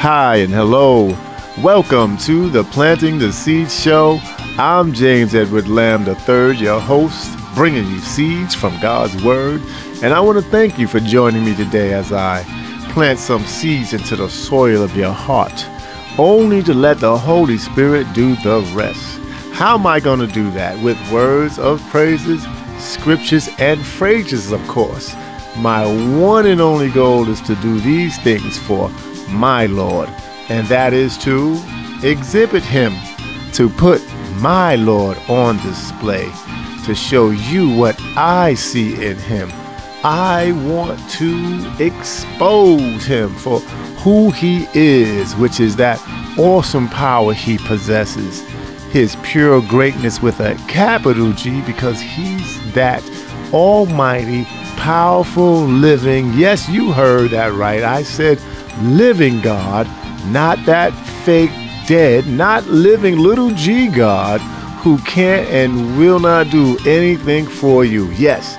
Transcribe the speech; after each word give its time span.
Hi 0.00 0.36
and 0.36 0.50
hello. 0.50 1.14
Welcome 1.62 2.16
to 2.20 2.48
the 2.48 2.64
Planting 2.64 3.18
the 3.18 3.30
Seed 3.30 3.70
Show. 3.70 4.18
I'm 4.56 4.94
James 4.94 5.34
Edward 5.34 5.68
Lamb 5.68 6.08
III, 6.08 6.56
your 6.56 6.80
host, 6.80 7.38
bringing 7.54 7.86
you 7.86 7.98
seeds 7.98 8.54
from 8.54 8.80
God's 8.80 9.22
Word. 9.22 9.60
And 10.02 10.14
I 10.14 10.20
want 10.20 10.42
to 10.42 10.50
thank 10.50 10.78
you 10.78 10.88
for 10.88 11.00
joining 11.00 11.44
me 11.44 11.54
today 11.54 11.92
as 11.92 12.14
I 12.14 12.44
plant 12.92 13.18
some 13.18 13.44
seeds 13.44 13.92
into 13.92 14.16
the 14.16 14.30
soil 14.30 14.82
of 14.82 14.96
your 14.96 15.12
heart, 15.12 15.66
only 16.18 16.62
to 16.62 16.72
let 16.72 17.00
the 17.00 17.18
Holy 17.18 17.58
Spirit 17.58 18.10
do 18.14 18.36
the 18.36 18.62
rest. 18.74 19.20
How 19.52 19.74
am 19.74 19.86
I 19.86 20.00
going 20.00 20.20
to 20.20 20.26
do 20.26 20.50
that? 20.52 20.82
With 20.82 20.96
words 21.12 21.58
of 21.58 21.78
praises, 21.90 22.42
scriptures, 22.78 23.50
and 23.58 23.84
phrases, 23.84 24.50
of 24.50 24.66
course. 24.66 25.14
My 25.58 25.84
one 26.18 26.46
and 26.46 26.62
only 26.62 26.90
goal 26.90 27.28
is 27.28 27.42
to 27.42 27.54
do 27.56 27.80
these 27.80 28.16
things 28.20 28.56
for 28.56 28.90
my 29.30 29.66
Lord, 29.66 30.08
and 30.48 30.66
that 30.68 30.92
is 30.92 31.16
to 31.18 31.60
exhibit 32.02 32.62
Him, 32.62 32.94
to 33.52 33.68
put 33.68 34.02
my 34.36 34.76
Lord 34.76 35.18
on 35.28 35.56
display, 35.58 36.30
to 36.86 36.94
show 36.94 37.30
you 37.30 37.74
what 37.74 38.00
I 38.16 38.54
see 38.54 39.04
in 39.04 39.16
Him. 39.18 39.50
I 40.02 40.52
want 40.66 40.98
to 41.10 41.72
expose 41.78 43.04
Him 43.04 43.34
for 43.34 43.60
who 44.00 44.30
He 44.30 44.66
is, 44.72 45.36
which 45.36 45.60
is 45.60 45.76
that 45.76 46.00
awesome 46.38 46.88
power 46.88 47.34
He 47.34 47.58
possesses, 47.58 48.40
His 48.92 49.16
pure 49.22 49.60
greatness 49.60 50.22
with 50.22 50.40
a 50.40 50.54
capital 50.68 51.32
G, 51.32 51.60
because 51.62 52.00
He's 52.00 52.72
that 52.72 53.02
almighty, 53.52 54.44
powerful, 54.76 55.64
living. 55.64 56.32
Yes, 56.32 56.68
you 56.68 56.92
heard 56.92 57.30
that 57.32 57.52
right. 57.52 57.82
I 57.82 58.02
said 58.02 58.40
living 58.82 59.40
God, 59.40 59.86
not 60.26 60.64
that 60.66 60.92
fake 61.24 61.50
dead, 61.86 62.26
not 62.26 62.66
living 62.66 63.18
little 63.18 63.50
g 63.50 63.88
God 63.88 64.40
who 64.82 64.98
can't 64.98 65.48
and 65.48 65.98
will 65.98 66.20
not 66.20 66.50
do 66.50 66.78
anything 66.86 67.46
for 67.46 67.84
you. 67.84 68.10
Yes, 68.12 68.56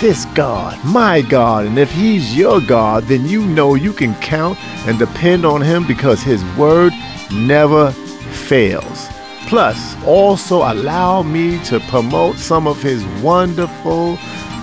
this 0.00 0.24
God, 0.34 0.78
my 0.84 1.22
God. 1.22 1.66
And 1.66 1.78
if 1.78 1.90
He's 1.92 2.36
your 2.36 2.60
God, 2.60 3.04
then 3.04 3.26
you 3.26 3.44
know 3.44 3.74
you 3.74 3.92
can 3.92 4.14
count 4.16 4.58
and 4.86 4.98
depend 4.98 5.46
on 5.46 5.62
Him 5.62 5.86
because 5.86 6.22
His 6.22 6.44
word 6.56 6.92
never 7.32 7.92
fails. 7.92 9.08
Plus, 9.48 9.96
also 10.04 10.58
allow 10.58 11.22
me 11.22 11.62
to 11.64 11.80
promote 11.80 12.36
some 12.36 12.66
of 12.66 12.82
His 12.82 13.04
wonderful 13.22 14.18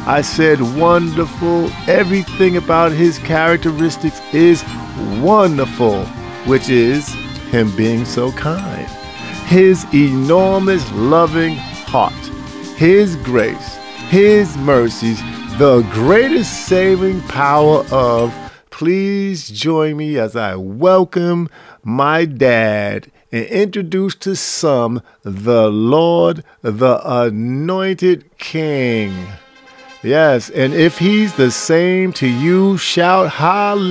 I 0.09 0.21
said 0.21 0.59
wonderful. 0.75 1.69
Everything 1.87 2.57
about 2.57 2.91
his 2.91 3.19
characteristics 3.19 4.19
is 4.33 4.63
wonderful, 5.21 6.05
which 6.45 6.69
is 6.69 7.13
him 7.51 7.75
being 7.75 8.05
so 8.05 8.31
kind. 8.31 8.87
His 9.47 9.85
enormous 9.93 10.89
loving 10.91 11.55
heart, 11.55 12.13
his 12.77 13.15
grace, 13.17 13.75
his 14.09 14.55
mercies, 14.57 15.21
the 15.57 15.81
greatest 15.91 16.67
saving 16.67 17.21
power 17.21 17.85
of. 17.91 18.33
Please 18.69 19.49
join 19.49 19.97
me 19.97 20.17
as 20.17 20.35
I 20.35 20.55
welcome 20.55 21.49
my 21.83 22.25
dad 22.25 23.11
and 23.31 23.45
introduce 23.45 24.15
to 24.15 24.35
some 24.35 25.01
the 25.23 25.69
Lord, 25.69 26.43
the 26.61 27.01
anointed 27.03 28.37
King. 28.37 29.27
Yes, 30.01 30.49
and 30.49 30.73
if 30.73 30.97
he's 30.97 31.35
the 31.35 31.51
same 31.51 32.13
to 32.13 32.25
you, 32.25 32.77
shout 32.77 33.29
hallelujah 33.31 33.83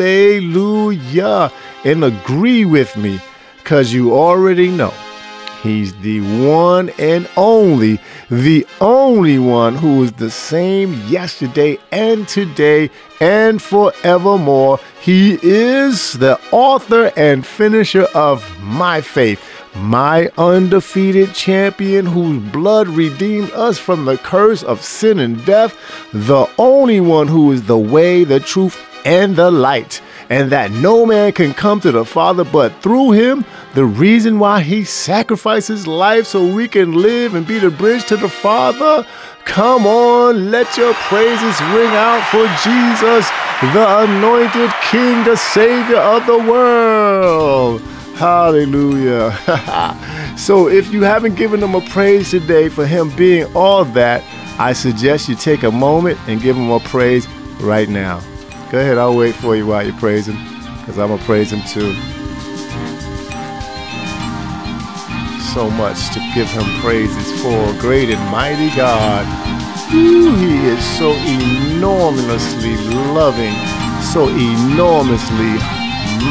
and 1.85 2.03
agree 2.03 2.65
with 2.65 2.97
me 2.97 3.21
because 3.59 3.93
you 3.93 4.15
already 4.15 4.71
know 4.71 4.95
he's 5.63 5.95
the 6.01 6.21
one 6.47 6.89
and 6.99 7.29
only, 7.37 8.01
the 8.31 8.67
only 8.81 9.39
one 9.39 9.75
who 9.75 10.03
is 10.03 10.13
the 10.13 10.31
same 10.31 10.95
yesterday 11.09 11.79
and 11.93 12.27
today 12.27 12.91
and 13.21 13.61
forevermore. 13.61 14.81
He 15.03 15.39
is 15.43 16.15
the 16.15 16.41
author 16.53 17.13
and 17.19 17.45
finisher 17.45 18.07
of 18.15 18.43
my 18.63 19.03
faith 19.03 19.58
my 19.81 20.31
undefeated 20.37 21.33
champion 21.35 22.07
whose 22.07 22.43
blood 22.53 22.89
redeemed 22.89 23.51
us 23.53 23.79
from 23.79 24.05
the 24.05 24.19
curse 24.19 24.63
of 24.63 24.83
sin 24.83 25.19
and 25.19 25.45
death, 25.45 25.77
the 26.13 26.47
only 26.59 27.01
one 27.01 27.29
who 27.29 27.53
is 27.53 27.63
the 27.65 27.79
way, 27.79 28.25
the 28.25 28.41
truth, 28.41 28.79
and 29.05 29.37
the 29.37 29.51
light, 29.51 30.03
and 30.29 30.51
that 30.51 30.71
no 30.71 31.07
man 31.07 31.33
can 31.33 31.55
come 31.55 31.81
to 31.81 31.93
the 31.93 32.05
Father 32.05 32.45
but 32.45 32.83
through 32.83 33.13
him, 33.13 33.45
the 33.75 33.85
reason 33.85 34.39
why 34.39 34.61
he 34.61 34.85
sacrificed 34.85 35.69
his 35.69 35.87
life 35.87 36.27
so 36.27 36.55
we 36.55 36.69
can 36.69 36.93
live 36.93 37.35
and 37.35 37.47
be 37.47 37.59
the 37.59 37.71
bridge 37.71 38.05
to 38.07 38.17
the 38.17 38.29
Father. 38.29 39.07
Come 39.45 39.87
on, 39.87 40.51
let 40.51 40.77
your 40.77 40.93
praises 40.95 41.61
ring 41.73 41.91
out 41.95 42.23
for 42.31 42.45
Jesus, 42.63 43.31
the 43.73 44.01
anointed 44.05 44.71
King, 44.83 45.25
the 45.25 45.37
Savior 45.37 45.97
of 45.97 46.27
the 46.27 46.39
world. 46.39 47.81
Hallelujah. 48.19 49.31
so 50.37 50.69
if 50.69 50.93
you 50.93 51.05
haven't 51.05 51.37
given 51.37 51.63
him 51.63 51.77
a 51.77 51.81
praise 51.81 52.33
today 52.33 52.69
for 52.69 52.85
him 52.85 53.15
being 53.15 53.47
all 53.55 53.85
that, 53.85 54.25
I 54.59 54.73
suggest 54.73 55.29
you 55.29 55.37
take 55.37 55.63
a 55.63 55.71
moment 55.71 56.19
and 56.27 56.43
give 56.43 56.57
him 56.57 56.69
a 56.69 56.81
praise 56.81 57.29
right 57.61 57.89
now. 57.89 58.19
Go 58.73 58.81
ahead, 58.81 58.99
I'll 58.99 59.17
wait 59.17 59.37
for 59.37 59.55
you 59.55 59.69
while 59.69 59.87
you 59.87 59.93
praise 59.93 60.27
him, 60.27 60.35
because 60.81 60.99
I'm 60.99 61.07
going 61.07 61.21
to 61.21 61.25
praise 61.27 61.53
him 61.53 61.61
too. 61.69 61.95
So 65.55 65.71
much 65.71 66.13
to 66.15 66.33
give 66.35 66.49
him 66.51 66.65
praises 66.81 67.41
for. 67.41 67.73
Great 67.81 68.11
and 68.11 68.33
mighty 68.33 68.75
God. 68.75 69.25
Ooh, 69.95 70.35
he 70.35 70.67
is 70.67 70.85
so 70.99 71.13
enormously 71.13 72.77
loving, 73.15 73.55
so 74.03 74.27
enormously 74.27 75.55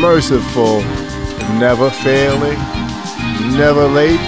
merciful 0.02 0.84
never 1.60 1.90
failing, 1.90 2.60
never 3.56 3.88
late, 3.88 4.20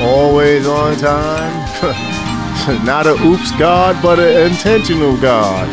always 0.00 0.66
on 0.66 0.96
time. 0.96 1.52
Not 2.84 3.06
a 3.06 3.14
oops 3.22 3.50
God, 3.58 4.02
but 4.02 4.18
an 4.18 4.50
intentional 4.50 5.16
God. 5.18 5.68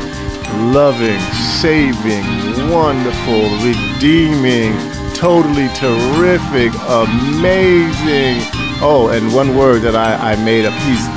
Loving, 0.74 1.20
saving, 1.62 2.26
wonderful, 2.70 3.50
redeeming, 3.64 4.74
totally 5.14 5.70
terrific, 5.70 6.74
amazing. 6.90 8.42
Oh, 8.84 9.10
and 9.14 9.34
one 9.34 9.56
word 9.56 9.82
that 9.84 9.96
I, 9.96 10.34
I 10.34 10.36
made 10.44 10.66
up. 10.66 10.74
He's 10.84 11.08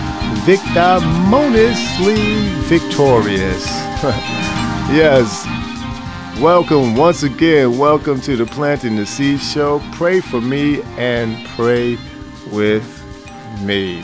victimonously 0.44 2.16
victorious. 2.68 3.66
yes, 4.92 5.46
Welcome 6.40 6.96
once 6.96 7.22
again. 7.22 7.78
Welcome 7.78 8.20
to 8.22 8.36
the 8.36 8.44
Planting 8.44 8.96
the 8.96 9.06
Seed 9.06 9.40
Show. 9.40 9.80
Pray 9.92 10.20
for 10.20 10.40
me 10.40 10.82
and 10.98 11.46
pray 11.50 11.96
with 12.50 12.84
me. 13.62 14.02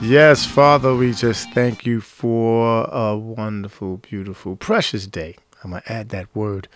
Yes, 0.00 0.44
Father, 0.44 0.92
we 0.92 1.12
just 1.12 1.50
thank 1.52 1.86
you 1.86 2.00
for 2.00 2.88
a 2.90 3.16
wonderful, 3.16 3.98
beautiful, 3.98 4.56
precious 4.56 5.06
day. 5.06 5.36
I'm 5.62 5.70
going 5.70 5.82
to 5.82 5.92
add 5.92 6.08
that 6.08 6.34
word. 6.34 6.66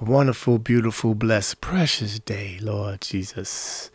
A 0.00 0.04
wonderful, 0.04 0.58
beautiful, 0.58 1.14
blessed, 1.14 1.60
precious 1.60 2.18
day, 2.18 2.58
Lord 2.60 3.00
Jesus. 3.00 3.92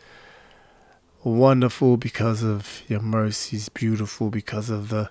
Wonderful 1.25 1.97
because 1.97 2.41
of 2.41 2.83
your 2.87 3.01
mercies, 3.01 3.67
beautiful 3.67 4.29
because 4.29 4.69
of 4.69 4.87
the 4.89 5.09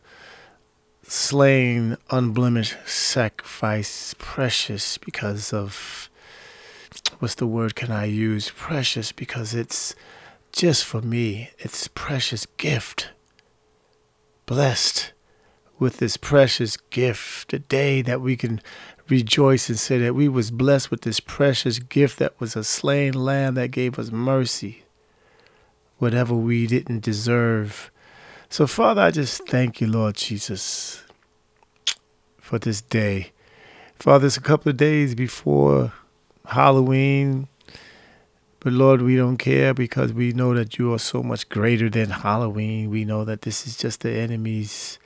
slain, 1.09 1.97
unblemished 2.11 2.77
sacrifice, 2.87 4.15
precious 4.19 4.99
because 4.99 5.53
of 5.53 6.11
what's 7.19 7.37
the 7.37 7.47
word 7.47 7.75
can 7.75 7.91
I 7.91 8.07
use? 8.07 8.51
Precious 8.51 9.13
because 9.13 9.55
it's 9.55 9.95
just 10.53 10.85
for 10.85 11.01
me, 11.03 11.51
it's 11.59 11.89
precious 11.89 12.47
gift. 12.57 13.11
Blessed 14.47 15.13
with 15.79 15.99
this 15.99 16.17
precious 16.17 16.77
gift, 16.77 17.53
a 17.53 17.59
day 17.59 18.03
that 18.03 18.21
we 18.21 18.37
can 18.37 18.61
rejoice 19.09 19.69
and 19.69 19.79
say 19.79 19.99
that 19.99 20.15
we 20.15 20.29
was 20.29 20.51
blessed 20.51 20.91
with 20.91 21.03
this 21.03 21.21
precious 21.21 21.79
gift 21.79 22.19
that 22.19 22.39
was 22.41 22.57
a 22.57 22.65
slain 22.65 23.13
lamb 23.13 23.55
that 23.55 23.71
gave 23.71 23.99
us 23.99 24.11
mercy, 24.11 24.85
whatever 25.99 26.35
we 26.35 26.67
didn't 26.67 27.01
deserve 27.01 27.91
so, 28.57 28.67
Father, 28.67 29.03
I 29.03 29.11
just 29.11 29.47
thank 29.47 29.83
you, 29.83 29.87
Lord 29.87 30.15
Jesus, 30.15 31.05
for 32.39 32.59
this 32.59 32.81
day. 32.81 33.33
Father, 33.99 34.29
it's 34.29 34.39
a 34.39 34.41
couple 34.41 34.71
of 34.71 34.79
days 34.79 35.15
before 35.15 35.93
Halloween. 36.47 37.49
But 38.61 38.73
Lord, 38.73 39.03
we 39.03 39.15
don't 39.15 39.37
care 39.37 39.75
because 39.75 40.15
we 40.15 40.33
know 40.33 40.55
that 40.55 40.79
you 40.79 40.91
are 40.95 40.99
so 40.99 41.23
much 41.23 41.51
greater 41.51 41.91
than 41.91 42.09
Halloween. 42.09 42.89
We 42.89 43.05
know 43.05 43.27
that 43.27 43.43
this 43.43 43.67
is 43.67 43.77
just 43.77 44.01
the 44.01 44.13
enemy's 44.13 44.99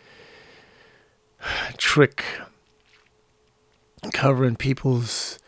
trick, 1.77 2.25
covering 4.13 4.55
people's 4.55 5.41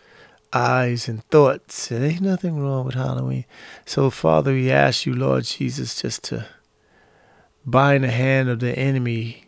eyes 0.53 1.07
and 1.07 1.23
thoughts. 1.27 1.87
There 1.87 2.03
ain't 2.03 2.21
nothing 2.21 2.59
wrong 2.59 2.85
with 2.85 2.97
Halloween. 2.97 3.45
So, 3.87 4.11
Father, 4.11 4.51
we 4.51 4.73
ask 4.73 5.07
you, 5.07 5.15
Lord 5.15 5.45
Jesus, 5.45 6.03
just 6.03 6.25
to 6.25 6.49
bind 7.65 8.05
the 8.05 8.11
hand 8.11 8.49
of 8.49 8.61
the 8.61 8.77
enemy 8.79 9.45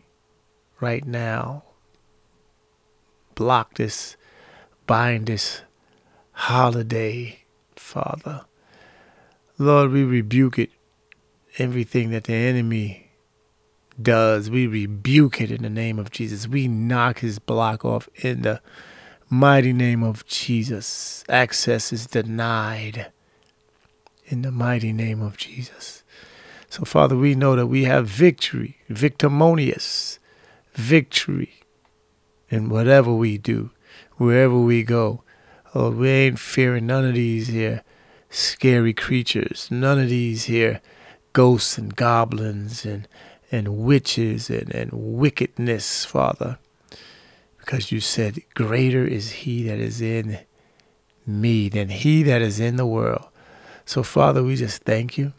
right 0.80 1.04
now. 1.04 1.64
Block 3.34 3.74
this, 3.74 4.16
bind 4.86 5.26
this 5.26 5.62
holiday, 6.32 7.40
Father. 7.76 8.44
Lord, 9.58 9.90
we 9.90 10.04
rebuke 10.04 10.58
it. 10.58 10.70
Everything 11.58 12.10
that 12.10 12.24
the 12.24 12.34
enemy 12.34 13.10
does, 14.00 14.50
we 14.50 14.66
rebuke 14.66 15.40
it 15.40 15.50
in 15.52 15.62
the 15.62 15.70
name 15.70 15.98
of 15.98 16.10
Jesus. 16.10 16.48
We 16.48 16.66
knock 16.66 17.20
his 17.20 17.38
block 17.38 17.84
off 17.84 18.08
in 18.16 18.42
the 18.42 18.60
mighty 19.30 19.72
name 19.72 20.02
of 20.02 20.26
Jesus. 20.26 21.24
Access 21.28 21.92
is 21.92 22.06
denied 22.06 23.12
in 24.26 24.42
the 24.42 24.50
mighty 24.50 24.92
name 24.92 25.20
of 25.20 25.36
Jesus. 25.36 26.03
So, 26.74 26.84
Father, 26.84 27.16
we 27.16 27.36
know 27.36 27.54
that 27.54 27.68
we 27.68 27.84
have 27.84 28.08
victory, 28.08 28.78
victimonious 28.88 30.18
victory 30.72 31.60
in 32.48 32.68
whatever 32.68 33.14
we 33.14 33.38
do, 33.38 33.70
wherever 34.16 34.58
we 34.58 34.82
go. 34.82 35.22
Oh, 35.72 35.92
we 35.92 36.08
ain't 36.08 36.40
fearing 36.40 36.86
none 36.86 37.04
of 37.04 37.14
these 37.14 37.46
here 37.46 37.84
scary 38.28 38.92
creatures, 38.92 39.68
none 39.70 40.00
of 40.00 40.08
these 40.08 40.46
here 40.46 40.80
ghosts 41.32 41.78
and 41.78 41.94
goblins 41.94 42.84
and, 42.84 43.06
and 43.52 43.78
witches 43.78 44.50
and, 44.50 44.74
and 44.74 44.90
wickedness, 44.92 46.04
Father 46.04 46.58
because 47.60 47.92
you 47.92 48.00
said, 48.00 48.42
Greater 48.54 49.06
is 49.06 49.30
he 49.30 49.62
that 49.62 49.78
is 49.78 50.00
in 50.00 50.40
me 51.24 51.68
than 51.68 51.88
he 51.90 52.24
that 52.24 52.42
is 52.42 52.58
in 52.58 52.74
the 52.74 52.84
world. 52.84 53.28
So, 53.86 54.02
Father, 54.02 54.42
we 54.42 54.56
just 54.56 54.82
thank 54.82 55.16
you. 55.16 55.34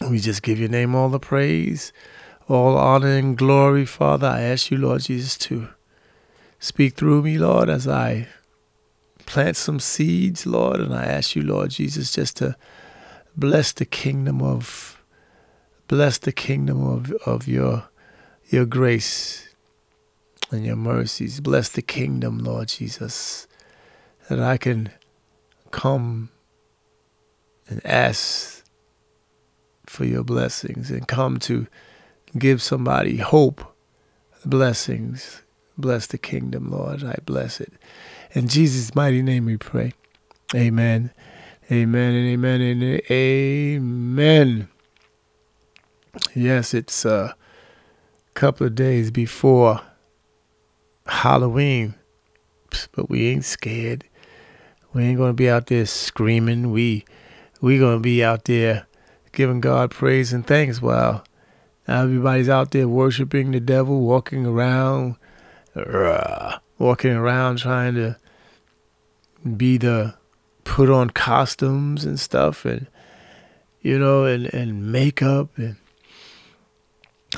We 0.00 0.18
just 0.18 0.42
give 0.42 0.58
your 0.58 0.68
name 0.68 0.94
all 0.94 1.08
the 1.08 1.18
praise, 1.18 1.92
all 2.48 2.76
honor 2.76 3.16
and 3.16 3.36
glory, 3.36 3.86
Father. 3.86 4.26
I 4.26 4.42
ask 4.42 4.70
you, 4.70 4.76
Lord 4.76 5.02
Jesus, 5.02 5.38
to 5.38 5.68
speak 6.58 6.94
through 6.94 7.22
me, 7.22 7.38
Lord, 7.38 7.70
as 7.70 7.88
I 7.88 8.28
plant 9.24 9.56
some 9.56 9.80
seeds, 9.80 10.46
Lord. 10.46 10.80
And 10.80 10.94
I 10.94 11.04
ask 11.04 11.34
you, 11.34 11.42
Lord 11.42 11.70
Jesus, 11.70 12.12
just 12.12 12.36
to 12.36 12.56
bless 13.36 13.72
the 13.72 13.86
kingdom 13.86 14.42
of 14.42 15.02
bless 15.88 16.18
the 16.18 16.32
kingdom 16.32 16.86
of, 16.86 17.12
of 17.26 17.48
your 17.48 17.88
your 18.48 18.66
grace 18.66 19.48
and 20.50 20.64
your 20.64 20.76
mercies. 20.76 21.40
Bless 21.40 21.70
the 21.70 21.82
kingdom, 21.82 22.38
Lord 22.38 22.68
Jesus, 22.68 23.46
that 24.28 24.40
I 24.40 24.56
can 24.56 24.90
come 25.70 26.28
and 27.68 27.84
ask 27.84 28.55
for 29.96 30.04
your 30.04 30.22
blessings 30.22 30.90
and 30.90 31.08
come 31.08 31.38
to 31.38 31.66
give 32.38 32.60
somebody 32.60 33.16
hope, 33.16 33.64
blessings. 34.44 35.40
Bless 35.78 36.06
the 36.06 36.18
kingdom, 36.18 36.70
Lord. 36.70 37.02
I 37.02 37.16
bless 37.24 37.62
it. 37.62 37.72
In 38.32 38.46
Jesus' 38.46 38.94
mighty 38.94 39.22
name 39.22 39.46
we 39.46 39.56
pray. 39.56 39.94
Amen. 40.54 41.12
Amen 41.72 42.14
and 42.14 42.28
amen 42.28 42.60
and 42.60 43.00
amen. 43.10 44.68
Yes, 46.34 46.74
it's 46.74 47.06
a 47.06 47.34
couple 48.34 48.66
of 48.66 48.74
days 48.74 49.10
before 49.10 49.80
Halloween, 51.06 51.94
but 52.92 53.08
we 53.08 53.28
ain't 53.28 53.46
scared. 53.46 54.04
We 54.92 55.04
ain't 55.04 55.18
gonna 55.18 55.32
be 55.32 55.48
out 55.48 55.68
there 55.68 55.86
screaming. 55.86 56.70
We 56.70 57.06
we 57.62 57.78
gonna 57.78 58.00
be 58.00 58.22
out 58.22 58.44
there 58.44 58.86
giving 59.36 59.60
God 59.60 59.90
praise 59.90 60.32
and 60.32 60.46
thanks 60.46 60.80
while 60.80 61.22
everybody's 61.86 62.48
out 62.48 62.70
there 62.70 62.88
worshiping 62.88 63.52
the 63.52 63.60
devil, 63.60 64.00
walking 64.00 64.46
around, 64.46 65.16
uh, 65.76 66.56
walking 66.78 67.12
around 67.12 67.58
trying 67.58 67.94
to 67.94 68.16
be 69.56 69.76
the 69.76 70.14
put 70.64 70.88
on 70.88 71.10
costumes 71.10 72.04
and 72.04 72.18
stuff 72.18 72.64
and 72.64 72.88
you 73.80 73.96
know 73.96 74.24
and 74.24 74.52
and 74.52 74.90
makeup 74.90 75.50
and 75.58 75.76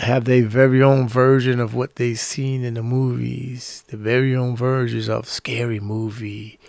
have 0.01 0.25
their 0.25 0.45
very 0.45 0.81
own 0.81 1.09
version 1.09 1.59
of 1.59 1.75
what 1.75 1.97
they've 1.97 2.19
seen 2.19 2.63
in 2.63 2.75
the 2.75 2.83
movies, 2.83 3.83
the 3.89 3.97
very 3.97 4.37
own 4.37 4.55
versions 4.55 5.09
of 5.09 5.29
scary 5.29 5.81
movie. 5.81 6.61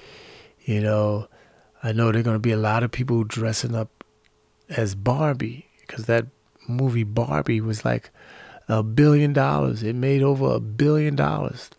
You 0.62 0.82
know, 0.82 1.28
I 1.84 1.92
know 1.92 2.12
there 2.12 2.22
are 2.22 2.24
going 2.24 2.36
to 2.36 2.40
be 2.40 2.52
a 2.52 2.58
lot 2.58 2.82
of 2.82 2.92
people 2.92 3.24
dressing 3.24 3.76
up 3.76 3.99
as 4.70 4.96
Barbie 4.96 5.68
because 5.82 6.06
that 6.06 6.28
movie 6.68 7.04
Barbie 7.04 7.62
was 7.62 7.84
like 7.84 8.12
a 8.68 8.84
billion 8.84 9.34
dollars. 9.34 9.84
It 9.84 9.96
made 9.96 10.22
over 10.22 10.54
a 10.54 10.60
billion 10.60 11.16
dollars. 11.16 11.70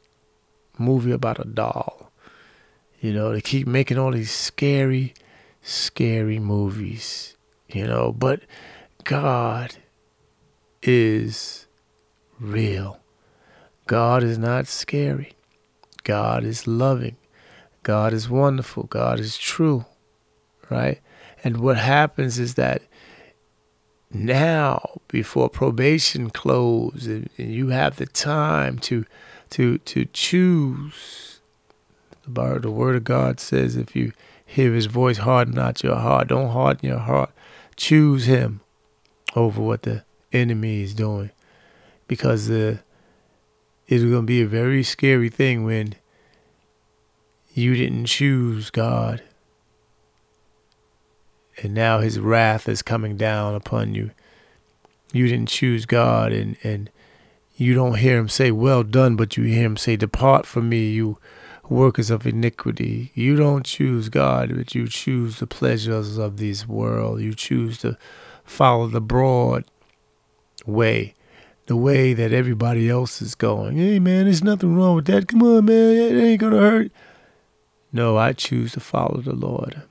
Movie 0.78 1.12
about 1.12 1.38
a 1.38 1.44
doll. 1.44 2.10
You 3.00 3.12
know, 3.12 3.32
they 3.32 3.40
keep 3.40 3.66
making 3.66 3.98
all 3.98 4.12
these 4.12 4.30
scary, 4.30 5.14
scary 5.62 6.38
movies. 6.38 7.36
You 7.68 7.86
know, 7.86 8.12
but 8.12 8.42
God 9.04 9.76
is 10.82 11.66
real. 12.38 12.98
God 13.86 14.22
is 14.22 14.38
not 14.38 14.66
scary. 14.66 15.32
God 16.02 16.44
is 16.44 16.66
loving. 16.66 17.16
God 17.82 18.12
is 18.12 18.28
wonderful. 18.28 18.84
God 18.84 19.20
is 19.20 19.38
true. 19.38 19.84
Right? 20.68 21.00
And 21.42 21.58
what 21.58 21.76
happens 21.78 22.38
is 22.38 22.54
that 22.54 22.82
now, 24.12 25.00
before 25.08 25.48
probation 25.48 26.30
closes, 26.30 27.06
and, 27.06 27.30
and 27.38 27.52
you 27.52 27.68
have 27.68 27.96
the 27.96 28.06
time 28.06 28.78
to 28.80 29.04
to 29.50 29.78
to 29.78 30.04
choose. 30.06 31.40
The, 32.26 32.58
the 32.60 32.70
word 32.70 32.96
of 32.96 33.04
God 33.04 33.40
says, 33.40 33.76
if 33.76 33.96
you 33.96 34.12
hear 34.44 34.74
his 34.74 34.86
voice, 34.86 35.18
harden 35.18 35.54
not 35.54 35.82
your 35.82 35.96
heart. 35.96 36.28
Don't 36.28 36.50
harden 36.50 36.88
your 36.88 36.98
heart. 36.98 37.30
Choose 37.76 38.26
him 38.26 38.60
over 39.36 39.62
what 39.62 39.82
the 39.82 40.04
enemy 40.32 40.82
is 40.82 40.94
doing 40.94 41.30
because 42.08 42.50
uh, 42.50 42.78
it's 43.86 44.02
going 44.02 44.14
to 44.14 44.22
be 44.22 44.42
a 44.42 44.46
very 44.46 44.82
scary 44.82 45.28
thing 45.28 45.64
when 45.64 45.94
you 47.52 47.74
didn't 47.76 48.06
choose 48.06 48.70
God 48.70 49.22
and 51.62 51.74
now 51.74 52.00
his 52.00 52.18
wrath 52.18 52.68
is 52.68 52.82
coming 52.82 53.16
down 53.16 53.54
upon 53.54 53.94
you. 53.94 54.10
You 55.12 55.28
didn't 55.28 55.48
choose 55.48 55.86
God 55.86 56.32
and, 56.32 56.56
and 56.62 56.90
you 57.56 57.74
don't 57.74 57.98
hear 57.98 58.16
him 58.16 58.28
say, 58.28 58.50
Well 58.50 58.82
done, 58.82 59.16
but 59.16 59.36
you 59.36 59.44
hear 59.44 59.64
him 59.64 59.76
say, 59.76 59.96
Depart 59.96 60.46
from 60.46 60.68
me, 60.68 60.90
you 60.90 61.18
workers 61.68 62.10
of 62.10 62.26
iniquity. 62.26 63.12
You 63.14 63.36
don't 63.36 63.64
choose 63.64 64.08
God, 64.08 64.56
but 64.56 64.74
you 64.74 64.88
choose 64.88 65.38
the 65.38 65.46
pleasures 65.46 66.18
of 66.18 66.38
this 66.38 66.66
world. 66.66 67.20
You 67.20 67.34
choose 67.34 67.78
to 67.78 67.96
follow 68.44 68.88
the 68.88 69.00
broad 69.00 69.64
way, 70.66 71.14
the 71.66 71.76
way 71.76 72.12
that 72.14 72.32
everybody 72.32 72.88
else 72.88 73.22
is 73.22 73.34
going. 73.34 73.76
Hey, 73.76 73.98
man, 73.98 74.24
there's 74.24 74.42
nothing 74.42 74.74
wrong 74.74 74.96
with 74.96 75.06
that. 75.06 75.28
Come 75.28 75.42
on, 75.42 75.66
man, 75.66 75.96
it 75.96 76.20
ain't 76.20 76.40
to 76.40 76.50
hurt. 76.50 76.92
No, 77.92 78.16
I 78.16 78.32
choose 78.32 78.72
to 78.72 78.80
follow 78.80 79.20
the 79.20 79.34
Lord. 79.34 79.82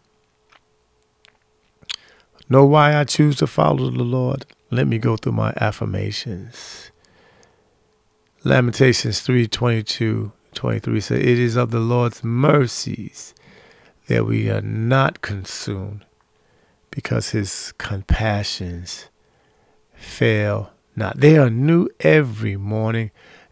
Know 2.50 2.66
why 2.66 2.96
I 2.96 3.04
choose 3.04 3.38
to 3.38 3.48
follow 3.48 3.92
the 3.92 4.04
Lord? 4.04 4.46
Let 4.72 4.88
me 4.88 4.98
go 4.98 5.18
through 5.18 5.34
my 5.34 5.54
affirmations. 5.58 6.92
Lamentations 8.44 9.22
3 9.22 9.48
22 9.48 10.32
23 10.54 11.00
says, 11.00 11.20
It 11.20 11.40
is 11.40 11.56
of 11.56 11.70
the 11.70 11.80
Lord's 11.80 12.24
mercies 12.24 13.36
that 14.08 14.26
we 14.26 14.50
are 14.50 14.62
not 14.62 15.22
consumed 15.22 16.06
because 16.90 17.30
his 17.30 17.72
compassions 17.78 19.10
fail 19.94 20.72
not. 20.96 21.20
They 21.20 21.38
are 21.38 21.52
new 21.52 21.88
every 22.00 22.58
morning. 22.58 23.12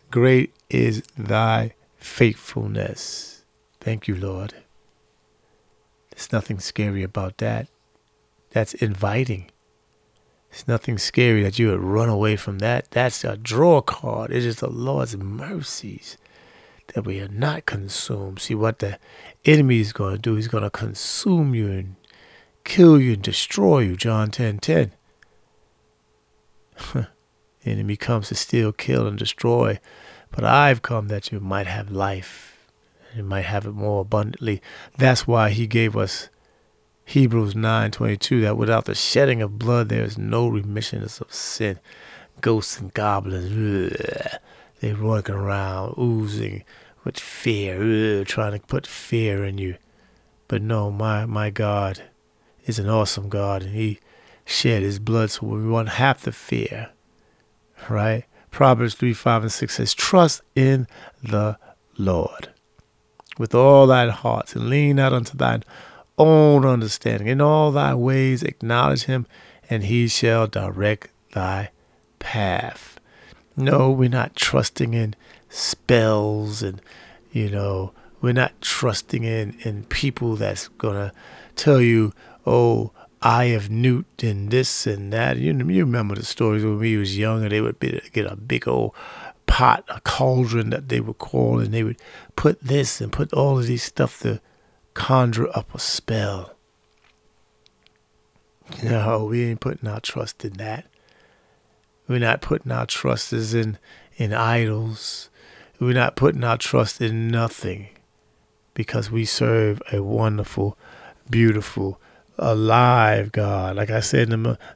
Great 0.10 0.54
is 0.70 1.04
thy 1.16 1.76
faithfulness. 1.98 3.46
Thank 3.80 4.08
you, 4.08 4.16
Lord. 4.16 4.56
There's 6.12 6.32
nothing 6.32 6.60
scary 6.60 7.04
about 7.04 7.38
that. 7.38 7.68
That's 8.58 8.74
inviting. 8.74 9.52
It's 10.50 10.68
nothing 10.68 10.98
scary 10.98 11.44
that 11.44 11.60
you 11.60 11.68
would 11.68 11.80
run 11.80 12.10
away 12.10 12.38
from 12.38 12.58
that. 12.58 12.90
That's 12.90 13.24
a 13.24 13.38
draw 13.38 13.82
card. 13.82 14.32
It 14.32 14.44
is 14.44 14.56
the 14.56 14.68
Lord's 14.68 15.16
mercies 15.16 16.18
that 16.88 17.06
we 17.06 17.22
are 17.22 17.28
not 17.28 17.68
consumed. 17.68 18.40
See 18.40 18.56
what 18.56 18.80
the 18.80 18.98
enemy 19.46 19.80
is 19.80 19.94
going 19.94 20.16
to 20.16 20.20
do? 20.20 20.34
He's 20.34 20.48
going 20.48 20.64
to 20.64 20.72
consume 20.72 21.54
you 21.54 21.70
and 21.70 21.96
kill 22.64 23.00
you 23.00 23.14
and 23.14 23.22
destroy 23.22 23.82
you. 23.82 23.96
John 23.96 24.32
10 24.32 24.58
10. 24.58 24.92
the 26.94 27.08
enemy 27.64 27.96
comes 27.96 28.30
to 28.30 28.36
steal, 28.36 28.72
kill, 28.72 29.06
and 29.06 29.20
destroy. 29.20 29.80
But 30.32 30.46
I've 30.46 30.82
come 30.82 31.10
that 31.10 31.32
you 31.32 31.40
might 31.40 31.68
have 31.68 31.92
life 31.92 32.58
And 33.14 33.30
might 33.30 33.46
have 33.46 33.68
it 33.68 33.76
more 33.76 34.02
abundantly. 34.02 34.64
That's 34.98 35.28
why 35.28 35.52
he 35.52 35.68
gave 35.68 35.96
us 35.96 36.30
Hebrews 37.08 37.56
9:22 37.56 38.42
that 38.42 38.58
without 38.58 38.84
the 38.84 38.94
shedding 38.94 39.42
of 39.42 39.58
blood 39.58 39.88
there 39.88 40.04
is 40.04 40.18
no 40.18 40.50
remission 40.50 41.02
of 41.02 41.34
sin. 41.34 41.80
Ghosts 42.42 42.80
and 42.80 42.94
goblins, 42.94 43.94
ugh, 43.96 44.40
they 44.82 44.94
walking 44.94 45.34
around 45.34 45.96
oozing 45.98 46.66
with 47.06 47.18
fear, 47.18 48.26
trying 48.26 48.60
to 48.60 48.68
put 48.68 48.86
fear 48.86 49.46
in 49.46 49.58
you. 49.58 49.78
But 50.50 50.62
no, 50.62 50.92
my 50.92 51.26
my 51.26 51.50
God 51.50 52.04
is 52.66 52.78
an 52.78 52.90
awesome 52.90 53.30
God, 53.30 53.64
and 53.64 53.74
He 53.74 54.00
shed 54.44 54.84
His 54.84 55.00
blood 55.00 55.32
so 55.32 55.48
we 55.48 55.66
won't 55.66 56.04
have 56.04 56.22
to 56.24 56.34
fear. 56.34 56.90
Right? 57.88 58.26
Proverbs 58.52 58.96
3, 58.96 59.14
5, 59.14 59.44
and 59.44 59.52
6 59.52 59.74
says, 59.74 59.94
Trust 59.94 60.42
in 60.56 60.88
the 61.24 61.58
Lord 61.98 62.50
with 63.38 63.56
all 63.56 63.88
thine 63.88 64.10
heart, 64.10 64.58
and 64.58 64.70
lean 64.70 64.98
not 64.98 65.14
unto 65.14 65.38
thine 65.38 65.64
own 66.18 66.66
understanding. 66.66 67.28
In 67.28 67.42
all 67.42 67.72
thy 67.72 67.94
ways 67.94 68.44
acknowledge 68.44 69.04
him, 69.04 69.26
and 69.70 69.84
he 69.84 70.08
shall 70.08 70.48
direct 70.48 71.10
thy 71.34 71.72
path. 72.20 73.00
No, 73.56 73.92
we're 73.92 74.10
not 74.10 74.36
trusting 74.36 74.94
in 74.94 75.16
spells 75.50 76.62
and, 76.62 76.82
you 77.32 77.50
know, 77.50 77.92
we're 78.22 78.34
not 78.34 78.60
trusting 78.62 79.24
in, 79.24 79.58
in 79.62 79.84
people 79.86 80.36
that's 80.36 80.68
going 80.70 80.96
to 80.96 81.12
tell 81.56 81.82
you, 81.82 82.14
oh, 82.46 82.92
I 83.22 83.46
have 83.46 83.70
newt 83.70 84.24
and 84.24 84.52
this 84.52 84.86
and 84.86 85.12
that. 85.12 85.38
You, 85.38 85.54
you 85.54 85.86
remember 85.86 86.16
the 86.16 86.24
stories 86.24 86.64
when 86.64 86.80
we 86.80 86.98
was 86.98 87.18
younger, 87.18 87.50
they 87.50 87.62
would 87.62 87.80
be, 87.80 88.00
get 88.14 88.32
a 88.32 88.36
big 88.36 88.68
old 88.68 88.94
pot, 89.48 89.84
a 89.90 90.02
cauldron 90.02 90.70
that 90.70 90.90
they 90.90 91.00
would 91.00 91.18
call, 91.18 91.60
and 91.60 91.74
they 91.74 91.84
would 91.84 92.00
put 92.36 92.62
this 92.62 93.02
and 93.02 93.12
put 93.12 93.34
all 93.34 93.58
of 93.58 93.68
these 93.68 93.84
stuff 93.84 94.20
to 94.22 94.40
conjure 94.98 95.56
up 95.56 95.74
a 95.76 95.80
spell. 95.80 96.54
No, 98.84 99.26
we 99.26 99.46
ain't 99.46 99.60
putting 99.60 99.88
our 99.88 100.00
trust 100.02 100.44
in 100.44 100.54
that. 100.54 100.88
We're 102.08 102.20
not 102.20 102.42
putting 102.42 102.72
our 102.72 102.88
trust 102.88 103.32
in 103.32 103.78
in 104.18 104.34
idols. 104.34 105.30
We're 105.80 105.94
not 105.94 106.16
putting 106.16 106.44
our 106.44 106.58
trust 106.58 107.00
in 107.00 107.28
nothing 107.28 107.90
because 108.74 109.12
we 109.12 109.24
serve 109.24 109.82
a 109.94 110.02
wonderful, 110.02 110.78
beautiful, 111.30 112.02
alive 112.40 113.32
God. 113.32 113.76
Like 113.76 113.92
I 113.92 114.00
said, 114.00 114.30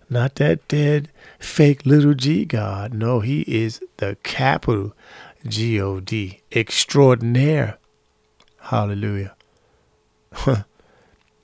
not 0.09 0.35
that 0.35 0.67
dead, 0.67 1.09
fake 1.39 1.83
little 1.85 2.13
g 2.13 2.45
God. 2.45 2.93
No, 2.93 3.21
He 3.21 3.41
is 3.41 3.81
the 3.97 4.17
capital 4.21 4.93
G 5.47 5.81
O 5.81 5.99
D, 5.99 6.41
extraordinaire. 6.51 7.79
Hallelujah. 8.59 9.35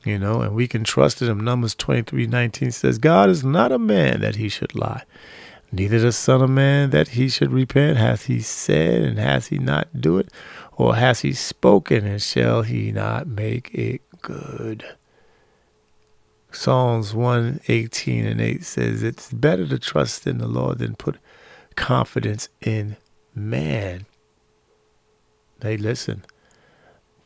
you 0.05 0.17
know, 0.17 0.41
and 0.41 0.55
we 0.55 0.67
can 0.67 0.83
trust 0.83 1.21
in 1.21 1.29
Him. 1.29 1.39
Numbers 1.39 1.75
twenty 1.75 2.01
three 2.01 2.27
nineteen 2.27 2.71
says, 2.71 2.97
God 2.97 3.29
is 3.29 3.43
not 3.43 3.71
a 3.71 3.79
man 3.79 4.21
that 4.21 4.35
He 4.35 4.49
should 4.49 4.75
lie, 4.75 5.03
neither 5.71 5.99
the 5.99 6.11
Son 6.11 6.41
of 6.41 6.49
Man 6.49 6.89
that 6.91 7.09
He 7.09 7.29
should 7.29 7.51
repent. 7.51 7.97
Hath 7.97 8.25
He 8.25 8.41
said, 8.41 9.01
and 9.01 9.17
hath 9.17 9.47
He 9.47 9.57
not 9.57 10.01
do 10.01 10.17
it? 10.17 10.31
Or 10.73 10.95
has 10.95 11.21
He 11.21 11.33
spoken, 11.33 12.05
and 12.05 12.21
shall 12.21 12.61
He 12.63 12.91
not 12.91 13.27
make 13.27 13.73
it 13.73 14.01
good? 14.21 14.85
Psalms 16.51 17.13
118 17.13 18.25
and 18.25 18.41
8 18.41 18.63
says, 18.63 19.03
It's 19.03 19.31
better 19.31 19.67
to 19.67 19.77
trust 19.77 20.25
in 20.25 20.37
the 20.37 20.47
Lord 20.47 20.79
than 20.79 20.95
put 20.95 21.17
confidence 21.75 22.49
in 22.61 22.97
man. 23.35 24.05
Hey, 25.61 25.77
listen, 25.77 26.23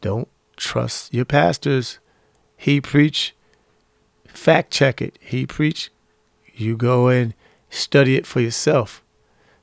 don't 0.01 0.27
trust 0.62 1.13
your 1.13 1.25
pastors. 1.25 2.00
He 2.56 2.80
preach, 2.80 3.36
fact 4.27 4.72
check 4.72 5.01
it. 5.01 5.18
He 5.20 5.46
preach, 5.46 5.89
you 6.53 6.77
go 6.77 7.08
and 7.08 7.34
study 7.70 8.15
it 8.15 8.27
for 8.27 8.39
yourself. 8.39 9.03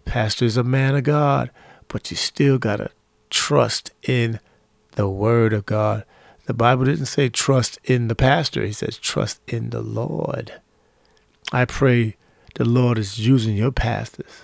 Pastor's 0.05 0.57
a 0.57 0.65
man 0.65 0.97
of 0.97 1.05
God, 1.05 1.51
but 1.87 2.11
you 2.11 2.17
still 2.17 2.59
got 2.59 2.77
to 2.77 2.91
trust 3.31 3.93
in 4.03 4.41
the 4.93 5.09
word 5.09 5.53
of 5.53 5.65
God. 5.67 6.05
The 6.47 6.55
Bible 6.55 6.87
didn't 6.87 7.07
say 7.07 7.29
trust 7.29 7.79
in 7.85 8.09
the 8.09 8.17
pastor, 8.17 8.65
he 8.65 8.73
says 8.73 8.99
trust 8.99 9.41
in 9.47 9.71
the 9.71 9.83
Lord. 9.83 10.61
I 11.53 11.65
pray 11.65 12.17
the 12.55 12.65
Lord 12.65 12.99
is 12.99 13.25
using 13.25 13.57
your 13.57 13.71
pastors. 13.71 14.43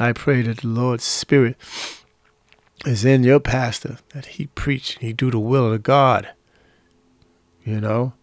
I 0.00 0.12
pray 0.12 0.42
that 0.42 0.58
the 0.58 0.66
Lord's 0.66 1.04
Spirit 1.04 1.56
is 2.84 3.04
in 3.04 3.24
your 3.24 3.40
pastor, 3.40 3.98
that 4.10 4.26
he 4.26 4.46
preach 4.48 4.98
he 5.00 5.12
do 5.12 5.30
the 5.30 5.38
will 5.38 5.72
of 5.72 5.82
God. 5.82 6.28
You 7.62 7.80
know? 7.80 8.14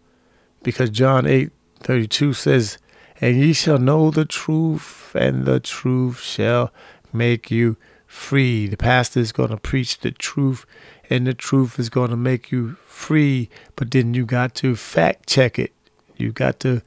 Because 0.64 0.90
John 0.90 1.26
8 1.26 1.52
32 1.80 2.34
says, 2.34 2.78
And 3.20 3.38
ye 3.38 3.54
shall 3.54 3.80
know 3.80 4.12
the 4.12 4.26
truth, 4.26 5.16
and 5.16 5.46
the 5.46 5.60
truth 5.60 6.22
shall 6.22 6.72
make 7.12 7.50
you 7.50 7.78
free. 8.06 8.68
The 8.68 8.78
pastor 8.78 9.20
is 9.20 9.32
going 9.32 9.50
to 9.50 9.58
preach 9.58 10.00
the 10.00 10.12
truth 10.12 10.66
and 11.12 11.28
the 11.28 11.34
truth 11.34 11.78
is 11.78 11.90
going 11.90 12.10
to 12.10 12.16
make 12.16 12.52
you 12.52 12.78
free. 12.86 13.50
But 13.76 13.92
then 13.92 14.14
you 14.14 14.26
got 14.26 14.56
to 14.56 14.78
fact 14.78 15.28
check 15.28 15.60
it. 15.60 15.74
You 16.16 16.32
got 16.32 16.62
to 16.62 16.82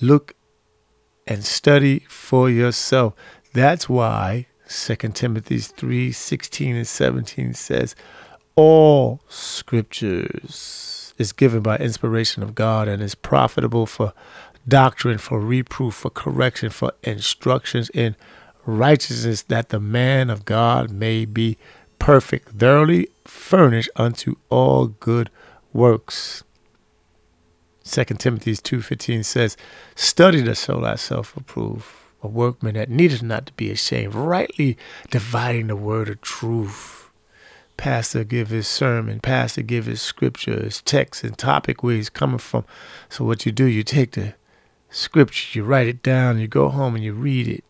look 0.00 0.34
and 1.26 1.44
study 1.44 2.00
for 2.08 2.48
yourself. 2.48 3.14
That's 3.52 3.88
why 3.88 4.46
2 4.70 4.94
Timothy 4.94 5.58
3 5.58 6.12
16 6.12 6.76
and 6.76 6.86
17 6.86 7.54
says, 7.54 7.96
All 8.54 9.20
scriptures 9.28 11.12
is 11.18 11.32
given 11.32 11.60
by 11.60 11.76
inspiration 11.76 12.44
of 12.44 12.54
God 12.54 12.86
and 12.86 13.02
is 13.02 13.16
profitable 13.16 13.84
for 13.84 14.12
doctrine, 14.68 15.18
for 15.18 15.40
reproof, 15.40 15.94
for 15.94 16.10
correction, 16.10 16.70
for 16.70 16.92
instructions 17.02 17.90
in 17.90 18.14
righteousness, 18.64 19.42
that 19.42 19.70
the 19.70 19.80
man 19.80 20.30
of 20.30 20.44
God 20.44 20.92
may 20.92 21.24
be 21.24 21.58
perfect, 21.98 22.50
thoroughly 22.50 23.08
furnished 23.26 23.90
unto 23.96 24.36
all 24.50 24.86
good 24.86 25.30
works. 25.72 26.44
2 27.84 28.04
Timothy 28.04 28.52
2.15 28.52 29.24
says, 29.24 29.56
Study 29.96 30.44
to 30.44 30.54
show 30.54 30.80
thyself 30.80 31.36
approved, 31.36 31.86
a 32.22 32.28
workman 32.28 32.74
that 32.74 32.90
needeth 32.90 33.22
not 33.22 33.46
to 33.46 33.52
be 33.54 33.70
ashamed, 33.70 34.14
rightly 34.14 34.76
dividing 35.10 35.68
the 35.68 35.76
word 35.76 36.08
of 36.08 36.20
truth. 36.20 37.10
Pastor 37.76 38.24
give 38.24 38.48
his 38.48 38.68
sermon, 38.68 39.20
pastor 39.20 39.62
give 39.62 39.86
his 39.86 40.02
scripture, 40.02 40.62
his 40.62 40.82
text 40.82 41.24
and 41.24 41.36
topic 41.38 41.82
where 41.82 41.96
he's 41.96 42.10
coming 42.10 42.38
from. 42.38 42.64
So 43.08 43.24
what 43.24 43.46
you 43.46 43.52
do, 43.52 43.64
you 43.64 43.82
take 43.82 44.12
the 44.12 44.34
scripture, 44.90 45.58
you 45.58 45.64
write 45.64 45.88
it 45.88 46.02
down, 46.02 46.38
you 46.38 46.46
go 46.46 46.68
home 46.68 46.94
and 46.94 47.02
you 47.02 47.14
read 47.14 47.48
it 47.48 47.64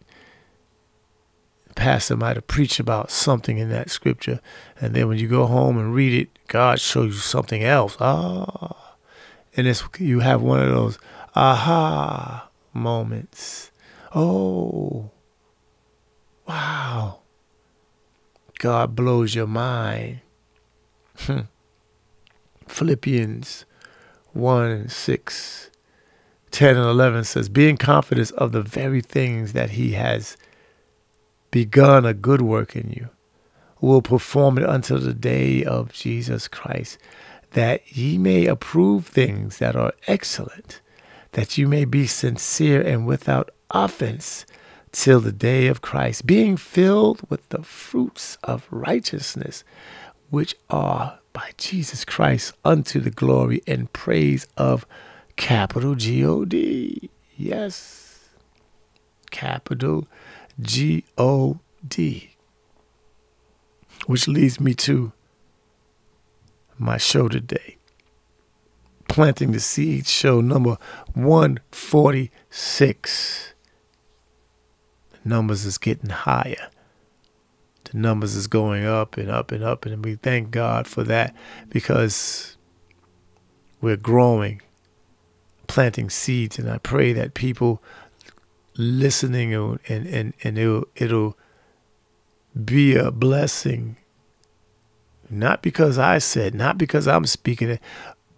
pastor 1.80 2.14
might 2.14 2.36
have 2.36 2.46
preached 2.46 2.78
about 2.78 3.10
something 3.10 3.56
in 3.56 3.70
that 3.70 3.90
scripture, 3.90 4.40
and 4.80 4.94
then 4.94 5.08
when 5.08 5.18
you 5.18 5.26
go 5.26 5.46
home 5.46 5.78
and 5.78 5.94
read 5.94 6.12
it, 6.12 6.28
God 6.46 6.78
shows 6.78 7.14
you 7.14 7.20
something 7.20 7.64
else. 7.64 7.96
Ah, 8.00 8.96
and 9.56 9.66
it's 9.66 9.82
you 9.98 10.20
have 10.20 10.42
one 10.42 10.60
of 10.60 10.68
those 10.68 10.98
aha 11.34 12.48
moments. 12.74 13.69
Oh, 14.14 15.10
wow! 16.46 17.20
God 18.58 18.96
blows 18.96 19.34
your 19.34 19.46
mind. 19.46 20.20
Hmm. 21.16 21.40
Philippians 22.66 23.64
1 24.32 24.64
and 24.64 24.92
6, 24.92 25.70
10 26.50 26.76
and 26.76 26.86
11 26.86 27.24
says, 27.24 27.48
Being 27.48 27.76
confident 27.76 28.32
of 28.32 28.52
the 28.52 28.62
very 28.62 29.00
things 29.00 29.52
that 29.52 29.70
he 29.70 29.92
has 29.92 30.36
begun 31.50 32.04
a 32.04 32.14
good 32.14 32.42
work 32.42 32.76
in 32.76 32.90
you 32.90 33.08
will 33.80 34.02
perform 34.02 34.58
it 34.58 34.64
until 34.64 34.98
the 34.98 35.14
day 35.14 35.64
of 35.64 35.92
Jesus 35.92 36.48
Christ, 36.48 36.98
that 37.52 37.96
ye 37.96 38.18
may 38.18 38.46
approve 38.46 39.06
things 39.06 39.58
that 39.58 39.74
are 39.74 39.92
excellent, 40.06 40.80
that 41.32 41.58
you 41.58 41.66
may 41.66 41.84
be 41.84 42.06
sincere 42.06 42.80
and 42.80 43.06
without 43.06 43.50
offense 43.70 44.46
till 44.92 45.20
the 45.20 45.32
day 45.32 45.66
of 45.66 45.82
Christ, 45.82 46.26
being 46.26 46.56
filled 46.56 47.20
with 47.28 47.48
the 47.50 47.62
fruits 47.62 48.38
of 48.42 48.66
righteousness, 48.70 49.62
which 50.30 50.56
are 50.68 51.20
by 51.32 51.50
Jesus 51.56 52.04
Christ 52.04 52.52
unto 52.64 52.98
the 53.00 53.10
glory 53.10 53.62
and 53.66 53.92
praise 53.92 54.46
of 54.56 54.86
capital 55.36 55.94
G 55.94 56.24
O 56.24 56.44
D. 56.44 57.10
Yes, 57.36 58.28
capital 59.30 60.08
G 60.60 61.04
O 61.16 61.60
D. 61.86 62.34
Which 64.06 64.26
leads 64.26 64.58
me 64.60 64.74
to 64.74 65.12
my 66.78 66.96
show 66.96 67.28
today. 67.28 67.76
Planting 69.08 69.52
the 69.52 69.60
Seed 69.60 70.06
show 70.06 70.40
number 70.40 70.78
146. 71.14 73.54
Numbers 75.24 75.64
is 75.64 75.78
getting 75.78 76.10
higher. 76.10 76.70
the 77.84 77.98
numbers 77.98 78.34
is 78.36 78.46
going 78.46 78.86
up 78.86 79.16
and 79.16 79.30
up 79.30 79.52
and 79.52 79.64
up. 79.64 79.86
And 79.86 80.04
we 80.04 80.16
thank 80.16 80.50
God 80.50 80.86
for 80.86 81.02
that 81.04 81.34
because 81.68 82.56
we're 83.80 83.96
growing, 83.96 84.62
planting 85.66 86.10
seeds. 86.10 86.58
And 86.58 86.70
I 86.70 86.78
pray 86.78 87.12
that 87.12 87.34
people 87.34 87.82
listening 88.76 89.54
and, 89.54 89.78
and, 89.88 90.34
and 90.42 90.58
it'll, 90.58 90.84
it'll 90.96 91.36
be 92.64 92.96
a 92.96 93.10
blessing. 93.10 93.96
Not 95.28 95.62
because 95.62 95.98
I 95.98 96.18
said, 96.18 96.54
not 96.54 96.78
because 96.78 97.06
I'm 97.06 97.26
speaking 97.26 97.70
it, 97.70 97.80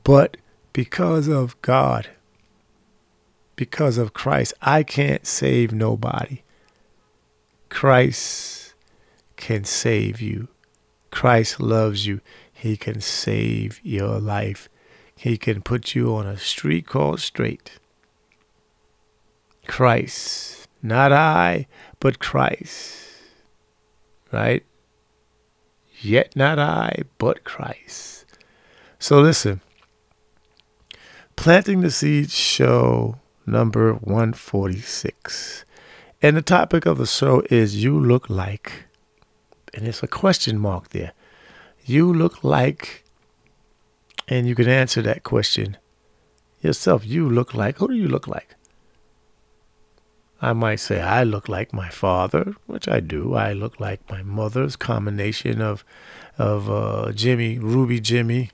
but 0.05 0.37
because 0.73 1.29
of 1.29 1.61
God, 1.63 2.09
because 3.57 3.99
of 3.99 4.13
Christ. 4.13 4.53
I 4.61 4.83
can't 4.83 5.27
save 5.27 5.73
nobody. 5.73 6.42
Christ 7.73 8.75
can 9.37 9.65
save 9.65 10.21
you. 10.21 10.49
Christ 11.11 11.59
loves 11.59 12.07
you. 12.07 12.21
He 12.53 12.77
can 12.77 13.01
save 13.01 13.81
your 13.83 14.21
life. 14.21 14.69
He 15.17 15.37
can 15.37 15.63
put 15.63 15.95
you 15.95 16.15
on 16.15 16.27
a 16.27 16.37
street 16.37 16.87
called 16.87 17.21
straight. 17.21 17.79
Christ, 19.67 20.69
not 20.83 21.13
I, 21.13 21.67
but 21.99 22.19
Christ. 22.21 23.09
Right? 24.31 24.65
Yet 26.01 26.37
not 26.37 26.59
I, 26.59 27.03
but 27.19 27.43
Christ. 27.43 28.27
So 28.99 29.21
listen. 29.21 29.61
Planting 31.37 31.81
the 31.81 31.91
Seed 31.91 32.31
Show 32.31 33.17
number 33.47 33.95
146. 33.95 35.65
And 36.25 36.37
the 36.37 36.43
topic 36.43 36.87
of 36.87 36.99
the 36.99 37.07
show 37.07 37.43
is 37.51 37.83
You 37.83 37.99
Look 37.99 38.31
Like. 38.31 38.85
And 39.75 39.89
it's 39.89 40.05
a 40.05 40.07
question 40.07 40.57
mark 40.57 40.91
there. 40.91 41.13
You 41.85 42.13
look 42.13 42.45
like, 42.45 43.03
and 44.29 44.47
you 44.47 44.55
can 44.55 44.69
answer 44.69 45.03
that 45.03 45.25
question 45.25 45.79
yourself. 46.61 47.05
You 47.05 47.29
look 47.29 47.55
like, 47.55 47.79
who 47.79 47.89
do 47.89 47.95
you 47.95 48.07
look 48.07 48.29
like? 48.29 48.55
I 50.41 50.53
might 50.53 50.77
say 50.77 51.01
I 51.01 51.25
look 51.25 51.49
like 51.49 51.73
my 51.73 51.89
father, 51.89 52.55
which 52.67 52.87
I 52.87 53.01
do. 53.01 53.35
I 53.35 53.53
look 53.53 53.81
like 53.81 54.09
my 54.09 54.23
mother's 54.23 54.77
combination 54.77 55.61
of 55.61 55.85
of 56.39 56.71
uh, 56.71 57.13
Jimmy, 57.13 57.59
Ruby 57.59 58.01
Jimmy, 58.01 58.51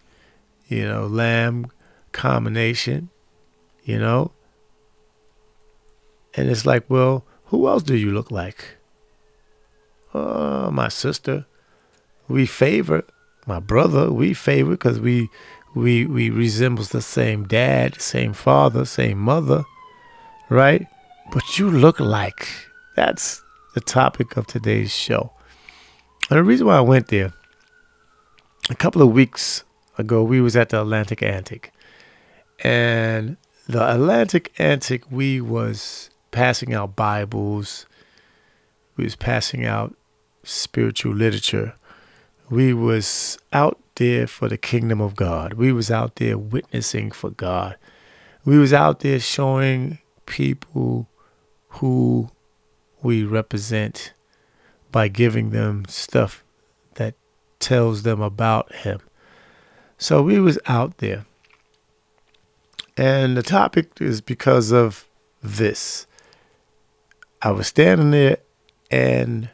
you 0.68 0.86
know, 0.86 1.06
Lamb 1.06 1.70
combination, 2.12 3.10
you 3.84 3.98
know. 3.98 4.32
And 6.34 6.50
it's 6.50 6.66
like, 6.66 6.84
well, 6.88 7.24
who 7.48 7.68
else 7.68 7.82
do 7.82 7.96
you 7.96 8.12
look 8.12 8.30
like? 8.30 8.76
Uh, 10.14 10.70
my 10.72 10.88
sister. 10.88 11.46
We 12.28 12.46
favor 12.46 13.04
my 13.46 13.58
brother. 13.58 14.12
We 14.12 14.34
favor 14.34 14.72
because 14.72 15.00
we 15.00 15.30
we 15.74 16.06
we 16.06 16.30
resembles 16.30 16.90
the 16.90 17.02
same 17.02 17.46
dad, 17.46 18.00
same 18.00 18.32
father, 18.32 18.84
same 18.84 19.18
mother, 19.18 19.64
right? 20.50 20.86
But 21.32 21.58
you 21.58 21.70
look 21.70 22.00
like 22.00 22.48
that's 22.96 23.42
the 23.74 23.80
topic 23.80 24.36
of 24.36 24.46
today's 24.46 24.92
show. 24.92 25.32
And 26.30 26.38
the 26.38 26.44
reason 26.44 26.66
why 26.66 26.76
I 26.76 26.82
went 26.82 27.08
there, 27.08 27.32
a 28.68 28.74
couple 28.74 29.00
of 29.00 29.12
weeks 29.12 29.64
ago, 29.96 30.22
we 30.22 30.40
was 30.40 30.56
at 30.56 30.68
the 30.68 30.80
Atlantic 30.80 31.22
Antic, 31.22 31.72
and 32.62 33.38
the 33.66 33.94
Atlantic 33.94 34.52
Antic, 34.58 35.10
we 35.10 35.40
was 35.40 36.10
passing 36.30 36.74
out 36.74 36.96
Bibles, 36.96 37.86
we 38.96 39.04
was 39.04 39.16
passing 39.16 39.64
out 39.64 39.94
spiritual 40.42 41.14
literature. 41.14 41.74
We 42.50 42.72
was 42.72 43.38
out 43.52 43.78
there 43.96 44.26
for 44.26 44.48
the 44.48 44.56
kingdom 44.56 45.00
of 45.00 45.14
God. 45.14 45.54
We 45.54 45.72
was 45.72 45.90
out 45.90 46.16
there 46.16 46.38
witnessing 46.38 47.10
for 47.10 47.30
God. 47.30 47.76
We 48.44 48.58
was 48.58 48.72
out 48.72 49.00
there 49.00 49.20
showing 49.20 49.98
people 50.26 51.08
who 51.68 52.30
we 53.02 53.24
represent 53.24 54.12
by 54.90 55.08
giving 55.08 55.50
them 55.50 55.84
stuff 55.88 56.42
that 56.94 57.14
tells 57.60 58.02
them 58.02 58.20
about 58.20 58.74
him. 58.74 59.00
So 59.98 60.22
we 60.22 60.40
was 60.40 60.58
out 60.66 60.98
there. 60.98 61.26
And 62.96 63.36
the 63.36 63.42
topic 63.42 64.00
is 64.00 64.20
because 64.20 64.72
of 64.72 65.06
this. 65.42 66.06
I 67.40 67.52
was 67.52 67.68
standing 67.68 68.10
there 68.10 68.38
and 68.90 69.48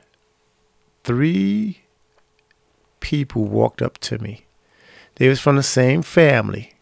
three 1.02 1.82
people 3.00 3.44
walked 3.44 3.82
up 3.82 3.98
to 3.98 4.18
me. 4.18 4.46
They 5.16 5.28
was 5.28 5.40
from 5.40 5.56
the 5.56 5.62
same 5.62 6.02
family. 6.02 6.72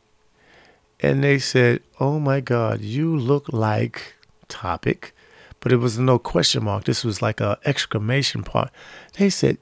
And 1.00 1.24
they 1.24 1.40
said, 1.40 1.82
"Oh 1.98 2.20
my 2.20 2.40
god, 2.40 2.80
you 2.80 3.16
look 3.16 3.52
like 3.52 4.14
topic." 4.48 5.12
But 5.58 5.72
it 5.72 5.78
was 5.78 5.98
no 5.98 6.18
question 6.18 6.64
mark. 6.64 6.84
This 6.84 7.04
was 7.04 7.20
like 7.20 7.40
a 7.40 7.58
exclamation 7.64 8.44
point. 8.44 8.70
They 9.18 9.28
said, 9.30 9.58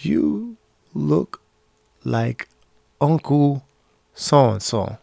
"You 0.00 0.56
look 0.94 1.42
like 2.02 2.48
Uncle 3.00 3.66
so 4.14 4.50
and 4.52 4.62
so." 4.62 4.98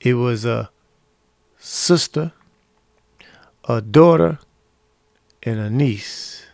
It 0.00 0.14
was 0.14 0.44
a 0.44 0.70
sister, 1.58 2.32
a 3.64 3.80
daughter, 3.80 4.38
and 5.42 5.58
a 5.58 5.70
niece. 5.70 6.46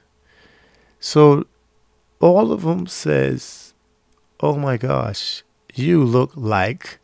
So 1.01 1.47
all 2.21 2.53
of 2.53 2.63
them 2.63 2.87
says, 2.87 3.75
"Oh 4.41 4.57
my 4.57 4.77
gosh, 4.77 5.43
you 5.75 6.03
look 6.05 6.33
like 6.35 6.99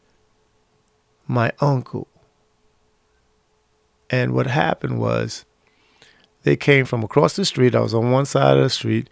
my 1.27 1.53
uncle." 1.61 2.09
And 4.11 4.35
what 4.35 4.47
happened 4.47 4.99
was 4.99 5.45
they 6.43 6.57
came 6.57 6.85
from 6.85 7.03
across 7.03 7.37
the 7.37 7.45
street. 7.45 7.75
I 7.75 7.81
was 7.81 7.95
on 7.95 8.11
one 8.11 8.27
side 8.27 8.57
of 8.57 8.63
the 8.63 8.71
street 8.71 9.09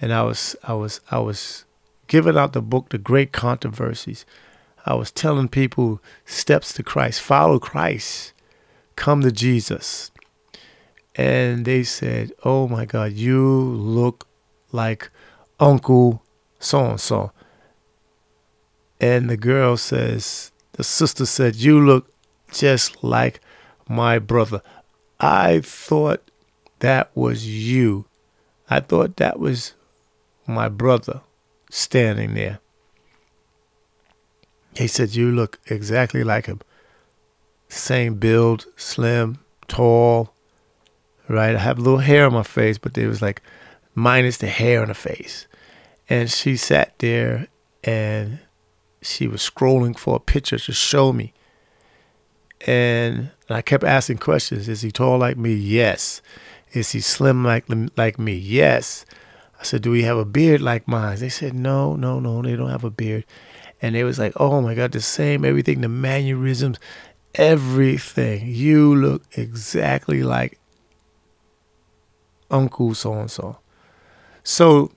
and 0.00 0.12
I 0.12 0.22
was 0.22 0.56
I 0.64 0.74
was 0.74 1.00
I 1.10 1.18
was 1.18 1.64
giving 2.06 2.36
out 2.36 2.52
the 2.52 2.62
book 2.62 2.90
The 2.90 2.98
Great 2.98 3.32
Controversies. 3.32 4.26
I 4.84 4.94
was 4.94 5.10
telling 5.10 5.48
people 5.48 6.02
steps 6.26 6.72
to 6.74 6.82
Christ, 6.82 7.22
follow 7.22 7.58
Christ, 7.58 8.34
come 8.96 9.22
to 9.22 9.32
Jesus. 9.32 10.10
And 11.16 11.64
they 11.64 11.84
said, 11.84 12.32
"Oh 12.44 12.66
my 12.68 12.84
God, 12.84 13.12
you 13.12 13.42
look 13.42 14.26
like 14.72 15.10
Uncle 15.60 16.22
so 16.58 16.84
and 16.84 17.00
so." 17.00 17.32
And 19.00 19.28
the 19.28 19.36
girl 19.36 19.76
says, 19.76 20.50
the 20.72 20.84
sister 20.84 21.26
said, 21.26 21.56
"You 21.56 21.80
look 21.80 22.10
just 22.50 23.02
like 23.04 23.40
my 23.88 24.18
brother." 24.18 24.60
I 25.20 25.60
thought 25.60 26.30
that 26.80 27.10
was 27.14 27.46
you. 27.46 28.06
I 28.68 28.80
thought 28.80 29.16
that 29.16 29.38
was 29.38 29.74
my 30.46 30.68
brother 30.68 31.20
standing 31.70 32.34
there. 32.34 32.58
He 34.76 34.86
said, 34.86 35.14
You 35.14 35.30
look 35.30 35.60
exactly 35.66 36.24
like 36.24 36.46
him. 36.46 36.60
Same 37.68 38.16
build, 38.16 38.66
slim, 38.76 39.38
tall, 39.66 40.33
right? 41.28 41.54
I 41.54 41.58
have 41.58 41.78
a 41.78 41.82
little 41.82 41.98
hair 41.98 42.26
on 42.26 42.34
my 42.34 42.42
face, 42.42 42.78
but 42.78 42.96
it 42.96 43.06
was 43.06 43.22
like 43.22 43.42
minus 43.94 44.38
the 44.38 44.46
hair 44.46 44.82
on 44.82 44.88
the 44.88 44.94
face. 44.94 45.46
And 46.08 46.30
she 46.30 46.56
sat 46.56 46.98
there 46.98 47.48
and 47.82 48.40
she 49.00 49.28
was 49.28 49.48
scrolling 49.48 49.98
for 49.98 50.16
a 50.16 50.20
picture 50.20 50.58
to 50.58 50.72
show 50.72 51.12
me. 51.12 51.32
And 52.66 53.30
I 53.50 53.62
kept 53.62 53.84
asking 53.84 54.18
questions. 54.18 54.68
Is 54.68 54.82
he 54.82 54.90
tall 54.90 55.18
like 55.18 55.36
me? 55.36 55.54
Yes. 55.54 56.22
Is 56.72 56.92
he 56.92 57.00
slim 57.00 57.44
like 57.44 57.64
like 57.96 58.18
me? 58.18 58.34
Yes. 58.34 59.04
I 59.60 59.64
said, 59.64 59.82
Do 59.82 59.92
he 59.92 60.02
have 60.02 60.16
a 60.16 60.24
beard 60.24 60.60
like 60.60 60.88
mine? 60.88 61.18
They 61.18 61.28
said, 61.28 61.54
No, 61.54 61.94
no, 61.96 62.20
no, 62.20 62.42
they 62.42 62.56
don't 62.56 62.70
have 62.70 62.84
a 62.84 62.90
beard. 62.90 63.24
And 63.80 63.96
it 63.96 64.04
was 64.04 64.18
like, 64.18 64.32
Oh 64.36 64.60
my 64.60 64.74
God, 64.74 64.92
the 64.92 65.00
same, 65.00 65.44
everything, 65.44 65.82
the 65.82 65.88
mannerisms, 65.88 66.78
everything. 67.34 68.48
You 68.48 68.94
look 68.94 69.22
exactly 69.32 70.22
like 70.22 70.58
Uncle 72.54 72.94
so 72.94 73.12
and 73.14 73.30
so. 73.30 73.58
So 74.44 74.92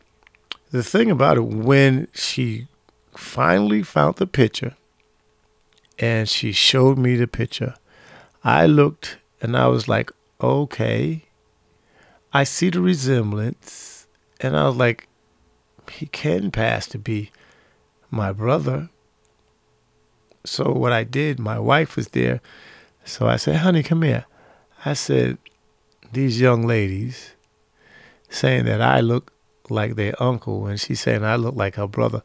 the 0.70 0.84
thing 0.84 1.10
about 1.10 1.38
it, 1.38 1.46
when 1.46 2.08
she 2.14 2.68
finally 3.16 3.82
found 3.82 4.18
the 4.18 4.28
picture 4.28 4.76
and 5.98 6.30
she 6.30 6.52
showed 6.52 6.98
me 7.00 7.16
the 7.16 7.28
picture, 7.28 7.74
I 8.44 8.68
looked 8.68 9.18
and 9.42 9.58
I 9.58 9.68
was 9.68 9.88
like, 9.88 10.12
okay, 10.40 11.24
I 12.32 12.44
see 12.44 12.70
the 12.70 12.82
resemblance. 12.82 14.08
And 14.40 14.56
I 14.56 14.68
was 14.68 14.76
like, 14.76 15.08
he 15.92 16.06
can 16.06 16.52
pass 16.52 16.86
to 16.88 17.00
be 17.00 17.32
my 18.12 18.32
brother. 18.32 18.90
So 20.46 20.72
what 20.72 20.92
I 20.92 21.04
did, 21.04 21.40
my 21.40 21.58
wife 21.58 21.96
was 21.96 22.10
there. 22.10 22.40
So 23.04 23.28
I 23.28 23.38
said, 23.38 23.58
honey, 23.58 23.82
come 23.82 24.04
here. 24.04 24.26
I 24.86 24.94
said, 24.94 25.40
these 26.14 26.40
young 26.40 26.68
ladies 26.68 27.32
saying 28.30 28.66
that 28.66 28.82
I 28.82 29.00
look 29.00 29.34
like 29.70 29.96
their 29.96 30.22
uncle, 30.22 30.68
and 30.68 30.80
she's 30.80 31.02
saying 31.02 31.24
I 31.24 31.36
look 31.36 31.56
like 31.56 31.76
her 31.76 31.88
brother. 31.88 32.24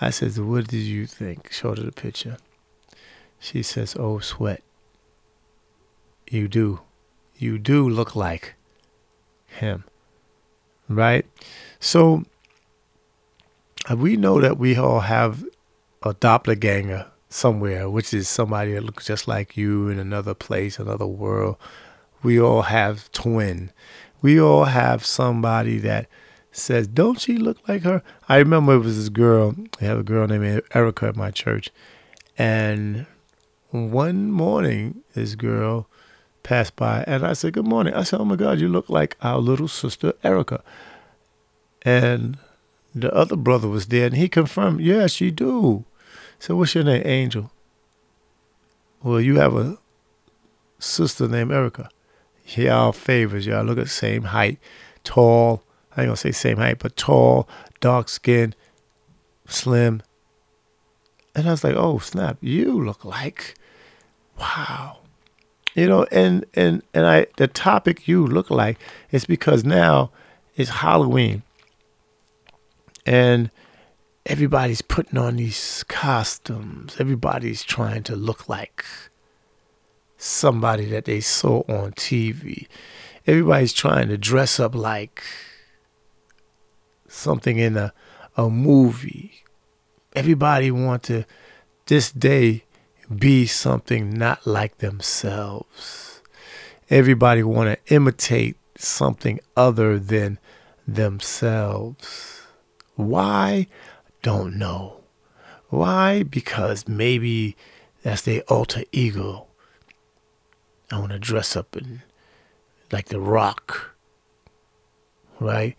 I 0.00 0.10
says, 0.10 0.40
"What 0.40 0.68
did 0.68 0.82
you 0.82 1.06
think?" 1.06 1.52
Showed 1.52 1.78
her 1.78 1.84
the 1.84 1.92
picture. 1.92 2.36
She 3.38 3.62
says, 3.62 3.96
"Oh, 3.98 4.18
sweat. 4.18 4.62
You 6.30 6.48
do, 6.48 6.80
you 7.36 7.58
do 7.58 7.88
look 7.88 8.16
like 8.16 8.54
him, 9.46 9.84
right?" 10.88 11.26
So 11.80 12.24
we 13.96 14.16
know 14.16 14.40
that 14.40 14.58
we 14.58 14.76
all 14.76 15.00
have 15.00 15.44
a 16.02 16.14
doppelganger 16.14 17.06
somewhere, 17.28 17.88
which 17.88 18.12
is 18.14 18.28
somebody 18.28 18.74
that 18.74 18.84
looks 18.84 19.06
just 19.06 19.26
like 19.26 19.56
you 19.56 19.88
in 19.88 19.98
another 19.98 20.34
place, 20.34 20.78
another 20.78 21.06
world. 21.06 21.56
We 22.22 22.40
all 22.40 22.62
have 22.62 23.10
twin. 23.12 23.72
We 24.22 24.40
all 24.40 24.64
have 24.66 25.04
somebody 25.04 25.78
that 25.78 26.06
says, 26.52 26.86
"Don't 26.86 27.20
she 27.20 27.36
look 27.36 27.68
like 27.68 27.82
her?" 27.82 28.02
I 28.28 28.36
remember 28.38 28.74
it 28.74 28.78
was 28.78 28.96
this 28.96 29.08
girl. 29.08 29.54
I 29.80 29.84
have 29.84 29.98
a 29.98 30.04
girl 30.04 30.28
named 30.28 30.62
Erica 30.72 31.08
at 31.08 31.16
my 31.16 31.30
church, 31.30 31.70
and 32.38 33.06
one 33.70 34.30
morning 34.30 35.02
this 35.14 35.34
girl 35.34 35.88
passed 36.42 36.76
by, 36.76 37.04
and 37.06 37.26
I 37.26 37.32
said, 37.32 37.54
"Good 37.54 37.66
morning." 37.66 37.94
I 37.94 38.04
said, 38.04 38.20
"Oh 38.20 38.24
my 38.24 38.36
God, 38.36 38.60
you 38.60 38.68
look 38.68 38.88
like 38.88 39.16
our 39.22 39.38
little 39.38 39.68
sister 39.68 40.12
Erica," 40.22 40.62
and 41.82 42.38
the 42.94 43.12
other 43.12 43.36
brother 43.36 43.68
was 43.68 43.86
there, 43.86 44.06
and 44.06 44.16
he 44.16 44.28
confirmed, 44.28 44.80
"Yes, 44.80 45.20
you 45.20 45.30
do." 45.30 45.84
So, 46.38 46.56
what's 46.56 46.74
your 46.74 46.84
name, 46.84 47.02
Angel? 47.04 47.50
Well, 49.02 49.20
you 49.20 49.36
have 49.36 49.56
a 49.56 49.78
sister 50.78 51.26
named 51.26 51.52
Erica. 51.52 51.88
Y'all 52.44 52.92
favors, 52.92 53.46
y'all 53.46 53.64
look 53.64 53.78
at 53.78 53.88
same 53.88 54.24
height, 54.24 54.58
tall. 55.04 55.62
I 55.96 56.02
ain't 56.02 56.08
gonna 56.08 56.16
say 56.16 56.32
same 56.32 56.56
height, 56.56 56.78
but 56.78 56.96
tall, 56.96 57.48
dark 57.80 58.08
skin, 58.08 58.54
slim. 59.46 60.02
And 61.34 61.48
I 61.48 61.52
was 61.52 61.64
like, 61.64 61.76
oh 61.76 61.98
snap, 61.98 62.38
you 62.40 62.82
look 62.82 63.04
like 63.04 63.54
wow. 64.38 64.98
You 65.74 65.88
know, 65.88 66.06
and 66.12 66.44
and 66.54 66.82
and 66.92 67.06
I 67.06 67.26
the 67.36 67.48
topic 67.48 68.06
you 68.06 68.26
look 68.26 68.50
like 68.50 68.78
is 69.10 69.24
because 69.24 69.64
now 69.64 70.10
it's 70.56 70.70
Halloween. 70.70 71.42
And 73.06 73.50
everybody's 74.26 74.82
putting 74.82 75.18
on 75.18 75.36
these 75.36 75.84
costumes. 75.88 76.96
Everybody's 76.98 77.62
trying 77.62 78.02
to 78.04 78.16
look 78.16 78.48
like 78.48 78.84
somebody 80.22 80.86
that 80.86 81.04
they 81.04 81.20
saw 81.20 81.62
on 81.68 81.92
TV. 81.92 82.68
Everybody's 83.26 83.72
trying 83.72 84.08
to 84.08 84.16
dress 84.16 84.60
up 84.60 84.74
like 84.74 85.22
something 87.08 87.58
in 87.58 87.76
a, 87.76 87.92
a 88.36 88.48
movie. 88.48 89.44
Everybody 90.14 90.70
want 90.70 91.02
to 91.04 91.24
this 91.86 92.12
day 92.12 92.64
be 93.14 93.46
something 93.46 94.10
not 94.10 94.46
like 94.46 94.78
themselves. 94.78 96.22
Everybody 96.88 97.42
want 97.42 97.78
to 97.78 97.94
imitate 97.94 98.56
something 98.76 99.40
other 99.56 99.98
than 99.98 100.38
themselves. 100.86 102.42
Why? 102.94 103.66
Don't 104.22 104.56
know. 104.56 105.00
Why? 105.68 106.22
Because 106.22 106.86
maybe 106.86 107.56
that's 108.02 108.22
their 108.22 108.42
alter 108.42 108.84
ego. 108.92 109.46
I 110.92 110.98
want 110.98 111.12
to 111.12 111.18
dress 111.18 111.56
up 111.56 111.74
in 111.74 112.02
like 112.92 113.06
the 113.06 113.18
rock, 113.18 113.94
right? 115.40 115.74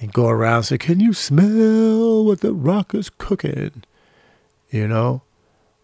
And 0.00 0.12
go 0.12 0.28
around 0.28 0.56
and 0.56 0.66
say, 0.66 0.78
Can 0.78 0.98
you 0.98 1.12
smell 1.12 2.24
what 2.24 2.40
the 2.40 2.52
rock 2.52 2.94
is 2.94 3.08
cooking? 3.08 3.84
You 4.70 4.88
know? 4.88 5.22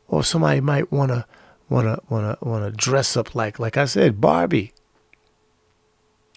Or 0.08 0.24
somebody 0.24 0.60
might 0.60 0.90
wanna 0.92 1.26
wanna 1.68 2.00
wanna 2.10 2.36
wanna 2.42 2.72
dress 2.72 3.16
up 3.16 3.34
like 3.34 3.58
like 3.58 3.76
I 3.76 3.84
said, 3.84 4.20
Barbie. 4.20 4.72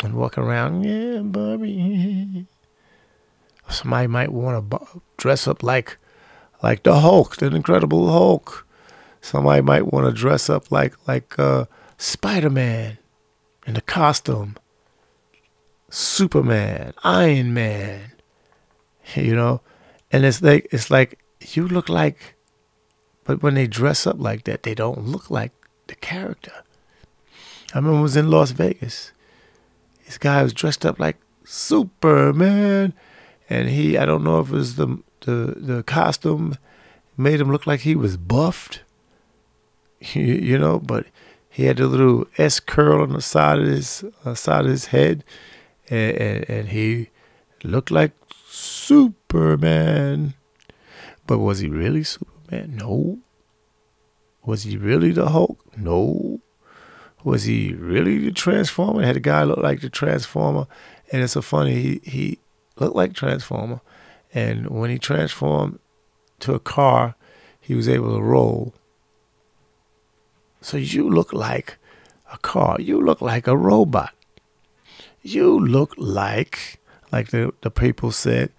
And 0.03 0.13
walk 0.13 0.37
around, 0.37 0.83
yeah, 0.83 1.21
Barbie. 1.21 2.45
Somebody 3.69 4.07
might 4.07 4.31
want 4.31 4.69
to 4.69 5.01
dress 5.17 5.47
up 5.47 5.63
like 5.63 5.97
like 6.61 6.83
the 6.83 6.99
Hulk, 6.99 7.37
the 7.37 7.47
Incredible 7.47 8.11
Hulk. 8.11 8.67
Somebody 9.21 9.61
might 9.61 9.91
want 9.91 10.05
to 10.05 10.11
dress 10.11 10.49
up 10.49 10.71
like 10.71 10.93
like 11.07 11.39
uh 11.39 11.65
Spider 11.97 12.49
Man 12.49 12.97
in 13.65 13.73
the 13.73 13.81
costume, 13.81 14.55
Superman, 15.89 16.93
Iron 17.03 17.53
Man, 17.53 18.11
you 19.15 19.35
know, 19.35 19.61
and 20.11 20.25
it's 20.25 20.41
like 20.41 20.67
it's 20.71 20.89
like 20.91 21.19
you 21.41 21.67
look 21.67 21.89
like, 21.89 22.35
but 23.23 23.41
when 23.41 23.55
they 23.55 23.67
dress 23.67 24.05
up 24.05 24.17
like 24.19 24.43
that, 24.43 24.63
they 24.63 24.75
don't 24.75 25.07
look 25.07 25.29
like 25.29 25.51
the 25.87 25.95
character. 25.95 26.63
I 27.73 27.79
remember 27.79 27.99
I 27.99 28.01
was 28.01 28.15
in 28.15 28.29
Las 28.29 28.51
Vegas. 28.51 29.11
This 30.05 30.17
guy 30.17 30.43
was 30.43 30.53
dressed 30.53 30.85
up 30.85 30.99
like 30.99 31.17
Superman, 31.43 32.93
and 33.49 33.69
he 33.69 33.97
I 33.97 34.05
don't 34.05 34.23
know 34.23 34.39
if 34.39 34.49
it 34.49 34.53
was 34.53 34.75
the 34.75 34.99
the 35.21 35.55
the 35.57 35.83
costume 35.83 36.57
made 37.17 37.39
him 37.39 37.51
look 37.51 37.65
like 37.65 37.81
he 37.81 37.95
was 37.95 38.17
buffed, 38.17 38.81
you, 39.99 40.23
you 40.23 40.57
know, 40.57 40.79
but 40.79 41.05
he 41.55 41.67
had 41.67 41.79
a 41.79 41.87
little 41.87 42.27
S 42.37 42.59
curl 42.59 43.01
on 43.01 43.13
the 43.13 43.21
side 43.21 43.59
of 43.59 43.65
his 43.65 44.03
uh, 44.25 44.35
side 44.35 44.65
of 44.65 44.71
his 44.71 44.87
head, 44.87 45.23
and, 45.89 46.17
and, 46.17 46.49
and 46.49 46.67
he 46.67 47.11
looked 47.63 47.91
like 47.91 48.11
Superman. 48.49 50.33
But 51.25 51.37
was 51.37 51.59
he 51.59 51.69
really 51.69 52.03
Superman? 52.03 52.75
No. 52.75 53.19
Was 54.45 54.63
he 54.63 54.75
really 54.75 55.13
the 55.13 55.29
Hulk? 55.29 55.57
No. 55.77 56.41
Was 57.23 57.45
he 57.45 57.73
really 57.73 58.17
the 58.17 58.33
Transformer? 58.33 59.05
Had 59.05 59.15
a 59.15 59.21
guy 59.21 59.45
look 59.45 59.59
like 59.59 59.79
the 59.79 59.89
Transformer, 59.89 60.67
and 61.09 61.23
it's 61.23 61.33
so 61.33 61.41
funny. 61.41 61.75
He 61.81 62.01
he 62.03 62.39
looked 62.77 62.97
like 62.97 63.13
Transformer, 63.13 63.79
and 64.33 64.69
when 64.69 64.89
he 64.89 64.99
transformed 64.99 65.79
to 66.41 66.53
a 66.53 66.59
car, 66.59 67.15
he 67.61 67.75
was 67.75 67.87
able 67.87 68.13
to 68.13 68.21
roll 68.21 68.73
so 70.65 70.77
you 70.77 71.07
look 71.07 71.31
like 71.31 71.77
a 72.33 72.39
car. 72.39 72.81
You 72.81 72.99
look 72.99 73.21
like 73.21 73.45
a 73.45 73.55
robot. 73.55 74.15
You 75.21 75.59
look 75.59 75.93
like, 75.95 76.79
like 77.11 77.29
the, 77.29 77.53
the 77.61 77.69
people 77.69 78.11
said, 78.11 78.51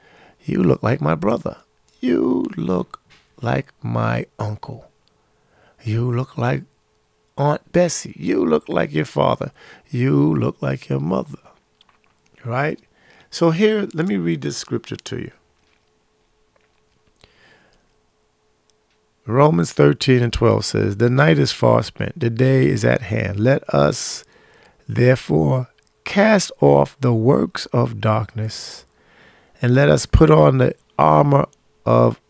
you 0.44 0.62
look 0.62 0.84
like 0.84 1.00
my 1.00 1.16
brother. 1.16 1.56
You 2.00 2.46
look 2.56 3.00
like 3.42 3.72
my 3.82 4.26
uncle. 4.38 4.88
You 5.82 6.12
look 6.12 6.38
like 6.38 6.62
Aunt 7.36 7.72
Bessie. 7.72 8.14
You 8.16 8.46
look 8.46 8.68
like 8.68 8.94
your 8.94 9.04
father. 9.04 9.50
You 9.90 10.32
look 10.32 10.62
like 10.62 10.88
your 10.88 11.00
mother. 11.00 11.42
Right? 12.44 12.78
So 13.30 13.50
here, 13.50 13.88
let 13.94 14.06
me 14.06 14.16
read 14.16 14.42
this 14.42 14.56
scripture 14.56 14.94
to 14.94 15.16
you. 15.18 15.32
Romans 19.26 19.72
13 19.72 20.22
and 20.22 20.32
12 20.32 20.64
says, 20.64 20.96
The 20.96 21.10
night 21.10 21.38
is 21.38 21.50
far 21.52 21.82
spent, 21.82 22.18
the 22.18 22.30
day 22.30 22.66
is 22.66 22.84
at 22.84 23.02
hand. 23.02 23.40
Let 23.40 23.68
us 23.74 24.24
therefore 24.88 25.68
cast 26.04 26.52
off 26.60 26.96
the 27.00 27.12
works 27.12 27.66
of 27.66 28.00
darkness 28.00 28.84
and 29.60 29.74
let 29.74 29.88
us 29.88 30.06
put 30.06 30.30
on 30.30 30.58
the 30.58 30.74
armor 30.98 31.46
of 31.84 32.20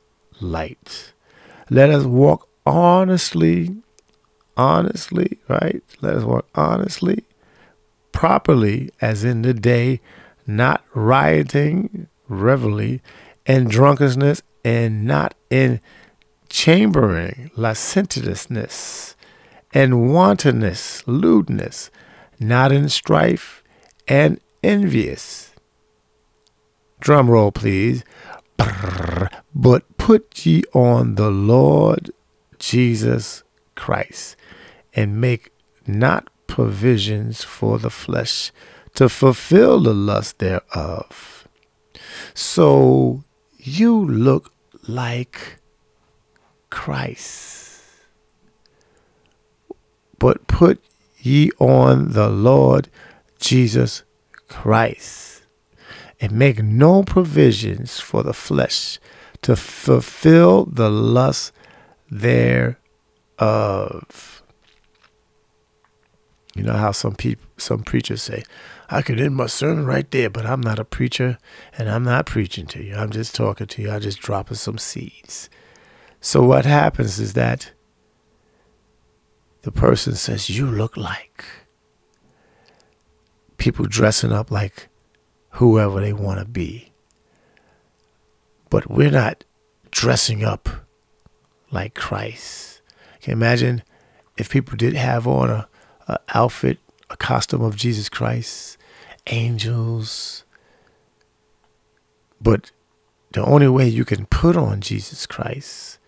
light. 0.41 1.13
Let 1.69 1.91
us 1.91 2.05
walk 2.05 2.49
honestly, 2.65 3.77
honestly, 4.57 5.39
right? 5.49 5.83
Let 6.01 6.17
us 6.17 6.25
walk 6.25 6.49
honestly, 6.55 7.25
properly, 8.13 8.91
as 9.01 9.25
in 9.25 9.43
the 9.43 9.53
day, 9.53 10.01
not 10.47 10.83
rioting, 10.95 12.09
revelry, 12.29 13.03
and 13.45 13.71
drunkenness, 13.71 14.43
and 14.65 15.05
not 15.05 15.35
in 15.51 15.81
chambering, 16.49 17.51
licentiousness, 17.57 19.17
and 19.73 20.13
wantonness, 20.13 21.07
lewdness, 21.07 21.91
not 22.39 22.73
in 22.73 22.89
strife, 22.89 23.63
and 24.09 24.41
envious. 24.63 25.53
Drum 27.01 27.31
roll, 27.31 27.53
please. 27.53 28.05
But 29.55 29.97
put 29.99 30.47
ye 30.47 30.63
on 30.73 31.17
the 31.17 31.31
Lord 31.31 32.11
Jesus 32.59 33.43
Christ, 33.75 34.37
and 34.95 35.21
make 35.21 35.51
not 35.87 36.29
provisions 36.47 37.45
for 37.45 37.79
the 37.79 37.91
flesh 37.91 38.51
to 38.95 39.09
fulfill 39.09 39.81
the 39.81 39.93
lust 39.93 40.39
thereof. 40.39 41.47
So 42.33 43.25
you 43.59 44.05
look 44.07 44.53
like 44.89 45.59
Christ. 46.70 47.83
But 50.18 50.46
put 50.46 50.83
ye 51.18 51.50
on 51.59 52.12
the 52.12 52.29
Lord 52.29 52.88
Jesus 53.38 54.02
Christ 54.48 55.42
and 56.20 56.33
make 56.33 56.62
no 56.62 57.02
provisions 57.02 58.00
for 58.00 58.22
the 58.22 58.33
flesh 58.33 58.98
to 59.42 59.55
fulfill 59.57 60.64
the 60.64 60.88
lust 60.88 61.52
thereof. 62.11 62.76
You 66.55 66.62
know 66.62 66.72
how 66.72 66.92
some 66.92 67.14
people, 67.14 67.44
some 67.59 67.83
preachers 67.83 68.22
say, 68.22 68.44
"I 68.88 69.02
could 69.02 69.20
end 69.20 69.37
my 69.37 69.46
sermon 69.46 69.85
right 69.85 70.11
there," 70.11 70.31
but 70.31 70.46
I'm 70.46 70.62
not 70.62 70.79
a 70.79 70.85
preacher, 70.87 71.37
and 71.76 71.90
I'm 71.90 72.05
not 72.05 72.24
preaching 72.24 72.66
to 72.68 72.83
you. 72.83 72.94
I'm 72.94 73.11
just 73.11 73.35
talking 73.35 73.66
to 73.66 73.83
you. 73.83 73.90
I'm 73.90 74.00
just 74.00 74.20
dropping 74.20 74.57
some 74.57 74.79
seeds. 74.79 75.50
So 76.20 76.42
what 76.42 76.64
happens 76.64 77.18
is 77.18 77.35
that 77.35 77.72
the 79.62 79.72
person 79.72 80.14
says, 80.14 80.50
"You 80.50 80.66
look 80.66 80.96
like." 80.96 81.44
People 83.57 83.87
dressing 83.87 84.33
up 84.33 84.50
like 84.50 84.88
whoever 85.50 86.00
they 86.00 86.12
want 86.12 86.38
to 86.38 86.44
be. 86.44 86.92
But 88.70 88.90
we're 88.90 89.11
not 89.11 89.44
dressing 89.90 90.44
up 90.44 90.68
like 91.70 91.94
Christ. 91.94 92.83
Can 93.20 93.31
you 93.31 93.37
imagine 93.37 93.83
if 94.37 94.50
people 94.50 94.76
did 94.76 94.94
have 94.94 95.26
on 95.26 95.50
a, 95.50 95.68
a 96.09 96.18
outfit, 96.35 96.79
a 97.11 97.16
costume 97.16 97.62
of 97.62 97.76
Jesus 97.76 98.09
Christ, 98.09 98.76
angels. 99.26 100.44
But 102.40 102.70
the 103.33 103.44
only 103.44 103.68
way 103.68 103.88
you 103.88 104.05
can 104.05 104.26
put 104.26 104.57
on 104.57 104.81
Jesus 104.81 105.26
Christ 105.26 105.98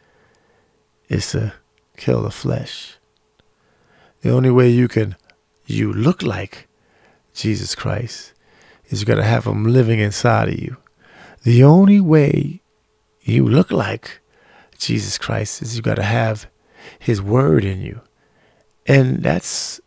is 1.08 1.30
to 1.32 1.54
kill 1.96 2.22
the 2.22 2.30
flesh. 2.30 2.96
The 4.20 4.30
only 4.30 4.50
way 4.50 4.68
you 4.68 4.88
can 4.88 5.16
you 5.66 5.92
look 5.92 6.22
like 6.22 6.68
Jesus 7.34 7.74
Christ 7.74 8.32
is 8.86 9.00
you 9.00 9.06
got 9.06 9.16
to 9.16 9.24
have 9.24 9.44
him 9.44 9.64
living 9.64 10.00
inside 10.00 10.48
of 10.48 10.58
you. 10.58 10.76
The 11.42 11.62
only 11.62 12.00
way 12.00 12.62
you 13.22 13.46
look 13.46 13.70
like 13.70 14.20
Jesus 14.78 15.18
Christ 15.18 15.62
is 15.62 15.76
you 15.76 15.82
got 15.82 15.96
to 15.96 16.02
have 16.02 16.48
his 16.98 17.20
word 17.20 17.64
in 17.64 17.80
you. 17.80 18.00
And 18.86 19.22
that's 19.22 19.80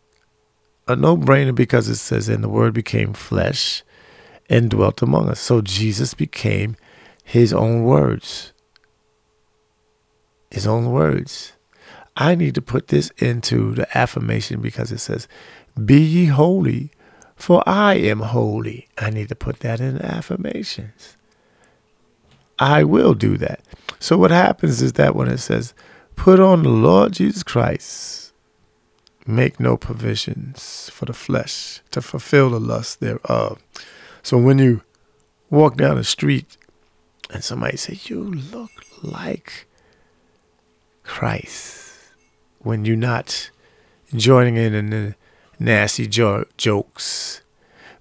a 0.86 0.94
no 0.94 1.16
brainer 1.16 1.54
because 1.54 1.88
it 1.88 1.96
says, 1.96 2.28
and 2.28 2.44
the 2.44 2.48
word 2.48 2.74
became 2.74 3.12
flesh 3.12 3.82
and 4.48 4.70
dwelt 4.70 5.02
among 5.02 5.28
us. 5.28 5.40
So 5.40 5.60
Jesus 5.60 6.14
became 6.14 6.76
his 7.24 7.52
own 7.52 7.84
words. 7.84 8.51
His 10.52 10.66
own 10.66 10.90
words. 10.90 11.52
I 12.14 12.34
need 12.34 12.54
to 12.56 12.62
put 12.62 12.88
this 12.88 13.10
into 13.16 13.74
the 13.74 13.98
affirmation 13.98 14.60
because 14.60 14.92
it 14.92 14.98
says, 14.98 15.26
Be 15.82 15.98
ye 15.98 16.26
holy, 16.26 16.90
for 17.34 17.62
I 17.66 17.94
am 17.94 18.20
holy. 18.20 18.88
I 18.98 19.08
need 19.10 19.30
to 19.30 19.34
put 19.34 19.60
that 19.60 19.80
in 19.80 20.00
affirmations. 20.00 21.16
I 22.58 22.84
will 22.84 23.14
do 23.14 23.36
that. 23.38 23.60
So 23.98 24.18
what 24.18 24.30
happens 24.30 24.82
is 24.82 24.92
that 24.94 25.16
when 25.16 25.28
it 25.28 25.38
says, 25.38 25.74
put 26.16 26.38
on 26.38 26.62
the 26.62 26.68
Lord 26.68 27.14
Jesus 27.14 27.42
Christ, 27.42 28.32
make 29.26 29.58
no 29.58 29.76
provisions 29.76 30.90
for 30.92 31.06
the 31.06 31.12
flesh 31.12 31.80
to 31.92 32.02
fulfill 32.02 32.50
the 32.50 32.60
lust 32.60 33.00
thereof. 33.00 33.58
So 34.22 34.38
when 34.38 34.58
you 34.58 34.82
walk 35.50 35.76
down 35.76 35.96
the 35.96 36.04
street 36.04 36.56
and 37.30 37.42
somebody 37.42 37.76
says, 37.76 38.10
you 38.10 38.22
look 38.22 38.70
like 39.02 39.66
Christ, 41.12 42.14
when 42.60 42.86
you're 42.86 42.96
not 42.96 43.50
joining 44.14 44.56
in 44.56 44.74
in 44.74 44.88
the 44.88 45.14
nasty 45.58 46.06
jo- 46.06 46.46
jokes, 46.56 47.42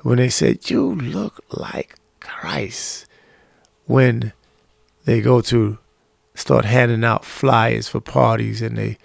when 0.01 0.17
they 0.17 0.29
say, 0.29 0.57
you 0.63 0.95
look 0.95 1.43
like 1.51 1.99
Christ, 2.21 3.05
when 3.85 4.31
they 5.03 5.19
go 5.19 5.41
to 5.41 5.77
start 6.35 6.63
handing 6.63 7.03
out 7.03 7.25
flyers 7.25 7.89
for 7.89 7.99
parties 7.99 8.61
and 8.61 8.77
they 8.77 8.97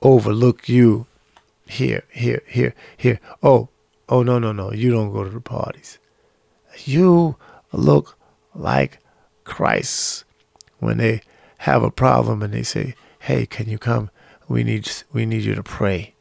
overlook 0.00 0.66
you 0.66 1.06
here, 1.66 2.04
here, 2.10 2.42
here, 2.46 2.74
here. 2.96 3.20
Oh, 3.42 3.68
oh, 4.08 4.22
no, 4.22 4.38
no, 4.38 4.52
no. 4.52 4.72
You 4.72 4.90
don't 4.90 5.12
go 5.12 5.22
to 5.22 5.30
the 5.30 5.40
parties. 5.42 5.98
You 6.86 7.36
look 7.72 8.16
like 8.54 9.00
Christ 9.44 10.24
when 10.78 10.96
they 10.96 11.20
have 11.62 11.84
a 11.84 11.92
problem 11.92 12.42
and 12.42 12.52
they 12.52 12.64
say, 12.64 12.94
"Hey, 13.20 13.46
can 13.46 13.68
you 13.68 13.78
come? 13.78 14.10
We 14.48 14.64
need 14.64 14.90
we 15.12 15.26
need 15.26 15.44
you 15.44 15.54
to 15.54 15.62
pray." 15.62 16.14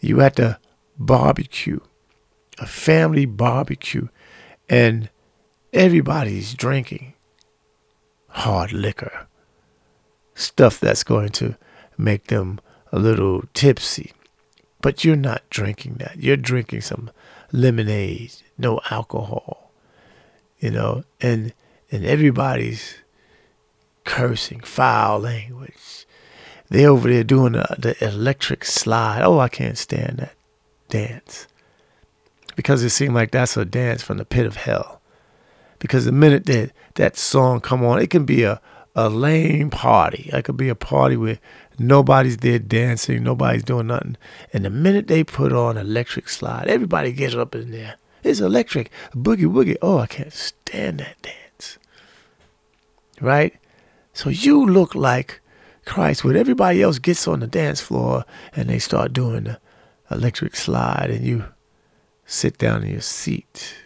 You 0.00 0.20
at 0.20 0.36
the 0.36 0.58
barbecue, 0.98 1.80
a 2.58 2.66
family 2.66 3.24
barbecue, 3.24 4.08
and 4.68 5.08
everybody's 5.72 6.52
drinking 6.52 7.14
hard 8.28 8.72
liquor, 8.72 9.26
stuff 10.34 10.78
that's 10.78 11.02
going 11.02 11.30
to 11.30 11.56
make 11.96 12.26
them 12.26 12.60
a 12.92 12.98
little 12.98 13.42
tipsy. 13.54 14.12
But 14.82 15.02
you're 15.02 15.16
not 15.16 15.48
drinking 15.48 15.94
that. 16.00 16.22
You're 16.22 16.36
drinking 16.36 16.82
some 16.82 17.10
lemonade, 17.52 18.34
no 18.58 18.80
alcohol, 18.90 19.72
you 20.60 20.70
know, 20.70 21.04
and 21.22 21.54
and 21.90 22.04
everybody's 22.04 22.96
cursing, 24.08 24.60
foul 24.60 25.20
language. 25.20 26.06
They 26.70 26.86
over 26.86 27.08
there 27.08 27.24
doing 27.24 27.52
the, 27.52 27.76
the 27.78 28.04
electric 28.04 28.64
slide. 28.64 29.20
Oh, 29.22 29.38
I 29.38 29.48
can't 29.48 29.76
stand 29.76 30.16
that 30.18 30.34
dance 30.88 31.46
because 32.56 32.82
it 32.82 32.90
seemed 32.90 33.14
like 33.14 33.30
that's 33.30 33.56
a 33.58 33.66
dance 33.66 34.02
from 34.02 34.16
the 34.16 34.24
pit 34.24 34.46
of 34.46 34.56
hell. 34.56 35.02
Because 35.78 36.06
the 36.06 36.12
minute 36.12 36.46
that 36.46 36.72
that 36.94 37.18
song 37.18 37.60
come 37.60 37.84
on, 37.84 38.00
it 38.00 38.08
can 38.08 38.24
be 38.24 38.44
a 38.44 38.60
a 38.96 39.10
lame 39.10 39.70
party. 39.70 40.30
It 40.32 40.44
could 40.46 40.56
be 40.56 40.70
a 40.70 40.74
party 40.74 41.16
where 41.16 41.38
nobody's 41.78 42.38
there 42.38 42.58
dancing, 42.58 43.22
nobody's 43.22 43.62
doing 43.62 43.88
nothing. 43.88 44.16
And 44.54 44.64
the 44.64 44.70
minute 44.70 45.06
they 45.06 45.22
put 45.22 45.52
on 45.52 45.76
electric 45.76 46.30
slide, 46.30 46.66
everybody 46.66 47.12
gets 47.12 47.34
up 47.34 47.54
in 47.54 47.70
there. 47.70 47.96
It's 48.24 48.40
electric. 48.40 48.90
Boogie 49.14 49.44
woogie. 49.44 49.76
Oh, 49.82 49.98
I 49.98 50.06
can't 50.06 50.32
stand 50.32 51.00
that 51.00 51.20
dance. 51.22 51.78
Right? 53.20 53.54
So 54.18 54.30
you 54.30 54.66
look 54.66 54.96
like 54.96 55.40
Christ 55.86 56.24
when 56.24 56.34
everybody 56.34 56.82
else 56.82 56.98
gets 56.98 57.28
on 57.28 57.38
the 57.38 57.46
dance 57.46 57.80
floor 57.80 58.24
and 58.52 58.68
they 58.68 58.80
start 58.80 59.12
doing 59.12 59.44
the 59.44 59.60
electric 60.10 60.56
slide 60.56 61.08
and 61.08 61.24
you 61.24 61.44
sit 62.26 62.58
down 62.58 62.82
in 62.82 62.90
your 62.90 63.00
seat 63.00 63.76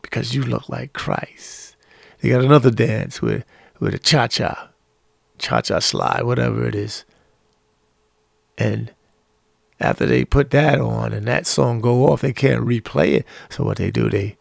because 0.00 0.34
you 0.34 0.42
look 0.42 0.70
like 0.70 0.94
Christ. 0.94 1.76
They 2.20 2.30
got 2.30 2.42
another 2.42 2.70
dance 2.70 3.20
with 3.20 3.44
with 3.78 3.94
a 3.94 3.98
cha 3.98 4.28
cha, 4.28 4.70
cha 5.36 5.60
cha 5.60 5.80
slide, 5.80 6.22
whatever 6.22 6.66
it 6.66 6.74
is. 6.74 7.04
And 8.56 8.94
after 9.78 10.06
they 10.06 10.24
put 10.24 10.52
that 10.52 10.80
on 10.80 11.12
and 11.12 11.26
that 11.26 11.46
song 11.46 11.82
go 11.82 12.06
off, 12.06 12.22
they 12.22 12.32
can't 12.32 12.64
replay 12.64 13.08
it. 13.08 13.26
So 13.50 13.62
what 13.62 13.76
they 13.76 13.90
do, 13.90 14.08
they 14.08 14.38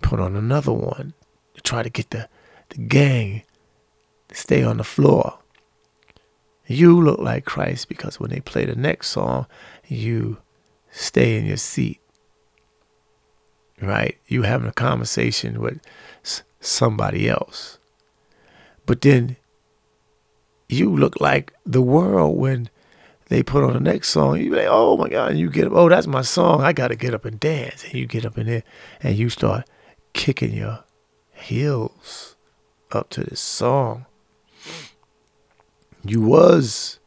put 0.00 0.18
on 0.18 0.34
another 0.34 0.72
one 0.72 1.12
to 1.56 1.60
try 1.60 1.82
to 1.82 1.90
get 1.90 2.08
the, 2.08 2.30
the 2.70 2.78
gang 2.78 3.42
stay 4.32 4.62
on 4.62 4.78
the 4.78 4.84
floor. 4.84 5.38
You 6.66 7.00
look 7.00 7.18
like 7.18 7.44
Christ 7.44 7.88
because 7.88 8.18
when 8.18 8.30
they 8.30 8.40
play 8.40 8.64
the 8.64 8.76
next 8.76 9.08
song, 9.08 9.46
you 9.86 10.38
stay 10.90 11.36
in 11.36 11.46
your 11.46 11.56
seat. 11.56 12.00
Right? 13.80 14.16
You 14.28 14.42
having 14.42 14.68
a 14.68 14.72
conversation 14.72 15.60
with 15.60 15.80
somebody 16.60 17.28
else. 17.28 17.78
But 18.86 19.00
then 19.00 19.36
you 20.68 20.94
look 20.94 21.20
like 21.20 21.52
the 21.66 21.82
world 21.82 22.38
when 22.38 22.70
they 23.28 23.42
put 23.42 23.64
on 23.64 23.72
the 23.72 23.80
next 23.80 24.10
song. 24.10 24.40
You 24.40 24.54
like, 24.54 24.66
oh 24.68 24.96
my 24.96 25.08
God, 25.08 25.32
and 25.32 25.40
you 25.40 25.50
get 25.50 25.66
up, 25.66 25.72
oh, 25.74 25.88
that's 25.88 26.06
my 26.06 26.22
song. 26.22 26.62
I 26.62 26.72
got 26.72 26.88
to 26.88 26.96
get 26.96 27.14
up 27.14 27.24
and 27.24 27.40
dance. 27.40 27.84
And 27.84 27.94
you 27.94 28.06
get 28.06 28.24
up 28.24 28.38
in 28.38 28.46
there 28.46 28.62
and 29.02 29.16
you 29.16 29.30
start 29.30 29.68
kicking 30.12 30.52
your 30.52 30.84
heels 31.32 32.36
up 32.92 33.10
to 33.10 33.24
this 33.24 33.40
song. 33.40 34.06
You 36.04 36.20
was 36.20 36.98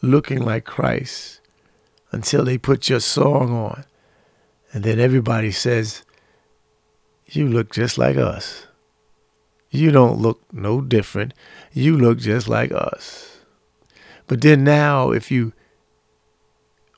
looking 0.00 0.44
like 0.44 0.64
Christ 0.64 1.40
until 2.10 2.44
they 2.44 2.58
put 2.58 2.88
your 2.88 3.00
song 3.00 3.52
on. 3.52 3.84
And 4.72 4.84
then 4.84 4.98
everybody 4.98 5.50
says, 5.50 6.02
You 7.26 7.48
look 7.48 7.70
just 7.70 7.98
like 7.98 8.16
us. 8.16 8.66
You 9.70 9.90
don't 9.90 10.18
look 10.18 10.42
no 10.52 10.80
different. 10.80 11.34
You 11.72 11.96
look 11.96 12.18
just 12.18 12.48
like 12.48 12.72
us. 12.72 13.38
But 14.26 14.40
then 14.40 14.64
now, 14.64 15.10
if 15.10 15.30
you, 15.30 15.52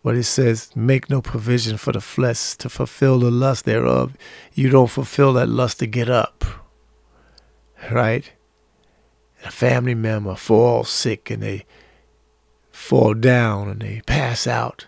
what 0.02 0.16
it 0.16 0.24
says, 0.24 0.74
make 0.74 1.08
no 1.08 1.22
provision 1.22 1.76
for 1.76 1.92
the 1.92 2.00
flesh 2.00 2.54
to 2.56 2.68
fulfill 2.68 3.18
the 3.18 3.30
lust 3.30 3.64
thereof, 3.64 4.16
you 4.52 4.70
don't 4.70 4.90
fulfill 4.90 5.32
that 5.34 5.48
lust 5.48 5.78
to 5.80 5.86
get 5.86 6.08
up. 6.08 6.44
Right? 7.90 8.32
A 9.44 9.50
family 9.50 9.94
member 9.94 10.34
falls 10.34 10.90
sick 10.90 11.30
and 11.30 11.42
they 11.42 11.64
fall 12.72 13.14
down 13.14 13.68
and 13.68 13.80
they 13.80 14.02
pass 14.06 14.46
out. 14.46 14.86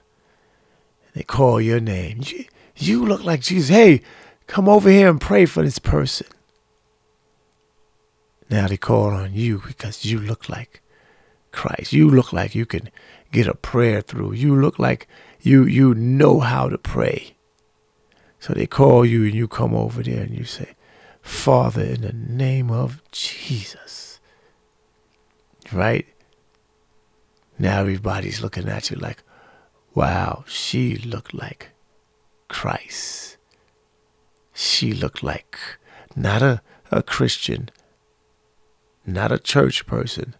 And 1.06 1.14
they 1.14 1.22
call 1.22 1.60
your 1.60 1.80
name. 1.80 2.20
You, 2.24 2.44
you 2.76 3.06
look 3.06 3.22
like 3.22 3.40
Jesus. 3.40 3.68
Hey, 3.68 4.02
Come 4.46 4.68
over 4.68 4.88
here 4.88 5.08
and 5.08 5.20
pray 5.20 5.44
for 5.46 5.62
this 5.62 5.78
person. 5.78 6.26
Now 8.48 8.68
they 8.68 8.76
call 8.76 9.10
on 9.10 9.34
you 9.34 9.60
because 9.66 10.04
you 10.04 10.20
look 10.20 10.48
like 10.48 10.80
Christ. 11.50 11.92
You 11.92 12.08
look 12.08 12.32
like 12.32 12.54
you 12.54 12.64
can 12.64 12.90
get 13.32 13.48
a 13.48 13.54
prayer 13.54 14.00
through. 14.00 14.34
You 14.34 14.54
look 14.54 14.78
like 14.78 15.08
you 15.40 15.64
you 15.64 15.94
know 15.94 16.40
how 16.40 16.68
to 16.68 16.78
pray. 16.78 17.36
So 18.38 18.52
they 18.52 18.66
call 18.66 19.04
you 19.04 19.24
and 19.24 19.34
you 19.34 19.48
come 19.48 19.74
over 19.74 20.02
there 20.02 20.22
and 20.22 20.36
you 20.36 20.44
say, 20.44 20.76
Father, 21.22 21.82
in 21.82 22.02
the 22.02 22.12
name 22.12 22.70
of 22.70 23.02
Jesus. 23.10 24.05
Right? 25.72 26.06
Now 27.58 27.80
everybody's 27.80 28.42
looking 28.42 28.68
at 28.68 28.90
you 28.90 28.96
like, 28.96 29.22
wow, 29.94 30.44
she 30.46 30.96
looked 30.96 31.32
like 31.34 31.70
Christ. 32.48 33.38
She 34.52 34.92
looked 34.92 35.22
like 35.22 35.58
not 36.14 36.42
a, 36.42 36.62
a 36.90 37.02
Christian, 37.02 37.70
not 39.06 39.32
a 39.32 39.38
church 39.38 39.86
person, 39.86 40.34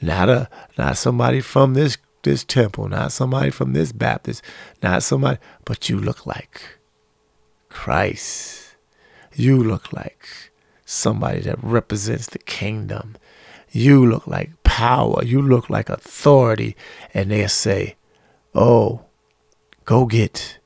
not 0.00 0.28
a 0.28 0.48
not 0.76 0.96
somebody 0.96 1.40
from 1.40 1.74
this 1.74 1.96
this 2.22 2.44
temple, 2.44 2.88
not 2.88 3.12
somebody 3.12 3.50
from 3.50 3.72
this 3.72 3.92
Baptist, 3.92 4.42
not 4.82 5.02
somebody, 5.02 5.38
but 5.64 5.88
you 5.88 5.98
look 5.98 6.26
like 6.26 6.78
Christ. 7.68 8.76
You 9.34 9.62
look 9.62 9.92
like 9.92 10.26
somebody 10.84 11.40
that 11.40 11.62
represents 11.62 12.28
the 12.28 12.38
kingdom. 12.38 13.16
You 13.74 14.06
look 14.06 14.28
like 14.28 14.62
power. 14.62 15.24
You 15.24 15.42
look 15.42 15.68
like 15.68 15.90
authority. 15.90 16.76
And 17.12 17.32
they 17.32 17.44
say, 17.48 17.96
oh, 18.54 19.04
go 19.84 20.06
get 20.06 20.60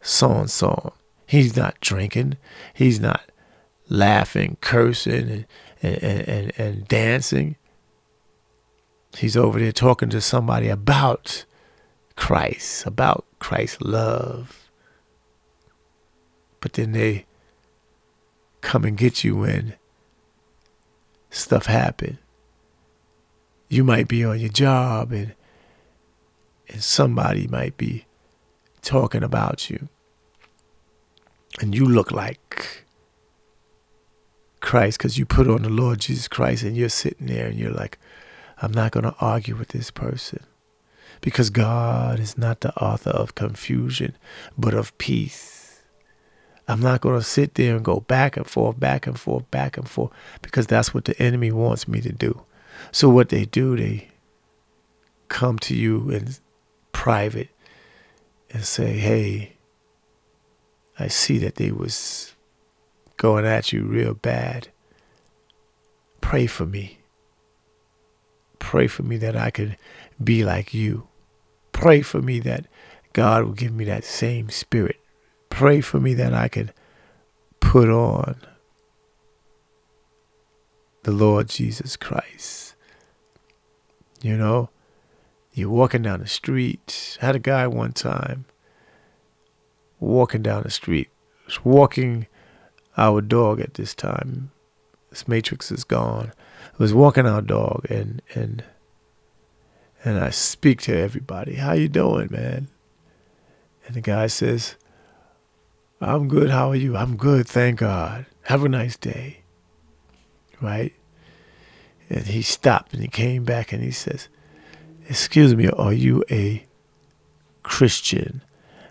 so 0.00 0.30
and 0.32 0.50
so. 0.50 0.94
He's 1.26 1.54
not 1.54 1.78
drinking. 1.80 2.38
He's 2.72 2.98
not 2.98 3.30
laughing, 3.90 4.56
cursing, 4.62 5.44
and, 5.82 6.02
and, 6.02 6.28
and, 6.28 6.52
and 6.56 6.88
dancing. 6.88 7.56
He's 9.18 9.36
over 9.36 9.58
there 9.58 9.70
talking 9.70 10.08
to 10.08 10.22
somebody 10.22 10.68
about 10.70 11.44
Christ, 12.16 12.86
about 12.86 13.26
Christ's 13.38 13.82
love. 13.82 14.70
But 16.60 16.72
then 16.72 16.92
they 16.92 17.26
come 18.62 18.84
and 18.84 18.96
get 18.96 19.24
you 19.24 19.36
when 19.36 19.74
stuff 21.34 21.66
happen. 21.66 22.18
You 23.68 23.84
might 23.84 24.08
be 24.08 24.24
on 24.24 24.40
your 24.40 24.50
job 24.50 25.12
and 25.12 25.34
and 26.68 26.82
somebody 26.82 27.46
might 27.46 27.76
be 27.76 28.06
talking 28.82 29.22
about 29.22 29.68
you. 29.68 29.88
And 31.60 31.74
you 31.74 31.84
look 31.84 32.10
like 32.10 32.84
Christ 34.60 34.98
because 34.98 35.18
you 35.18 35.26
put 35.26 35.48
on 35.48 35.62
the 35.62 35.68
Lord 35.68 36.00
Jesus 36.00 36.26
Christ 36.26 36.62
and 36.62 36.76
you're 36.76 36.88
sitting 36.88 37.26
there 37.26 37.46
and 37.46 37.58
you're 37.58 37.70
like, 37.70 37.98
I'm 38.60 38.72
not 38.72 38.92
going 38.92 39.04
to 39.04 39.14
argue 39.20 39.56
with 39.56 39.68
this 39.68 39.90
person 39.90 40.42
because 41.20 41.50
God 41.50 42.18
is 42.18 42.36
not 42.38 42.60
the 42.60 42.74
author 42.76 43.10
of 43.10 43.34
confusion, 43.34 44.16
but 44.56 44.74
of 44.74 44.96
peace. 44.98 45.53
I'm 46.66 46.80
not 46.80 47.02
going 47.02 47.18
to 47.18 47.24
sit 47.24 47.54
there 47.54 47.76
and 47.76 47.84
go 47.84 48.00
back 48.00 48.36
and 48.36 48.46
forth, 48.46 48.80
back 48.80 49.06
and 49.06 49.18
forth, 49.18 49.50
back 49.50 49.76
and 49.76 49.88
forth 49.88 50.12
because 50.40 50.66
that's 50.66 50.94
what 50.94 51.04
the 51.04 51.20
enemy 51.22 51.52
wants 51.52 51.86
me 51.86 52.00
to 52.00 52.12
do. 52.12 52.42
So 52.90 53.08
what 53.08 53.28
they 53.28 53.44
do, 53.44 53.76
they 53.76 54.08
come 55.28 55.58
to 55.60 55.74
you 55.74 56.10
in 56.10 56.34
private 56.92 57.50
and 58.50 58.64
say, 58.64 58.96
"Hey, 58.98 59.56
I 60.98 61.08
see 61.08 61.38
that 61.38 61.56
they 61.56 61.70
was 61.70 62.34
going 63.16 63.44
at 63.44 63.72
you 63.72 63.82
real 63.84 64.14
bad. 64.14 64.68
Pray 66.20 66.46
for 66.46 66.64
me." 66.64 66.98
Pray 68.58 68.86
for 68.86 69.02
me 69.02 69.18
that 69.18 69.36
I 69.36 69.50
could 69.50 69.76
be 70.22 70.44
like 70.44 70.72
you. 70.72 71.06
Pray 71.72 72.00
for 72.00 72.22
me 72.22 72.40
that 72.40 72.66
God 73.12 73.44
will 73.44 73.52
give 73.52 73.72
me 73.72 73.84
that 73.84 74.04
same 74.04 74.48
spirit. 74.48 75.03
Pray 75.54 75.80
for 75.80 76.00
me 76.00 76.14
that 76.14 76.34
I 76.34 76.48
can 76.48 76.70
put 77.60 77.88
on 77.88 78.36
the 81.04 81.12
Lord 81.12 81.48
Jesus 81.48 81.96
Christ. 81.96 82.74
You 84.20 84.36
know, 84.36 84.70
you're 85.52 85.70
walking 85.70 86.02
down 86.02 86.20
the 86.20 86.26
street. 86.26 87.18
I 87.22 87.26
had 87.26 87.36
a 87.36 87.40
guy 87.40 87.66
one 87.66 87.92
time 87.92 88.46
walking 90.00 90.42
down 90.42 90.62
the 90.64 90.70
street. 90.70 91.08
Was 91.46 91.64
walking 91.64 92.26
our 92.96 93.20
dog 93.20 93.60
at 93.60 93.74
this 93.74 93.94
time. 93.94 94.50
This 95.10 95.28
matrix 95.28 95.70
is 95.70 95.84
gone 95.84 96.32
was 96.78 96.94
walking 96.94 97.26
our 97.26 97.42
dog 97.42 97.86
and 97.90 98.22
and 98.34 98.64
and 100.04 100.18
I 100.18 100.30
speak 100.30 100.82
to 100.82 100.96
everybody. 100.96 101.54
How 101.54 101.72
you 101.72 101.88
doing, 101.88 102.28
man? 102.30 102.68
And 103.86 103.96
the 103.96 104.02
guy 104.02 104.26
says, 104.26 104.76
I'm 106.04 106.28
good. 106.28 106.50
How 106.50 106.70
are 106.70 106.76
you? 106.76 106.96
I'm 106.96 107.16
good. 107.16 107.48
Thank 107.48 107.80
God. 107.80 108.26
Have 108.42 108.64
a 108.64 108.68
nice 108.68 108.96
day. 108.96 109.38
Right? 110.60 110.92
And 112.10 112.26
he 112.26 112.42
stopped 112.42 112.92
and 112.92 113.02
he 113.02 113.08
came 113.08 113.44
back 113.44 113.72
and 113.72 113.82
he 113.82 113.90
says, 113.90 114.28
Excuse 115.08 115.54
me, 115.54 115.68
are 115.68 115.92
you 115.92 116.24
a 116.30 116.66
Christian? 117.62 118.42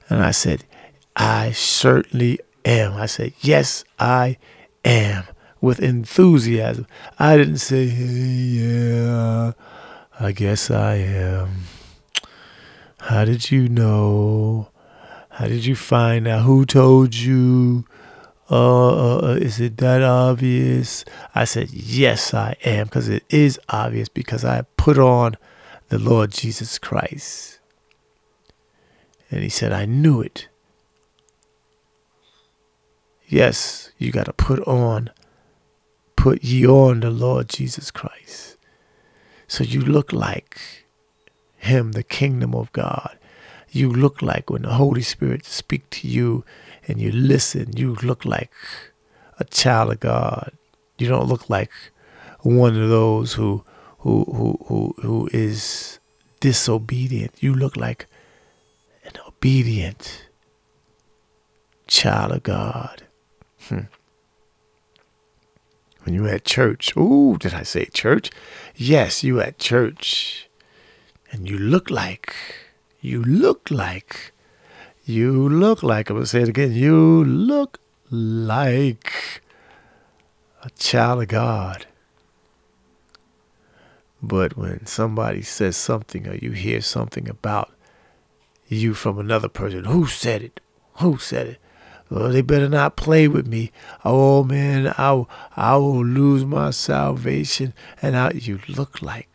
And 0.09 0.23
I 0.23 0.31
said, 0.31 0.65
I 1.15 1.51
certainly 1.51 2.39
am. 2.65 2.93
I 2.93 3.05
said, 3.05 3.33
Yes, 3.41 3.83
I 3.99 4.37
am 4.83 5.25
with 5.63 5.79
enthusiasm. 5.79 6.85
I 7.17 7.37
didn't 7.37 7.59
say, 7.59 7.85
yeah, 7.85 9.53
I 10.19 10.33
guess 10.33 10.69
I 10.69 10.95
am. 10.95 11.63
How 12.99 13.23
did 13.23 13.49
you 13.49 13.69
know? 13.69 14.67
How 15.33 15.47
did 15.47 15.65
you 15.65 15.75
find 15.75 16.27
out? 16.27 16.43
Who 16.43 16.63
told 16.65 17.15
you? 17.15 17.85
Uh, 18.51 18.87
uh, 18.87 19.17
uh 19.17 19.35
is 19.41 19.59
it 19.59 19.77
that 19.77 20.03
obvious? 20.03 21.03
I 21.33 21.45
said, 21.45 21.71
yes, 21.71 22.35
I 22.35 22.55
am, 22.63 22.85
because 22.85 23.09
it 23.09 23.23
is 23.29 23.59
obvious, 23.69 24.09
because 24.09 24.45
I 24.45 24.61
put 24.77 24.99
on 24.99 25.37
the 25.89 25.97
Lord 25.97 26.31
Jesus 26.31 26.77
Christ. 26.77 27.59
And 29.31 29.41
he 29.41 29.49
said, 29.49 29.71
I 29.71 29.85
knew 29.85 30.21
it. 30.21 30.49
Yes, 33.27 33.91
you 33.97 34.11
got 34.11 34.25
to 34.25 34.33
put 34.33 34.59
on 34.67 35.09
put 36.15 36.43
ye 36.43 36.65
on 36.65 36.99
the 36.99 37.09
Lord 37.09 37.49
Jesus 37.49 37.89
Christ. 37.89 38.55
So 39.47 39.63
you 39.63 39.81
look 39.81 40.13
like 40.13 40.85
him, 41.57 41.93
the 41.93 42.03
kingdom 42.03 42.53
of 42.53 42.71
God. 42.71 43.17
You 43.73 43.91
look 43.91 44.21
like 44.21 44.49
when 44.49 44.61
the 44.61 44.73
Holy 44.73 45.01
Spirit 45.01 45.45
speak 45.45 45.89
to 45.89 46.07
you 46.07 46.45
and 46.87 47.01
you 47.01 47.11
listen, 47.11 47.75
you 47.75 47.95
look 47.95 48.23
like 48.23 48.51
a 49.39 49.43
child 49.43 49.91
of 49.91 49.99
God. 49.99 50.51
You 50.97 51.07
don't 51.07 51.27
look 51.27 51.49
like 51.49 51.71
one 52.41 52.79
of 52.79 52.89
those 52.89 53.33
who 53.33 53.65
who 53.99 54.25
who 54.25 54.59
who, 54.67 54.95
who 55.01 55.29
is 55.33 55.99
disobedient. 56.39 57.41
You 57.41 57.53
look 57.53 57.75
like 57.75 58.05
an 59.05 59.13
obedient 59.27 60.27
child 61.87 62.31
of 62.31 62.43
God. 62.43 63.03
Hmm 63.67 63.87
when 66.03 66.13
you 66.13 66.27
at 66.27 66.45
church. 66.45 66.95
Ooh, 66.95 67.37
did 67.39 67.53
I 67.53 67.63
say 67.63 67.85
church? 67.85 68.29
Yes, 68.75 69.23
you 69.23 69.39
at 69.39 69.57
church. 69.57 70.49
And 71.31 71.49
you 71.49 71.57
look 71.57 71.89
like, 71.89 72.35
you 73.03 73.21
look 73.21 73.69
like, 73.69 74.31
you 75.03 75.49
look 75.49 75.83
like, 75.83 76.09
I'm 76.09 76.15
going 76.15 76.23
to 76.23 76.29
say 76.29 76.41
it 76.41 76.49
again, 76.49 76.71
you 76.71 77.25
look 77.25 77.79
like 78.09 79.41
a 80.63 80.69
child 80.69 81.21
of 81.21 81.27
God. 81.27 81.85
But 84.21 84.55
when 84.55 84.85
somebody 84.85 85.41
says 85.41 85.75
something 85.75 86.25
or 86.29 86.35
you 86.35 86.51
hear 86.51 86.79
something 86.79 87.27
about 87.27 87.73
you 88.69 88.93
from 88.93 89.19
another 89.19 89.49
person, 89.49 89.83
who 89.83 90.07
said 90.07 90.41
it? 90.41 90.61
Who 91.01 91.17
said 91.17 91.47
it? 91.47 91.57
Oh, 92.09 92.29
they 92.29 92.41
better 92.41 92.69
not 92.69 92.95
play 92.95 93.27
with 93.27 93.47
me. 93.47 93.73
Oh 94.05 94.45
man, 94.45 94.93
I 94.97 95.25
I 95.57 95.75
will 95.75 96.05
lose 96.05 96.45
my 96.45 96.69
salvation. 96.69 97.73
And 98.01 98.15
I, 98.15 98.31
you 98.31 98.59
look 98.69 99.01
like 99.01 99.27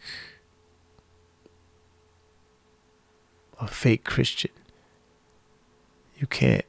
a 3.61 3.67
fake 3.67 4.05
Christian. 4.05 4.51
You 6.17 6.27
can't 6.27 6.65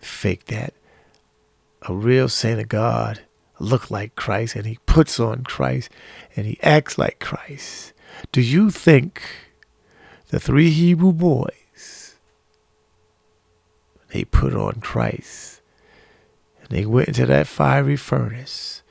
fake 0.00 0.46
that. 0.46 0.74
A 1.82 1.94
real 1.94 2.28
saint 2.28 2.60
of 2.60 2.68
God 2.68 3.20
look 3.58 3.90
like 3.90 4.14
Christ 4.14 4.56
and 4.56 4.66
he 4.66 4.78
puts 4.86 5.18
on 5.18 5.44
Christ 5.44 5.90
and 6.36 6.46
he 6.46 6.58
acts 6.62 6.98
like 6.98 7.18
Christ. 7.18 7.92
Do 8.32 8.40
you 8.40 8.70
think 8.70 9.22
the 10.28 10.40
three 10.40 10.70
Hebrew 10.70 11.12
boys 11.12 12.16
They 14.08 14.24
put 14.24 14.54
on 14.54 14.80
Christ. 14.80 15.60
And 16.60 16.70
they 16.70 16.86
went 16.86 17.08
into 17.08 17.26
that 17.26 17.46
fiery 17.46 17.96
furnace. 17.96 18.82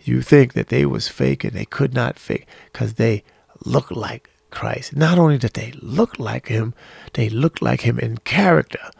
You 0.00 0.22
think 0.22 0.54
that 0.54 0.68
they 0.68 0.84
was 0.84 1.08
fake 1.08 1.44
and 1.44 1.52
they 1.52 1.64
could 1.64 1.94
not 1.94 2.18
fake 2.18 2.46
because 2.72 2.94
they 2.94 3.22
looked 3.64 3.92
like 3.92 4.30
Christ. 4.52 4.94
Not 4.94 5.18
only 5.18 5.38
did 5.38 5.54
they 5.54 5.72
look 5.80 6.18
like 6.18 6.48
him, 6.48 6.74
they 7.14 7.28
looked 7.28 7.60
like 7.60 7.80
him 7.80 7.98
in 7.98 8.18
character. 8.18 8.90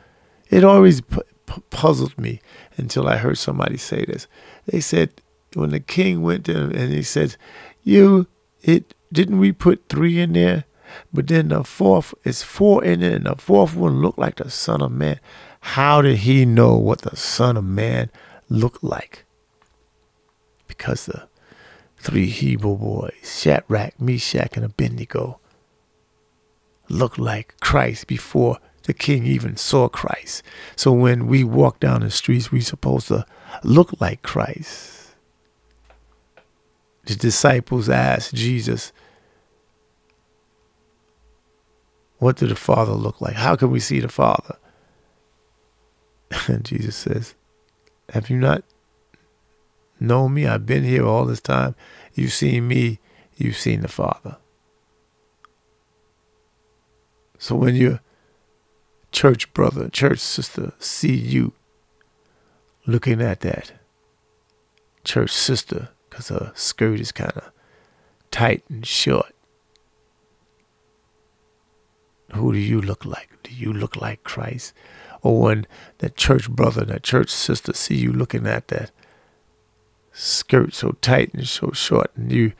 It 0.50 0.64
always 0.64 1.00
pu- 1.00 1.22
puzzled 1.70 2.18
me 2.18 2.40
until 2.76 3.06
I 3.06 3.16
heard 3.16 3.38
somebody 3.38 3.76
say 3.76 4.04
this. 4.04 4.26
They 4.66 4.80
said 4.80 5.10
when 5.54 5.70
the 5.70 5.80
king 5.80 6.22
went 6.22 6.46
to 6.46 6.54
him 6.54 6.70
and 6.72 6.92
he 6.92 7.02
said, 7.02 7.36
"You, 7.84 8.26
it 8.62 8.94
didn't 9.12 9.38
we 9.38 9.52
put 9.52 9.88
three 9.88 10.18
in 10.18 10.32
there, 10.32 10.64
but 11.12 11.28
then 11.28 11.48
the 11.48 11.62
fourth 11.64 12.14
is 12.24 12.42
four 12.42 12.82
in 12.84 13.02
it, 13.02 13.12
and 13.14 13.26
the 13.26 13.36
fourth 13.36 13.76
one 13.76 14.00
looked 14.00 14.18
like 14.18 14.36
the 14.36 14.50
Son 14.50 14.82
of 14.82 14.90
Man." 14.92 15.20
How 15.60 16.02
did 16.02 16.18
he 16.18 16.44
know 16.44 16.74
what 16.76 17.02
the 17.02 17.16
Son 17.16 17.56
of 17.56 17.64
Man 17.64 18.10
looked 18.48 18.82
like? 18.82 19.24
Because 20.66 21.06
the 21.06 21.28
three 21.98 22.26
Hebrew 22.26 22.76
boys, 22.76 23.12
Shadrach, 23.22 24.00
Meshach, 24.00 24.56
and 24.56 24.64
Abednego, 24.64 25.38
looked 26.92 27.18
like 27.18 27.58
Christ 27.60 28.06
before 28.06 28.58
the 28.84 28.92
king 28.92 29.24
even 29.24 29.56
saw 29.56 29.88
Christ. 29.88 30.42
So 30.76 30.92
when 30.92 31.26
we 31.26 31.42
walk 31.44 31.80
down 31.80 32.00
the 32.00 32.10
streets, 32.10 32.52
we're 32.52 32.62
supposed 32.62 33.08
to 33.08 33.24
look 33.62 34.00
like 34.00 34.22
Christ. 34.22 35.14
The 37.06 37.14
disciples 37.14 37.88
asked 37.88 38.34
Jesus, 38.34 38.92
What 42.18 42.36
did 42.36 42.50
the 42.50 42.56
Father 42.56 42.92
look 42.92 43.20
like? 43.20 43.34
How 43.34 43.56
can 43.56 43.70
we 43.70 43.80
see 43.80 44.00
the 44.00 44.08
Father? 44.08 44.56
And 46.48 46.64
Jesus 46.64 46.96
says, 46.96 47.34
Have 48.10 48.30
you 48.30 48.36
not 48.38 48.64
known 49.98 50.34
me? 50.34 50.46
I've 50.46 50.64
been 50.64 50.84
here 50.84 51.04
all 51.04 51.24
this 51.24 51.40
time. 51.40 51.74
You've 52.14 52.32
seen 52.32 52.68
me, 52.68 53.00
you've 53.36 53.56
seen 53.56 53.80
the 53.80 53.88
Father. 53.88 54.38
So 57.42 57.56
when 57.56 57.74
your 57.74 57.98
church 59.10 59.52
brother, 59.52 59.88
church 59.88 60.20
sister 60.20 60.74
see 60.78 61.12
you 61.12 61.54
looking 62.86 63.20
at 63.20 63.40
that 63.40 63.72
church 65.02 65.32
sister, 65.32 65.88
because 66.08 66.28
her 66.28 66.52
skirt 66.54 67.00
is 67.00 67.10
kind 67.10 67.32
of 67.32 67.50
tight 68.30 68.62
and 68.68 68.86
short, 68.86 69.34
who 72.32 72.52
do 72.52 72.60
you 72.60 72.80
look 72.80 73.04
like? 73.04 73.30
Do 73.42 73.52
you 73.52 73.72
look 73.72 73.96
like 73.96 74.22
Christ? 74.22 74.72
Or 75.22 75.42
when 75.42 75.66
that 75.98 76.16
church 76.16 76.48
brother 76.48 76.82
and 76.82 76.90
that 76.90 77.02
church 77.02 77.30
sister 77.30 77.72
see 77.72 77.96
you 77.96 78.12
looking 78.12 78.46
at 78.46 78.68
that 78.68 78.92
skirt 80.12 80.74
so 80.74 80.92
tight 81.02 81.34
and 81.34 81.48
so 81.48 81.72
short, 81.72 82.12
and 82.14 82.30
you 82.30 82.52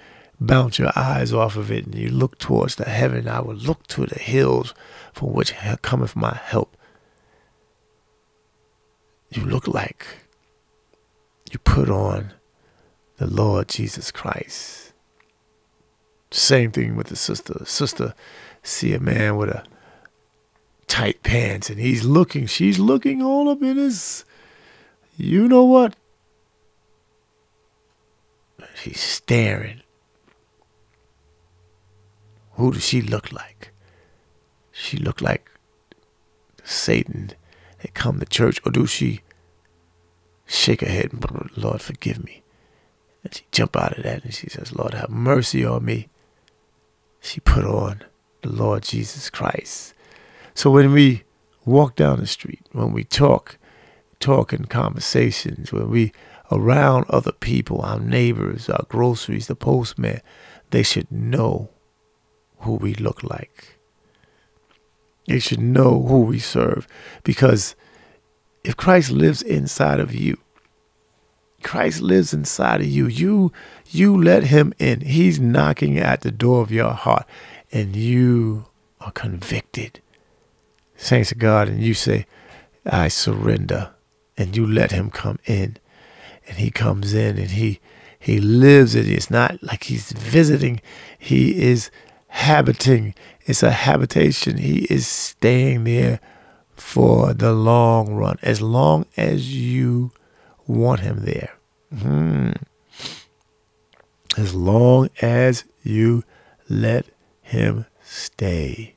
bounce 0.46 0.78
your 0.78 0.92
eyes 0.96 1.32
off 1.32 1.56
of 1.56 1.70
it 1.70 1.86
and 1.86 1.94
you 1.94 2.08
look 2.08 2.38
towards 2.38 2.76
the 2.76 2.84
heaven, 2.84 3.28
I 3.28 3.40
will 3.40 3.54
look 3.54 3.86
to 3.88 4.06
the 4.06 4.18
hills 4.18 4.74
from 5.12 5.32
which 5.32 5.54
cometh 5.82 6.16
my 6.16 6.34
help. 6.42 6.76
You 9.30 9.44
look 9.44 9.66
like 9.66 10.06
you 11.50 11.58
put 11.58 11.88
on 11.88 12.32
the 13.18 13.26
Lord 13.26 13.68
Jesus 13.68 14.10
Christ. 14.10 14.92
Same 16.30 16.72
thing 16.72 16.96
with 16.96 17.08
the 17.08 17.16
sister. 17.16 17.64
sister 17.64 18.14
see 18.62 18.94
a 18.94 19.00
man 19.00 19.36
with 19.36 19.50
a 19.50 19.64
tight 20.86 21.22
pants 21.22 21.68
and 21.68 21.78
he's 21.78 22.04
looking, 22.04 22.46
she's 22.46 22.78
looking 22.78 23.22
all 23.22 23.48
up 23.48 23.62
in 23.62 23.76
his, 23.76 24.24
you 25.16 25.46
know 25.48 25.64
what? 25.64 25.94
She's 28.74 29.00
staring. 29.00 29.81
Who 32.54 32.72
does 32.72 32.84
she 32.84 33.00
look 33.00 33.32
like? 33.32 33.72
She 34.72 34.96
look 34.96 35.20
like 35.20 35.50
Satan 36.64 37.32
that 37.80 37.94
come 37.94 38.20
to 38.20 38.26
church, 38.26 38.60
or 38.64 38.72
do 38.72 38.86
she 38.86 39.20
shake 40.46 40.80
her 40.80 40.88
head 40.88 41.12
and 41.12 41.50
Lord 41.56 41.80
forgive 41.80 42.22
me? 42.24 42.42
And 43.24 43.34
she 43.34 43.44
jump 43.52 43.76
out 43.76 43.96
of 43.96 44.04
that 44.04 44.24
and 44.24 44.34
she 44.34 44.48
says, 44.48 44.74
Lord 44.74 44.94
have 44.94 45.10
mercy 45.10 45.64
on 45.64 45.84
me. 45.84 46.08
She 47.20 47.40
put 47.40 47.64
on 47.64 48.02
the 48.42 48.50
Lord 48.50 48.82
Jesus 48.82 49.30
Christ. 49.30 49.94
So 50.54 50.70
when 50.70 50.92
we 50.92 51.22
walk 51.64 51.96
down 51.96 52.18
the 52.18 52.26
street, 52.26 52.66
when 52.72 52.92
we 52.92 53.04
talk, 53.04 53.58
talk 54.18 54.52
in 54.52 54.64
conversations, 54.64 55.72
when 55.72 55.88
we 55.88 56.12
around 56.50 57.06
other 57.08 57.32
people, 57.32 57.80
our 57.80 57.98
neighbors, 58.00 58.68
our 58.68 58.84
groceries, 58.88 59.46
the 59.46 59.54
postman, 59.54 60.20
they 60.70 60.82
should 60.82 61.10
know 61.10 61.70
who 62.62 62.74
we 62.74 62.94
look 62.94 63.22
like. 63.22 63.78
They 65.26 65.38
should 65.38 65.60
know 65.60 66.02
who 66.02 66.22
we 66.22 66.38
serve. 66.38 66.86
Because 67.22 67.76
if 68.64 68.76
Christ 68.76 69.10
lives 69.10 69.42
inside 69.42 70.00
of 70.00 70.14
you, 70.14 70.38
Christ 71.62 72.00
lives 72.00 72.34
inside 72.34 72.80
of 72.80 72.88
you. 72.88 73.06
You 73.06 73.52
you 73.88 74.20
let 74.20 74.44
him 74.44 74.74
in. 74.78 75.02
He's 75.02 75.38
knocking 75.38 75.98
at 75.98 76.22
the 76.22 76.32
door 76.32 76.62
of 76.62 76.72
your 76.72 76.90
heart 76.90 77.26
and 77.72 77.94
you 77.94 78.66
are 79.00 79.12
convicted. 79.12 80.00
Saints 80.96 81.32
of 81.32 81.38
God, 81.38 81.68
and 81.68 81.82
you 81.82 81.94
say, 81.94 82.26
I 82.86 83.08
surrender. 83.08 83.92
And 84.36 84.56
you 84.56 84.66
let 84.66 84.92
him 84.92 85.10
come 85.10 85.38
in. 85.46 85.78
And 86.46 86.58
he 86.58 86.70
comes 86.70 87.14
in 87.14 87.38
and 87.38 87.50
he 87.50 87.80
he 88.18 88.40
lives 88.40 88.94
it. 88.94 89.08
It's 89.08 89.30
not 89.30 89.62
like 89.62 89.84
he's 89.84 90.12
visiting. 90.12 90.80
He 91.18 91.60
is 91.60 91.90
habiting. 92.32 93.14
It's 93.44 93.62
a 93.62 93.70
habitation. 93.70 94.56
He 94.56 94.86
is 94.90 95.06
staying 95.06 95.84
there 95.84 96.18
for 96.74 97.34
the 97.34 97.52
long 97.52 98.14
run, 98.14 98.38
as 98.42 98.62
long 98.62 99.06
as 99.16 99.54
you 99.54 100.12
want 100.66 101.00
him 101.00 101.24
there. 101.24 101.54
Hmm. 101.96 102.52
As 104.36 104.54
long 104.54 105.10
as 105.20 105.64
you 105.82 106.24
let 106.68 107.06
him 107.42 107.84
stay. 108.02 108.96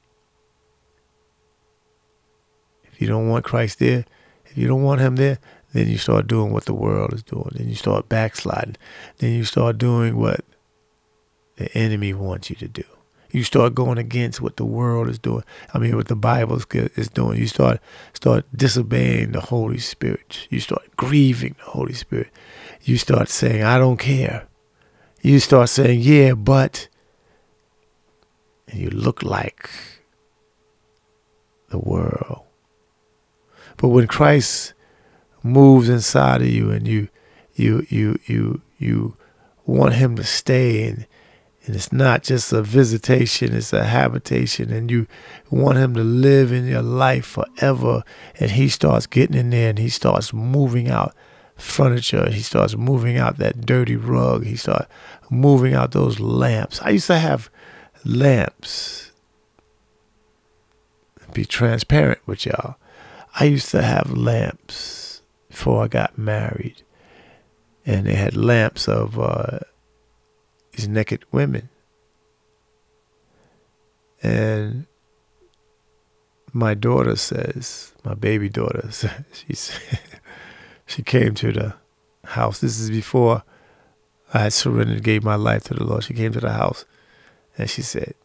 If 2.86 3.02
you 3.02 3.08
don't 3.08 3.28
want 3.28 3.44
Christ 3.44 3.80
there, 3.80 4.06
if 4.46 4.58
you 4.58 4.68
don't 4.68 4.84
want 4.84 5.02
him 5.02 5.18
there, 5.18 5.40
then 5.74 5.90
you 5.90 5.98
start 5.98 6.28
doing 6.28 6.54
what 6.54 6.64
the 6.64 6.74
world 6.74 7.14
is 7.14 7.22
doing. 7.22 7.52
Then 7.52 7.68
you 7.68 7.76
start 7.76 8.08
backsliding. 8.08 8.78
Then 9.18 9.34
you 9.34 9.44
start 9.44 9.78
doing 9.78 10.16
what 10.16 10.46
the 11.58 11.70
enemy 11.78 12.14
wants 12.14 12.50
you 12.50 12.56
to 12.56 12.68
do. 12.70 12.86
You 13.36 13.44
start 13.44 13.76
going 13.76 13.98
against 13.98 14.40
what 14.40 14.56
the 14.56 14.64
world 14.64 15.10
is 15.10 15.20
doing. 15.20 15.44
I 15.74 15.78
mean, 15.78 15.98
what 15.98 16.08
the 16.08 16.16
Bible 16.16 16.58
is 16.72 17.10
doing. 17.10 17.38
You 17.38 17.48
start 17.48 17.82
start 18.14 18.46
disobeying 18.56 19.34
the 19.34 19.42
Holy 19.42 19.78
Spirit. 19.78 20.48
You 20.50 20.62
start 20.62 20.96
grieving 20.96 21.58
the 21.58 21.72
Holy 21.72 21.92
Spirit. 21.92 22.30
You 22.84 22.96
start 22.96 23.28
saying, 23.28 23.62
"I 23.62 23.78
don't 23.78 23.98
care." 23.98 24.48
You 25.22 25.40
start 25.40 25.68
saying, 25.68 26.00
"Yeah, 26.00 26.34
but," 26.34 26.88
and 28.70 28.80
you 28.80 28.90
look 28.90 29.22
like 29.22 29.70
the 31.72 31.80
world. 31.80 32.44
But 33.76 33.90
when 33.90 34.08
Christ 34.08 34.74
moves 35.44 35.90
inside 35.90 36.42
of 36.42 36.48
you, 36.48 36.72
and 36.72 36.88
you 36.88 37.10
you 37.54 37.86
you 37.90 38.18
you 38.28 38.62
you 38.78 39.18
want 39.66 39.96
Him 39.96 40.16
to 40.16 40.24
stay 40.24 40.88
and 40.88 41.06
and 41.66 41.76
it's 41.76 41.92
not 41.92 42.22
just 42.22 42.54
a 42.54 42.62
visitation, 42.62 43.56
it's 43.56 43.74
a 43.74 43.86
habitation. 43.86 44.72
And 44.72 44.92
you 44.92 45.08
want 45.50 45.80
him 45.80 45.96
to 45.96 46.04
live 46.04 46.52
in 46.52 46.68
your 46.68 46.84
life 46.84 47.26
forever. 47.26 48.04
And 48.40 48.52
he 48.52 48.70
starts 48.70 49.08
getting 49.08 49.36
in 49.36 49.50
there 49.50 49.70
and 49.70 49.80
he 49.80 49.90
starts 49.90 50.32
moving 50.32 50.90
out 50.90 51.16
furniture. 51.56 52.30
He 52.30 52.42
starts 52.42 52.76
moving 52.76 53.18
out 53.18 53.38
that 53.38 53.66
dirty 53.66 53.96
rug. 53.96 54.46
He 54.46 54.56
starts 54.56 54.88
moving 55.32 55.74
out 55.74 55.92
those 55.92 56.20
lamps. 56.20 56.80
I 56.84 56.92
used 56.92 57.08
to 57.08 57.18
have 57.18 57.50
lamps. 58.04 59.12
Be 61.34 61.46
transparent 61.46 62.20
with 62.28 62.46
y'all. 62.46 62.76
I 63.40 63.46
used 63.46 63.72
to 63.72 63.82
have 63.82 64.12
lamps 64.12 65.24
before 65.50 65.84
I 65.84 65.88
got 65.88 66.18
married. 66.18 66.84
And 67.88 68.06
they 68.06 68.16
had 68.16 68.38
lamps 68.38 68.88
of 68.88 69.20
uh, 69.20 69.60
these 70.76 70.88
naked 70.88 71.24
women. 71.32 71.70
And 74.22 74.88
my 76.52 76.74
daughter 76.74 77.16
says, 77.16 77.94
my 78.04 78.14
baby 78.14 78.50
daughter, 78.50 78.90
she's, 79.34 79.78
she 80.86 81.04
came 81.04 81.34
to 81.36 81.52
the 81.52 81.76
house. 82.26 82.60
This 82.60 82.80
is 82.80 82.90
before 82.90 83.44
I 84.34 84.40
had 84.40 84.54
surrendered, 84.54 85.04
gave 85.04 85.24
my 85.24 85.36
life 85.36 85.64
to 85.66 85.74
the 85.74 85.84
Lord. 85.84 86.04
She 86.04 86.14
came 86.14 86.34
to 86.34 86.40
the 86.40 86.54
house 86.54 86.86
and 87.58 87.70
she 87.70 87.82
said, 87.82 88.16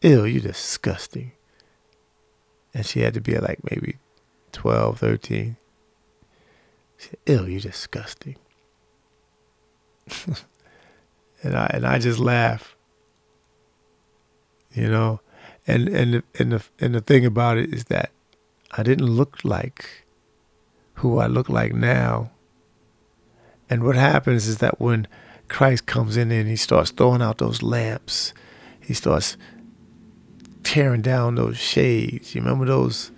Ew, 0.00 0.24
you 0.24 0.40
disgusting. 0.40 1.32
And 2.72 2.86
she 2.86 3.00
had 3.00 3.14
to 3.14 3.20
be 3.20 3.36
like 3.36 3.58
maybe 3.68 3.96
12, 4.52 4.98
13. 5.00 5.56
She 6.96 7.08
said, 7.08 7.18
Ew, 7.26 7.46
you're 7.46 7.60
disgusting. 7.60 8.36
and 11.42 11.56
I 11.56 11.70
and 11.72 11.86
I 11.86 11.98
just 11.98 12.18
laugh. 12.18 12.76
You 14.72 14.88
know, 14.88 15.20
and 15.66 15.88
and 15.88 16.14
the, 16.14 16.22
and 16.38 16.52
the 16.52 16.64
and 16.80 16.94
the 16.94 17.00
thing 17.00 17.24
about 17.24 17.58
it 17.58 17.72
is 17.72 17.84
that 17.84 18.10
I 18.72 18.82
didn't 18.82 19.06
look 19.06 19.44
like 19.44 20.04
who 20.94 21.18
I 21.18 21.26
look 21.26 21.48
like 21.48 21.72
now. 21.72 22.30
And 23.70 23.84
what 23.84 23.96
happens 23.96 24.48
is 24.48 24.58
that 24.58 24.80
when 24.80 25.06
Christ 25.48 25.86
comes 25.86 26.16
in 26.16 26.30
and 26.30 26.48
he 26.48 26.56
starts 26.56 26.90
throwing 26.90 27.22
out 27.22 27.38
those 27.38 27.62
lamps, 27.62 28.32
he 28.80 28.94
starts 28.94 29.36
tearing 30.62 31.02
down 31.02 31.34
those 31.36 31.58
shades. 31.58 32.34
You 32.34 32.40
remember 32.40 32.66
those 32.66 33.10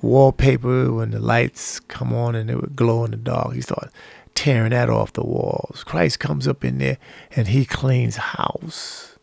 wallpaper 0.00 0.92
when 0.92 1.10
the 1.10 1.18
lights 1.18 1.80
come 1.80 2.12
on 2.12 2.34
and 2.34 2.50
it 2.50 2.60
would 2.60 2.76
glow 2.76 3.04
in 3.04 3.10
the 3.10 3.16
dark? 3.16 3.54
He 3.54 3.60
starts 3.60 3.92
tearing 4.38 4.70
that 4.70 4.88
off 4.88 5.14
the 5.14 5.24
walls. 5.24 5.82
Christ 5.84 6.20
comes 6.20 6.46
up 6.46 6.64
in 6.64 6.78
there 6.78 6.98
and 7.34 7.48
he 7.48 7.64
cleans 7.64 8.14
house. 8.14 9.18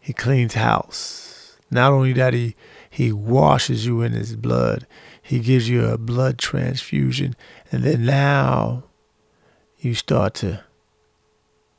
He 0.00 0.12
cleans 0.12 0.54
house. 0.54 1.56
Not 1.70 1.92
only 1.92 2.12
that, 2.14 2.34
he 2.34 2.56
he 2.90 3.12
washes 3.12 3.86
you 3.86 4.02
in 4.02 4.14
his 4.14 4.34
blood. 4.34 4.84
He 5.22 5.38
gives 5.38 5.68
you 5.68 5.84
a 5.84 5.96
blood 5.96 6.38
transfusion. 6.38 7.36
And 7.70 7.84
then 7.84 8.04
now 8.04 8.82
you 9.78 9.94
start 9.94 10.34
to 10.36 10.64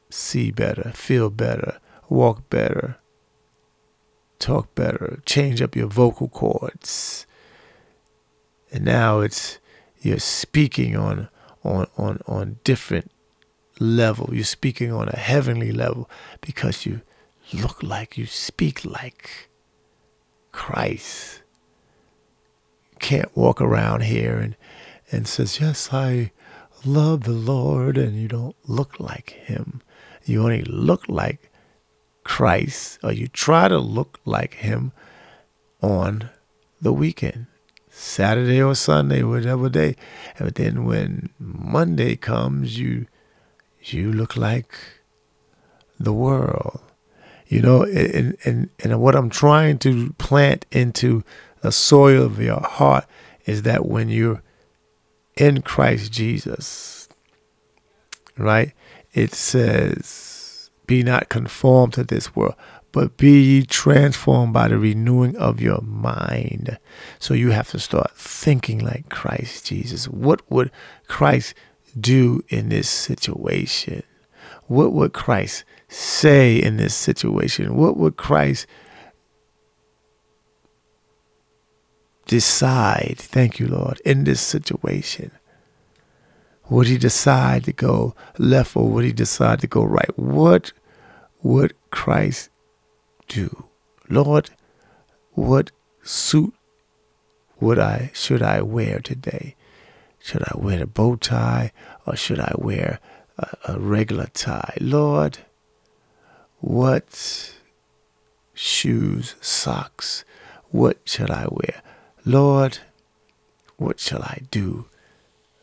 see 0.09 0.51
better, 0.51 0.93
feel 0.95 1.29
better, 1.29 1.79
walk 2.07 2.49
better, 2.49 2.95
talk 4.39 4.73
better, 4.73 5.21
change 5.25 5.61
up 5.61 5.75
your 5.75 5.87
vocal 5.87 6.29
cords. 6.29 7.27
And 8.71 8.85
now 8.85 9.19
it's 9.19 9.59
you're 9.99 10.19
speaking 10.19 10.95
on 10.95 11.27
on 11.67 11.87
on 11.97 12.19
on 12.27 12.59
different 12.63 13.11
level. 13.79 14.29
You're 14.33 14.43
speaking 14.43 14.91
on 14.91 15.09
a 15.09 15.17
heavenly 15.17 15.71
level 15.71 16.09
because 16.41 16.85
you 16.85 17.01
look 17.53 17.83
like 17.83 18.17
you 18.17 18.25
speak 18.25 18.85
like 18.85 19.49
Christ. 20.51 21.41
You 22.91 22.97
can't 22.99 23.35
walk 23.37 23.61
around 23.61 24.03
here 24.03 24.37
and 24.37 24.55
and 25.11 25.27
says, 25.27 25.59
"Yes, 25.59 25.89
I 25.93 26.31
love 26.85 27.23
the 27.23 27.31
Lord," 27.31 27.97
and 27.97 28.17
you 28.17 28.27
don't 28.27 28.55
look 28.65 28.99
like 28.99 29.31
him. 29.31 29.81
You 30.25 30.43
only 30.43 30.63
look 30.63 31.07
like 31.07 31.51
Christ, 32.23 32.99
or 33.03 33.13
you 33.13 33.27
try 33.27 33.67
to 33.67 33.77
look 33.77 34.19
like 34.25 34.55
him 34.55 34.91
on 35.81 36.29
the 36.81 36.91
weekend. 36.91 37.47
Saturday 37.97 38.61
or 38.61 38.75
Sunday, 38.75 39.23
whatever 39.23 39.69
day. 39.69 39.95
But 40.37 40.55
then 40.55 40.85
when 40.85 41.29
Monday 41.39 42.15
comes, 42.15 42.77
you 42.77 43.07
you 43.81 44.11
look 44.11 44.37
like 44.37 44.77
the 45.99 46.13
world. 46.13 46.81
You 47.47 47.61
know, 47.61 47.83
and, 47.83 48.37
and, 48.43 48.69
and 48.83 49.01
what 49.01 49.15
I'm 49.15 49.29
trying 49.29 49.79
to 49.79 50.13
plant 50.13 50.65
into 50.71 51.23
the 51.61 51.71
soil 51.71 52.23
of 52.23 52.41
your 52.41 52.59
heart 52.59 53.05
is 53.45 53.61
that 53.61 53.85
when 53.85 54.09
you're 54.09 54.43
in 55.37 55.61
Christ 55.61 56.11
Jesus, 56.11 57.07
right? 58.37 58.73
It 59.13 59.33
says, 59.33 60.69
Be 60.85 61.03
not 61.03 61.29
conformed 61.29 61.93
to 61.93 62.03
this 62.03 62.35
world, 62.35 62.55
but 62.97 63.15
be 63.15 63.39
ye 63.39 63.61
transformed 63.63 64.51
by 64.53 64.67
the 64.67 64.75
renewing 64.79 65.35
of 65.37 65.61
your 65.61 65.81
mind. 65.83 66.79
So 67.19 67.35
you 67.35 67.51
have 67.51 67.69
to 67.69 67.79
start 67.79 68.09
thinking 68.17 68.79
like 68.79 69.09
Christ 69.09 69.67
Jesus. 69.67 70.07
What 70.07 70.41
would 70.49 70.71
Christ 71.07 71.53
do 71.99 72.43
in 72.49 72.69
this 72.69 72.89
situation? 72.89 74.01
What 74.65 74.93
would 74.93 75.13
Christ 75.13 75.63
say 75.87 76.57
in 76.57 76.77
this 76.77 76.95
situation? 76.95 77.75
What 77.75 77.97
would 77.97 78.17
Christ 78.17 78.65
decide? 82.25 83.17
Thank 83.19 83.59
you, 83.59 83.67
Lord, 83.67 84.01
in 84.05 84.23
this 84.23 84.41
situation. 84.41 85.29
Would 86.67 86.87
he 86.87 86.97
decide 86.97 87.65
to 87.65 87.73
go 87.73 88.15
left 88.39 88.75
or 88.75 88.89
would 88.89 89.05
he 89.05 89.13
decide 89.13 89.59
to 89.59 89.67
go 89.67 89.83
right? 89.83 90.17
What 90.17 90.71
would 91.43 91.75
Christ 91.91 92.49
do? 93.27 93.65
Lord, 94.09 94.49
what 95.31 95.71
suit 96.03 96.53
would 97.59 97.79
I 97.79 98.11
should 98.13 98.41
I 98.41 98.61
wear 98.61 98.99
today? 98.99 99.55
Should 100.19 100.43
I 100.43 100.57
wear 100.57 100.83
a 100.83 100.87
bow 100.87 101.15
tie 101.15 101.71
or 102.05 102.15
should 102.15 102.39
I 102.39 102.53
wear 102.57 102.99
a, 103.37 103.73
a 103.73 103.79
regular 103.79 104.27
tie? 104.33 104.77
Lord, 104.79 105.39
what 106.59 107.53
shoes, 108.53 109.35
socks, 109.41 110.23
what 110.69 110.97
shall 111.05 111.31
I 111.31 111.47
wear? 111.49 111.81
Lord, 112.25 112.79
what 113.77 113.99
shall 113.99 114.23
I 114.23 114.41
do 114.51 114.85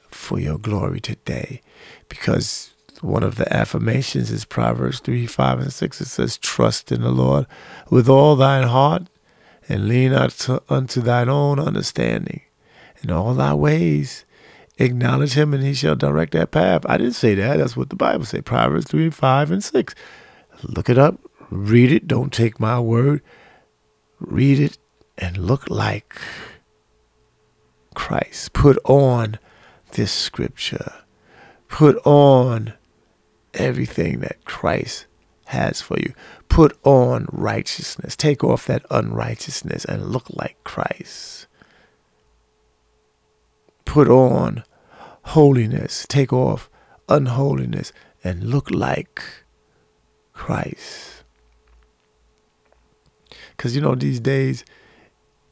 for 0.08 0.38
your 0.38 0.58
glory 0.58 1.00
today? 1.00 1.60
Because 2.08 2.73
one 3.04 3.22
of 3.22 3.36
the 3.36 3.52
affirmations 3.54 4.30
is 4.30 4.44
Proverbs 4.44 5.00
3, 5.00 5.26
5, 5.26 5.60
and 5.60 5.72
6. 5.72 6.00
It 6.00 6.06
says, 6.06 6.38
Trust 6.38 6.90
in 6.90 7.02
the 7.02 7.10
Lord 7.10 7.46
with 7.90 8.08
all 8.08 8.34
thine 8.34 8.66
heart 8.68 9.08
and 9.68 9.88
lean 9.88 10.12
not 10.12 10.48
unto 10.70 11.00
thine 11.00 11.28
own 11.28 11.58
understanding. 11.60 12.40
In 13.02 13.10
all 13.10 13.34
thy 13.34 13.52
ways, 13.52 14.24
acknowledge 14.78 15.34
him 15.34 15.52
and 15.52 15.62
he 15.62 15.74
shall 15.74 15.94
direct 15.94 16.32
that 16.32 16.50
path. 16.50 16.86
I 16.88 16.96
didn't 16.96 17.12
say 17.12 17.34
that. 17.34 17.58
That's 17.58 17.76
what 17.76 17.90
the 17.90 17.96
Bible 17.96 18.24
says. 18.24 18.42
Proverbs 18.42 18.86
3, 18.86 19.10
5, 19.10 19.50
and 19.50 19.62
6. 19.62 19.94
Look 20.62 20.88
it 20.88 20.96
up, 20.96 21.20
read 21.50 21.92
it. 21.92 22.08
Don't 22.08 22.32
take 22.32 22.58
my 22.58 22.80
word. 22.80 23.20
Read 24.18 24.58
it 24.58 24.78
and 25.18 25.36
look 25.36 25.68
like 25.68 26.18
Christ. 27.94 28.54
Put 28.54 28.78
on 28.84 29.38
this 29.92 30.10
scripture. 30.10 30.92
Put 31.68 31.96
on 32.06 32.72
everything 33.54 34.20
that 34.20 34.44
Christ 34.44 35.06
has 35.46 35.80
for 35.80 35.98
you. 35.98 36.14
Put 36.48 36.78
on 36.84 37.26
righteousness. 37.30 38.16
Take 38.16 38.42
off 38.42 38.66
that 38.66 38.84
unrighteousness 38.90 39.84
and 39.84 40.06
look 40.06 40.26
like 40.30 40.62
Christ. 40.64 41.46
Put 43.84 44.08
on 44.08 44.64
holiness. 45.24 46.06
Take 46.08 46.32
off 46.32 46.70
unholiness 47.08 47.92
and 48.22 48.44
look 48.44 48.70
like 48.70 49.22
Christ. 50.32 51.24
Because, 53.56 53.74
you 53.74 53.82
know, 53.82 53.94
these 53.94 54.20
days, 54.20 54.64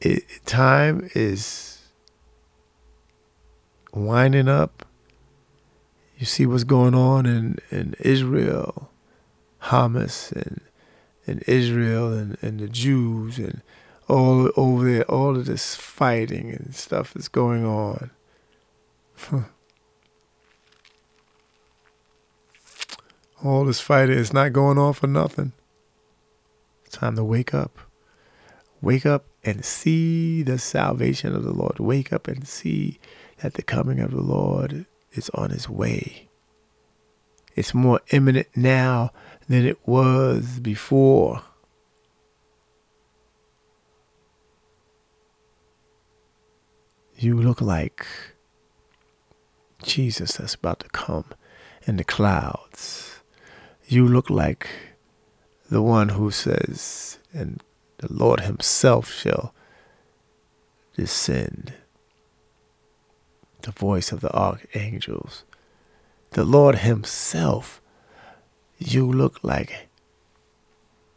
it, 0.01 0.23
time 0.45 1.09
is 1.15 1.79
winding 3.93 4.49
up 4.49 4.85
you 6.23 6.27
see 6.27 6.45
what's 6.45 6.63
going 6.63 6.95
on 6.95 7.25
in, 7.25 7.57
in 7.69 7.95
Israel, 7.99 8.89
Hamas 9.63 10.31
and 10.31 10.61
in 11.27 11.39
Israel 11.39 12.13
and, 12.13 12.37
and 12.41 12.61
the 12.61 12.69
Jews 12.69 13.37
and 13.37 13.61
all 14.07 14.49
over 14.55 14.89
there, 14.89 15.03
all 15.11 15.35
of 15.35 15.47
this 15.47 15.75
fighting 15.75 16.49
and 16.49 16.73
stuff 16.73 17.13
that's 17.13 17.27
going 17.27 17.65
on. 17.65 18.09
all 23.43 23.65
this 23.65 23.81
fighting 23.81 24.17
is 24.17 24.31
not 24.31 24.53
going 24.53 24.77
on 24.77 24.93
for 24.93 25.07
nothing. 25.07 25.51
Time 26.89 27.17
to 27.17 27.23
wake 27.25 27.53
up. 27.53 27.77
Wake 28.81 29.05
up 29.05 29.25
and 29.43 29.65
see 29.65 30.41
the 30.41 30.57
salvation 30.57 31.35
of 31.35 31.43
the 31.43 31.51
Lord. 31.51 31.79
Wake 31.79 32.13
up 32.13 32.29
and 32.29 32.47
see 32.47 32.97
that 33.39 33.55
the 33.55 33.61
coming 33.61 33.99
of 33.99 34.11
the 34.11 34.21
Lord 34.21 34.85
is 35.13 35.29
on 35.31 35.51
its 35.51 35.69
way. 35.69 36.27
It's 37.55 37.73
more 37.73 38.01
imminent 38.11 38.47
now 38.55 39.11
than 39.47 39.65
it 39.65 39.87
was 39.87 40.59
before. 40.59 41.43
You 47.15 47.39
look 47.39 47.61
like 47.61 48.05
Jesus 49.83 50.37
that's 50.37 50.55
about 50.55 50.79
to 50.79 50.89
come 50.89 51.25
in 51.85 51.97
the 51.97 52.03
clouds. 52.03 53.19
You 53.87 54.07
look 54.07 54.29
like 54.29 54.67
the 55.69 55.81
one 55.81 56.09
who 56.09 56.31
says, 56.31 57.19
and 57.33 57.61
the 57.97 58.11
Lord 58.11 58.41
Himself 58.41 59.11
shall 59.11 59.53
descend 60.95 61.73
the 63.63 63.71
voice 63.71 64.11
of 64.11 64.21
the 64.21 64.31
archangels, 64.31 65.43
the 66.31 66.43
Lord 66.43 66.79
Himself. 66.79 67.81
You 68.77 69.11
look 69.11 69.39
like 69.43 69.87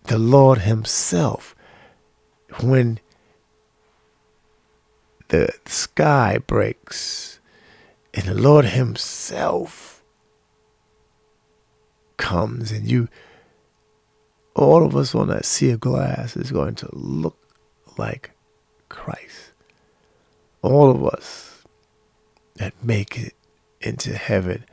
the 0.04 0.18
Lord 0.18 0.60
Himself 0.60 1.54
when 2.62 3.00
the 5.28 5.52
sky 5.66 6.38
breaks 6.38 7.40
and 8.14 8.24
the 8.24 8.34
Lord 8.34 8.66
Himself 8.66 10.02
comes 12.16 12.70
and 12.70 12.88
you, 12.90 13.08
all 14.54 14.84
of 14.84 14.96
us 14.96 15.14
on 15.14 15.28
that 15.28 15.44
sea 15.44 15.70
of 15.70 15.80
glass 15.80 16.36
is 16.36 16.50
going 16.50 16.76
to 16.76 16.88
look 16.92 17.36
like 17.98 18.30
Christ. 18.88 19.52
All 20.62 20.90
of 20.90 21.04
us 21.04 21.55
that 22.56 22.72
make 22.82 23.18
it 23.18 23.34
into 23.80 24.14
heaven, 24.14 24.64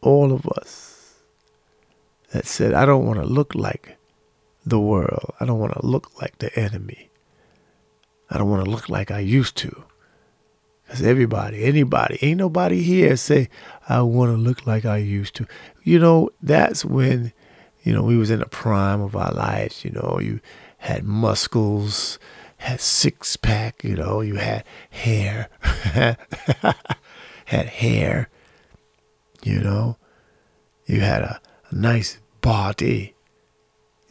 all 0.00 0.32
of 0.32 0.46
us 0.46 1.14
that 2.32 2.46
said, 2.46 2.72
I 2.74 2.84
don't 2.86 3.06
want 3.06 3.20
to 3.20 3.26
look 3.26 3.54
like 3.54 3.96
the 4.64 4.80
world. 4.80 5.34
I 5.40 5.44
don't 5.44 5.58
want 5.58 5.74
to 5.74 5.86
look 5.86 6.20
like 6.20 6.38
the 6.38 6.56
enemy. 6.58 7.10
I 8.30 8.38
don't 8.38 8.50
want 8.50 8.64
to 8.64 8.70
look 8.70 8.88
like 8.88 9.10
I 9.10 9.20
used 9.20 9.56
to. 9.58 9.84
Because 10.84 11.02
everybody, 11.02 11.64
anybody, 11.64 12.18
ain't 12.22 12.38
nobody 12.38 12.82
here 12.82 13.16
say, 13.16 13.48
I 13.88 14.02
want 14.02 14.30
to 14.30 14.36
look 14.36 14.66
like 14.66 14.84
I 14.84 14.98
used 14.98 15.34
to. 15.36 15.46
You 15.82 15.98
know, 15.98 16.30
that's 16.42 16.84
when, 16.84 17.32
you 17.82 17.92
know, 17.92 18.02
we 18.02 18.16
was 18.16 18.30
in 18.30 18.40
the 18.40 18.46
prime 18.46 19.00
of 19.00 19.16
our 19.16 19.32
lives. 19.32 19.84
You 19.84 19.90
know, 19.92 20.18
you 20.20 20.40
had 20.78 21.04
muscles, 21.04 22.18
had 22.62 22.80
six 22.80 23.36
pack, 23.36 23.82
you 23.82 23.96
know, 23.96 24.20
you 24.20 24.36
had 24.36 24.64
hair, 24.90 25.48
had 27.46 27.66
hair, 27.66 28.28
you 29.42 29.58
know, 29.58 29.96
you 30.86 31.00
had 31.00 31.22
a, 31.22 31.40
a 31.70 31.74
nice 31.74 32.20
body. 32.40 33.14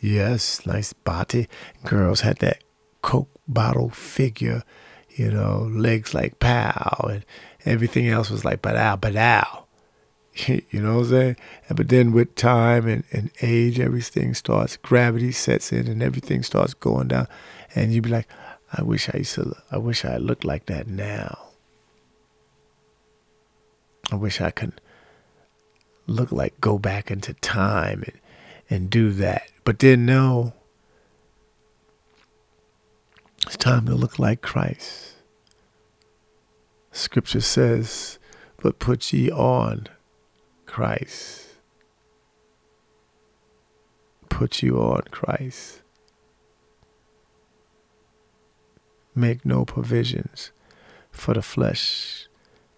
Yes, 0.01 0.65
nice 0.65 0.91
body. 0.91 1.47
Girls 1.85 2.21
had 2.21 2.39
that 2.39 2.63
Coke 3.01 3.29
bottle 3.47 3.89
figure, 3.89 4.63
you 5.09 5.31
know, 5.31 5.69
legs 5.71 6.13
like 6.13 6.39
pow, 6.39 7.07
and 7.09 7.25
everything 7.65 8.09
else 8.09 8.29
was 8.29 8.43
like 8.43 8.61
badow. 8.61 9.65
you 10.47 10.63
know 10.73 10.97
what 10.97 11.05
I'm 11.05 11.09
saying? 11.09 11.35
But 11.75 11.89
then 11.89 12.11
with 12.11 12.35
time 12.35 12.87
and, 12.87 13.03
and 13.11 13.31
age, 13.41 13.79
everything 13.79 14.33
starts, 14.33 14.77
gravity 14.77 15.31
sets 15.31 15.71
in 15.71 15.87
and 15.87 16.01
everything 16.01 16.43
starts 16.43 16.73
going 16.73 17.09
down. 17.09 17.27
And 17.75 17.93
you 17.93 18.01
be 18.01 18.09
like, 18.09 18.27
I 18.73 18.83
wish 18.83 19.09
I 19.13 19.19
used 19.19 19.35
to, 19.35 19.55
I 19.71 19.77
wish 19.77 20.05
I 20.05 20.17
looked 20.17 20.45
like 20.45 20.65
that 20.67 20.87
now. 20.87 21.49
I 24.11 24.15
wish 24.15 24.41
I 24.41 24.51
could 24.51 24.79
look 26.07 26.31
like 26.31 26.59
go 26.59 26.77
back 26.77 27.11
into 27.11 27.33
time 27.35 28.03
and, 28.05 28.19
and 28.69 28.89
do 28.89 29.11
that. 29.11 29.43
But 29.63 29.79
then 29.79 30.05
no, 30.05 30.53
it's 33.45 33.57
time 33.57 33.85
to 33.85 33.95
look 33.95 34.19
like 34.19 34.41
Christ. 34.41 35.13
Scripture 36.91 37.41
says, 37.41 38.19
but 38.57 38.79
put 38.79 39.13
ye 39.13 39.31
on 39.31 39.87
Christ. 40.71 41.47
Put 44.29 44.63
you 44.63 44.77
on 44.77 45.01
Christ. 45.11 45.81
Make 49.13 49.45
no 49.45 49.65
provisions 49.65 50.51
for 51.11 51.33
the 51.33 51.41
flesh 51.41 52.29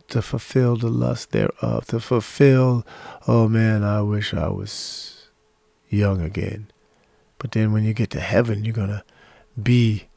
to 0.07 0.23
fulfill 0.23 0.75
the 0.75 0.89
lust 0.89 1.33
thereof, 1.33 1.85
to 1.85 1.99
fulfill, 1.99 2.83
oh 3.27 3.47
man, 3.47 3.83
I 3.83 4.01
wish 4.01 4.33
I 4.33 4.47
was 4.47 5.29
young 5.87 6.19
again. 6.19 6.71
But 7.37 7.51
then 7.51 7.73
when 7.73 7.83
you 7.83 7.93
get 7.93 8.09
to 8.09 8.19
heaven, 8.19 8.65
you're 8.65 8.73
going 8.73 8.89
to 8.89 9.03
be 9.61 10.07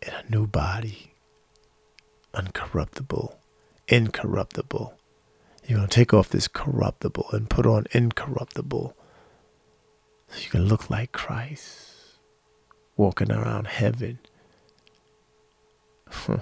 in 0.00 0.14
a 0.14 0.30
new 0.30 0.46
body, 0.46 1.12
uncorruptible, 2.32 3.34
incorruptible. 3.86 4.94
You're 5.66 5.78
going 5.78 5.88
to 5.88 5.94
take 5.94 6.12
off 6.12 6.28
this 6.28 6.48
corruptible 6.48 7.28
and 7.32 7.48
put 7.48 7.64
on 7.66 7.86
incorruptible 7.92 8.94
so 10.28 10.40
you 10.40 10.50
can 10.50 10.66
look 10.66 10.90
like 10.90 11.12
Christ 11.12 12.18
walking 12.96 13.32
around 13.32 13.66
heaven. 13.66 14.18
so, 16.10 16.40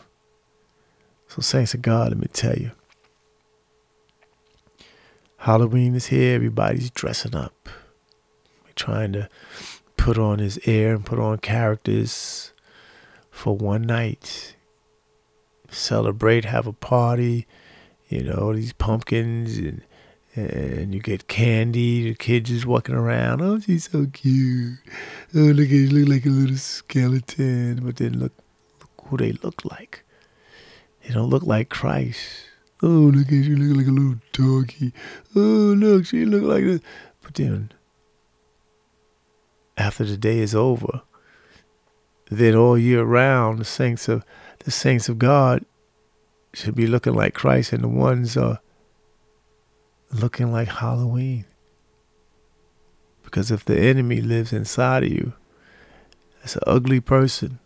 saints 1.38 1.74
of 1.74 1.82
God, 1.82 2.08
let 2.10 2.18
me 2.18 2.26
tell 2.32 2.56
you. 2.56 2.72
Halloween 5.38 5.94
is 5.94 6.06
here. 6.06 6.34
Everybody's 6.34 6.90
dressing 6.90 7.34
up. 7.34 7.68
We're 8.64 8.72
trying 8.74 9.12
to 9.12 9.28
put 9.96 10.18
on 10.18 10.40
his 10.40 10.58
air 10.66 10.94
and 10.94 11.04
put 11.04 11.18
on 11.18 11.38
characters 11.38 12.52
for 13.30 13.56
one 13.56 13.82
night. 13.82 14.56
Celebrate, 15.70 16.44
have 16.44 16.66
a 16.66 16.72
party, 16.72 17.46
you 18.12 18.22
know, 18.22 18.52
these 18.52 18.72
pumpkins 18.72 19.56
and 19.56 19.82
and 20.34 20.94
you 20.94 21.00
get 21.00 21.28
candy. 21.28 22.10
The 22.10 22.14
kids 22.14 22.50
just 22.50 22.66
walking 22.66 22.94
around. 22.94 23.42
Oh, 23.42 23.58
she's 23.58 23.90
so 23.90 24.06
cute. 24.12 24.78
Oh, 25.34 25.38
look 25.38 25.66
at 25.66 25.70
you, 25.70 25.90
look 25.90 26.08
like 26.08 26.26
a 26.26 26.30
little 26.30 26.56
skeleton. 26.56 27.80
But 27.84 27.96
then 27.96 28.18
look, 28.18 28.32
look 28.80 29.08
who 29.08 29.16
they 29.18 29.32
look 29.32 29.64
like. 29.64 30.04
They 31.02 31.14
don't 31.14 31.28
look 31.30 31.42
like 31.42 31.68
Christ. 31.68 32.46
Oh, 32.82 32.86
look 32.86 33.28
at 33.28 33.32
you, 33.32 33.56
look 33.56 33.76
like 33.76 33.86
a 33.86 33.90
little 33.90 34.20
doggy. 34.32 34.92
Oh, 35.36 35.74
look, 35.76 36.06
she 36.06 36.24
look 36.24 36.42
like 36.42 36.64
this. 36.64 36.80
But 37.22 37.34
then, 37.34 37.72
after 39.76 40.04
the 40.04 40.16
day 40.16 40.38
is 40.38 40.54
over, 40.54 41.02
then 42.30 42.56
all 42.56 42.78
year 42.78 43.04
round 43.04 43.58
the 43.58 43.64
saints 43.64 44.08
of 44.08 44.24
the 44.64 44.70
saints 44.70 45.08
of 45.08 45.18
God 45.18 45.64
should 46.54 46.74
be 46.74 46.86
looking 46.86 47.14
like 47.14 47.34
Christ 47.34 47.72
and 47.72 47.82
the 47.82 47.88
ones 47.88 48.36
are 48.36 48.60
looking 50.12 50.52
like 50.52 50.68
Halloween. 50.68 51.46
Because 53.24 53.50
if 53.50 53.64
the 53.64 53.78
enemy 53.78 54.20
lives 54.20 54.52
inside 54.52 55.04
of 55.04 55.10
you, 55.10 55.32
it's 56.42 56.56
an 56.56 56.62
ugly 56.66 57.00
person. 57.00 57.58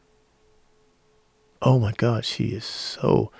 Oh 1.61 1.79
my 1.79 1.93
God, 1.93 2.25
she 2.25 2.49
is 2.49 2.65
so 2.65 3.33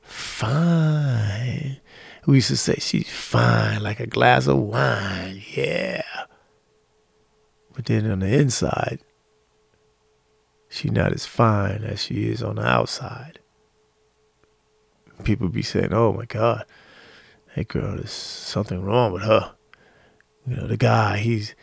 fine. 0.00 1.80
We 2.26 2.36
used 2.36 2.48
to 2.48 2.56
say 2.56 2.76
she's 2.76 3.10
fine 3.10 3.82
like 3.82 4.00
a 4.00 4.06
glass 4.06 4.46
of 4.46 4.58
wine. 4.58 5.42
Yeah. 5.54 6.02
But 7.74 7.86
then 7.86 8.10
on 8.10 8.20
the 8.20 8.32
inside, 8.32 9.00
she's 10.70 10.92
not 10.92 11.12
as 11.12 11.26
fine 11.26 11.84
as 11.84 12.00
she 12.00 12.30
is 12.30 12.42
on 12.42 12.56
the 12.56 12.66
outside. 12.66 13.40
People 15.22 15.48
be 15.48 15.62
saying, 15.62 15.92
"Oh 15.92 16.12
my 16.12 16.24
God, 16.24 16.64
that 17.54 17.68
girl, 17.68 17.96
there's 17.96 18.10
something 18.10 18.82
wrong 18.82 19.12
with 19.12 19.22
her." 19.22 19.54
You 20.46 20.56
know, 20.56 20.66
the 20.66 20.76
guy, 20.76 21.18
he's 21.18 21.54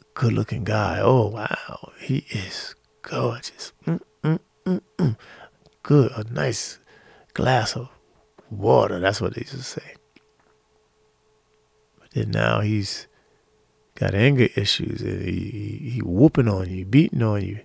a 0.00 0.04
good-looking 0.14 0.64
guy. 0.64 1.00
Oh 1.00 1.28
wow, 1.28 1.92
he 2.00 2.26
is 2.30 2.74
gorgeous. 3.02 3.72
Mm, 3.86 4.00
mm, 4.22 4.40
mm, 4.64 4.80
mm. 4.98 5.16
Good, 5.82 6.12
a 6.12 6.24
nice 6.32 6.78
glass 7.32 7.76
of 7.76 7.88
water. 8.50 9.00
That's 9.00 9.20
what 9.20 9.34
they 9.34 9.42
used 9.42 9.52
to 9.52 9.62
say. 9.62 9.94
But 11.98 12.10
then 12.10 12.30
now 12.30 12.60
he's 12.60 13.06
got 13.94 14.14
anger 14.14 14.48
issues 14.56 15.00
and 15.02 15.22
he, 15.22 15.50
he, 15.50 15.90
he 15.90 16.02
whooping 16.02 16.48
on 16.48 16.68
you, 16.70 16.84
beating 16.84 17.22
on 17.22 17.42
you. 17.42 17.60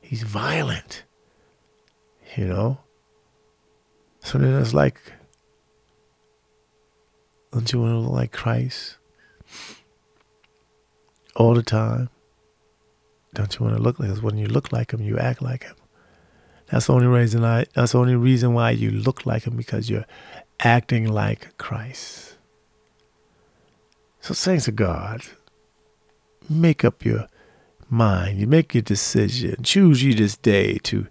He's 0.00 0.22
violent, 0.22 1.04
you 2.36 2.46
know? 2.46 2.78
So 4.26 4.38
then 4.38 4.60
it's 4.60 4.74
like, 4.74 5.00
don't 7.52 7.72
you 7.72 7.80
want 7.80 7.92
to 7.92 7.98
look 7.98 8.10
like 8.10 8.32
Christ 8.32 8.96
all 11.36 11.54
the 11.54 11.62
time? 11.62 12.10
Don't 13.34 13.56
you 13.56 13.64
want 13.64 13.76
to 13.76 13.82
look 13.82 14.00
like 14.00 14.08
Because 14.08 14.22
when 14.22 14.36
you 14.36 14.48
look 14.48 14.72
like 14.72 14.92
him, 14.92 15.00
you 15.00 15.16
act 15.16 15.42
like 15.42 15.62
him. 15.62 15.76
That's 16.66 16.88
the 16.88 16.94
only 16.94 17.06
reason 17.06 17.44
I. 17.44 17.66
That's 17.74 17.92
the 17.92 18.00
only 18.00 18.16
reason 18.16 18.52
why 18.52 18.72
you 18.72 18.90
look 18.90 19.26
like 19.26 19.44
him 19.44 19.56
because 19.56 19.88
you're 19.88 20.06
acting 20.58 21.06
like 21.06 21.56
Christ. 21.56 22.34
So, 24.20 24.34
saints 24.34 24.66
of 24.66 24.74
God, 24.74 25.22
make 26.50 26.84
up 26.84 27.04
your 27.04 27.28
mind. 27.88 28.40
You 28.40 28.48
make 28.48 28.74
your 28.74 28.82
decision. 28.82 29.62
Choose 29.62 30.02
you 30.02 30.14
this 30.14 30.36
day 30.36 30.78
to 30.78 31.06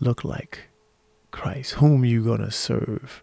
look 0.00 0.24
like 0.24 0.69
Christ. 1.40 1.72
Whom 1.74 2.04
you 2.04 2.22
gonna 2.22 2.50
serve? 2.50 3.22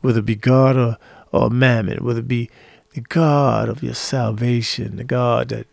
Whether 0.00 0.18
it 0.18 0.26
be 0.26 0.34
God 0.34 0.76
or, 0.76 0.98
or 1.30 1.50
mammon, 1.50 2.04
whether 2.04 2.18
it 2.18 2.26
be 2.26 2.50
the 2.94 3.00
God 3.00 3.68
of 3.68 3.80
your 3.80 3.94
salvation, 3.94 4.96
the 4.96 5.04
God 5.04 5.50
that 5.50 5.68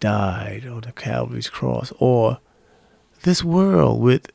died 0.00 0.66
on 0.66 0.80
the 0.80 0.90
Calvary's 0.90 1.48
cross, 1.48 1.92
or 2.00 2.40
this 3.22 3.44
world 3.44 4.00
with 4.00 4.32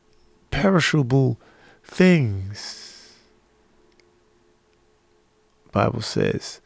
perishable 0.49 1.37
things. 1.83 3.17
Bible 5.73 6.01
says, 6.01 6.61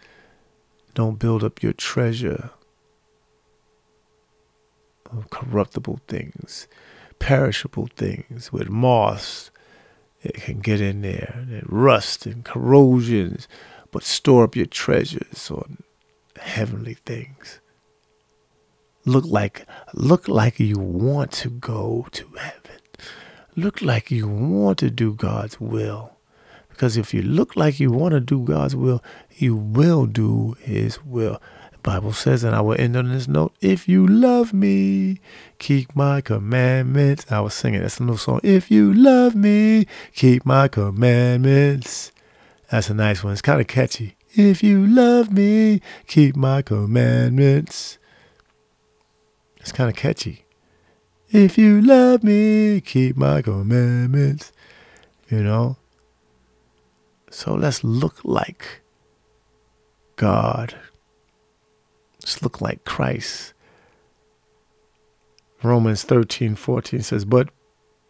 don't 0.94 1.18
build 1.18 1.44
up 1.44 1.64
your 1.64 1.74
treasure 1.74 2.52
of 5.12 5.32
corruptible 5.32 6.00
things, 6.08 6.68
perishable 7.18 7.90
things 7.96 8.54
with 8.54 8.70
moths 8.70 9.51
it 10.22 10.36
can 10.36 10.60
get 10.60 10.82
in 10.82 11.02
there 11.02 11.34
and 11.36 11.64
rust 11.68 12.26
and 12.26 12.46
corrosions, 12.46 13.48
but 13.92 14.04
store 14.04 14.44
up 14.44 14.56
your 14.56 14.66
treasures 14.66 15.50
on 15.50 15.84
heavenly 16.38 16.94
things. 16.94 17.60
Look 19.06 19.26
like 19.26 19.66
look 19.94 20.28
like 20.28 20.60
you 20.60 20.78
want 20.78 21.32
to 21.34 21.50
go 21.50 22.08
to 22.12 22.28
heaven. 22.38 22.82
Look 23.56 23.82
like 23.82 24.12
you 24.12 24.28
want 24.28 24.78
to 24.80 24.90
do 24.90 25.14
God's 25.14 25.60
will. 25.60 26.18
Because 26.70 26.98
if 26.98 27.14
you 27.14 27.22
look 27.22 27.56
like 27.56 27.80
you 27.80 27.92
want 27.92 28.14
to 28.14 28.20
do 28.20 28.44
God's 28.44 28.76
will, 28.76 29.04
you 29.36 29.56
will 29.56 30.06
do 30.06 30.56
his 30.62 31.04
will. 31.04 31.42
Bible 31.84 32.14
says, 32.14 32.44
and 32.44 32.56
I 32.56 32.62
will 32.62 32.80
end 32.80 32.96
on 32.96 33.12
this 33.12 33.28
note, 33.28 33.54
if 33.62 33.88
you 33.88 34.06
love 34.06 34.54
me, 34.54 35.20
keep 35.58 35.96
my 35.96 36.22
commandments. 36.22 37.26
I 37.32 37.40
was 37.42 37.54
singing, 37.54 37.82
that's 37.82 38.00
a 38.00 38.04
new 38.04 38.18
song. 38.18 38.40
If 38.44 38.70
you 38.70 38.94
love 38.94 39.36
me, 39.36 39.88
keep 40.14 40.46
my 40.46 40.68
commandments. 40.68 42.12
That's 42.70 42.90
a 42.90 42.94
nice 42.94 43.24
one. 43.24 43.34
It's 43.34 43.42
kind 43.42 43.60
of 43.60 43.68
catchy. 43.68 44.16
If 44.34 44.64
you 44.64 44.86
love 44.86 45.32
me, 45.32 45.82
keep 46.08 46.36
my 46.36 46.62
commandments. 46.62 47.98
It's 49.58 49.72
kind 49.72 49.90
of 49.90 49.96
catchy. 49.96 50.46
If 51.30 51.58
you 51.58 51.82
love 51.82 52.24
me, 52.24 52.82
keep 52.82 53.18
my 53.18 53.42
commandments. 53.42 54.52
You 55.30 55.44
know? 55.44 55.78
So 57.30 57.56
let's 57.56 57.84
look 57.84 58.20
like 58.24 58.82
God 60.16 60.76
just 62.24 62.44
look 62.44 62.62
like 62.62 62.86
Christ. 62.86 63.54
Romans 65.64 66.04
13, 66.04 66.56
14 66.56 67.02
says, 67.02 67.26
But 67.26 67.50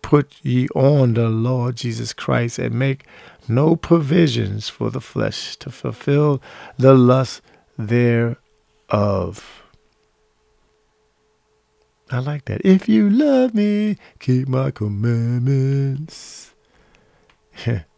put 0.02 0.36
ye 0.44 0.68
on 0.70 1.14
the 1.14 1.30
Lord 1.30 1.76
Jesus 1.78 2.14
Christ 2.14 2.60
and 2.60 2.78
make 2.78 3.06
no 3.48 3.76
provisions 3.76 4.70
for 4.70 4.90
the 4.90 5.02
flesh 5.02 5.56
to 5.58 5.70
fulfill 5.70 6.42
the 6.78 6.94
lust 6.94 7.42
thereof. 7.78 8.38
I 12.10 12.20
like 12.20 12.46
that. 12.46 12.62
If 12.66 12.90
you 12.90 13.10
love 13.10 13.54
me, 13.54 13.98
keep 14.20 14.48
my 14.48 14.72
commandments. 14.72 16.54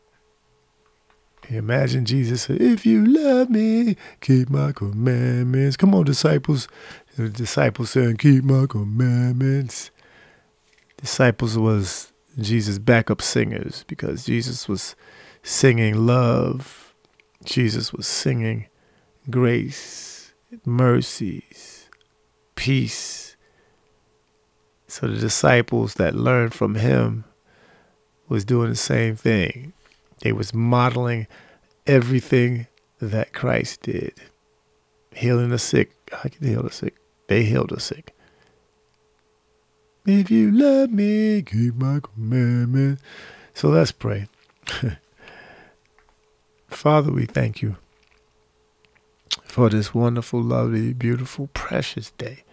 Imagine 1.50 2.06
Jesus 2.06 2.44
said, 2.44 2.62
If 2.62 2.86
you 2.86 3.06
love 3.06 3.50
me, 3.50 3.98
keep 4.22 4.50
my 4.50 4.72
commandments. 4.72 5.78
Come 5.78 5.94
on, 5.94 6.06
disciples. 6.06 6.68
The 7.18 7.30
disciples 7.30 7.91
saying, 7.91 8.18
Keep 8.18 8.46
my 8.46 8.66
commandments. 8.68 9.91
Disciples 10.98 11.58
was 11.58 12.14
Jesus' 12.39 12.80
backup 12.80 13.22
singers 13.22 13.84
because 13.88 14.26
Jesus 14.26 14.68
was 14.68 14.96
singing 15.44 16.06
love. 16.06 16.94
Jesus 17.44 17.91
was 17.91 18.08
singing 18.08 18.68
grace, 19.30 20.34
mercies, 20.66 21.89
peace. 22.56 23.36
So 24.88 25.08
the 25.08 25.18
disciples 25.20 25.96
that 25.96 26.16
learned 26.16 26.54
from 26.54 26.76
him 26.76 27.26
was 28.30 28.46
doing 28.46 28.70
the 28.70 28.76
same 28.76 29.16
thing. 29.16 29.74
They 30.24 30.32
was 30.32 30.53
modeling 30.53 31.28
everything 31.86 32.67
that 33.01 33.34
Christ 33.34 33.82
did. 33.82 34.13
Healing 35.13 35.49
the 35.49 35.59
sick. 35.59 35.91
I 36.24 36.30
can 36.30 36.47
heal 36.47 36.63
the 36.63 36.71
sick. 36.71 36.95
They 37.28 37.43
healed 37.43 37.71
the 37.71 37.82
sick. 37.82 38.15
If 40.05 40.32
you 40.32 40.49
love 40.49 40.91
me, 40.91 41.41
keep 41.41 41.76
my 41.76 41.99
commandments. 41.99 43.03
So 43.53 43.67
let's 43.67 43.91
pray. 43.91 44.30
Father, 46.69 47.11
we 47.11 47.26
thank 47.26 47.61
you 47.61 47.76
for 49.43 49.67
this 49.67 49.93
wonderful, 49.93 50.41
lovely, 50.41 50.93
beautiful, 50.93 51.47
precious 51.47 52.11
day. 52.11 52.45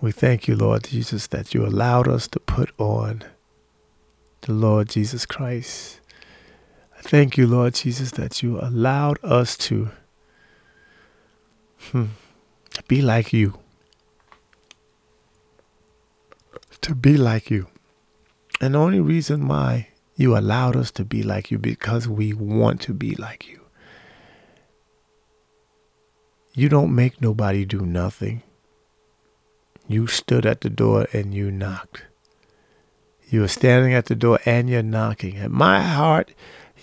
We 0.00 0.10
thank 0.10 0.48
you, 0.48 0.56
Lord 0.56 0.82
Jesus, 0.88 1.28
that 1.28 1.54
you 1.54 1.64
allowed 1.64 2.08
us 2.08 2.26
to 2.28 2.40
put 2.40 2.72
on 2.78 3.22
the 4.40 4.52
Lord 4.52 4.88
Jesus 4.88 5.24
Christ 5.24 5.97
Thank 7.08 7.38
you, 7.38 7.46
Lord 7.46 7.72
Jesus, 7.72 8.10
that 8.12 8.42
you 8.42 8.60
allowed 8.60 9.18
us 9.24 9.56
to 9.56 9.88
hmm, 11.90 12.08
be 12.86 13.00
like 13.00 13.32
you. 13.32 13.58
To 16.82 16.94
be 16.94 17.16
like 17.16 17.50
you. 17.50 17.68
And 18.60 18.74
the 18.74 18.78
only 18.78 19.00
reason 19.00 19.48
why 19.48 19.88
you 20.16 20.36
allowed 20.36 20.76
us 20.76 20.90
to 20.90 21.04
be 21.06 21.22
like 21.22 21.50
you 21.50 21.56
because 21.56 22.06
we 22.06 22.34
want 22.34 22.82
to 22.82 22.92
be 22.92 23.14
like 23.14 23.48
you. 23.48 23.62
You 26.52 26.68
don't 26.68 26.94
make 26.94 27.22
nobody 27.22 27.64
do 27.64 27.86
nothing. 27.86 28.42
You 29.86 30.08
stood 30.08 30.44
at 30.44 30.60
the 30.60 30.68
door 30.68 31.08
and 31.14 31.32
you 31.32 31.50
knocked. 31.50 32.02
You 33.30 33.40
were 33.40 33.48
standing 33.48 33.94
at 33.94 34.06
the 34.06 34.14
door 34.14 34.40
and 34.44 34.68
you're 34.68 34.82
knocking. 34.82 35.36
And 35.36 35.54
my 35.54 35.80
heart 35.80 36.34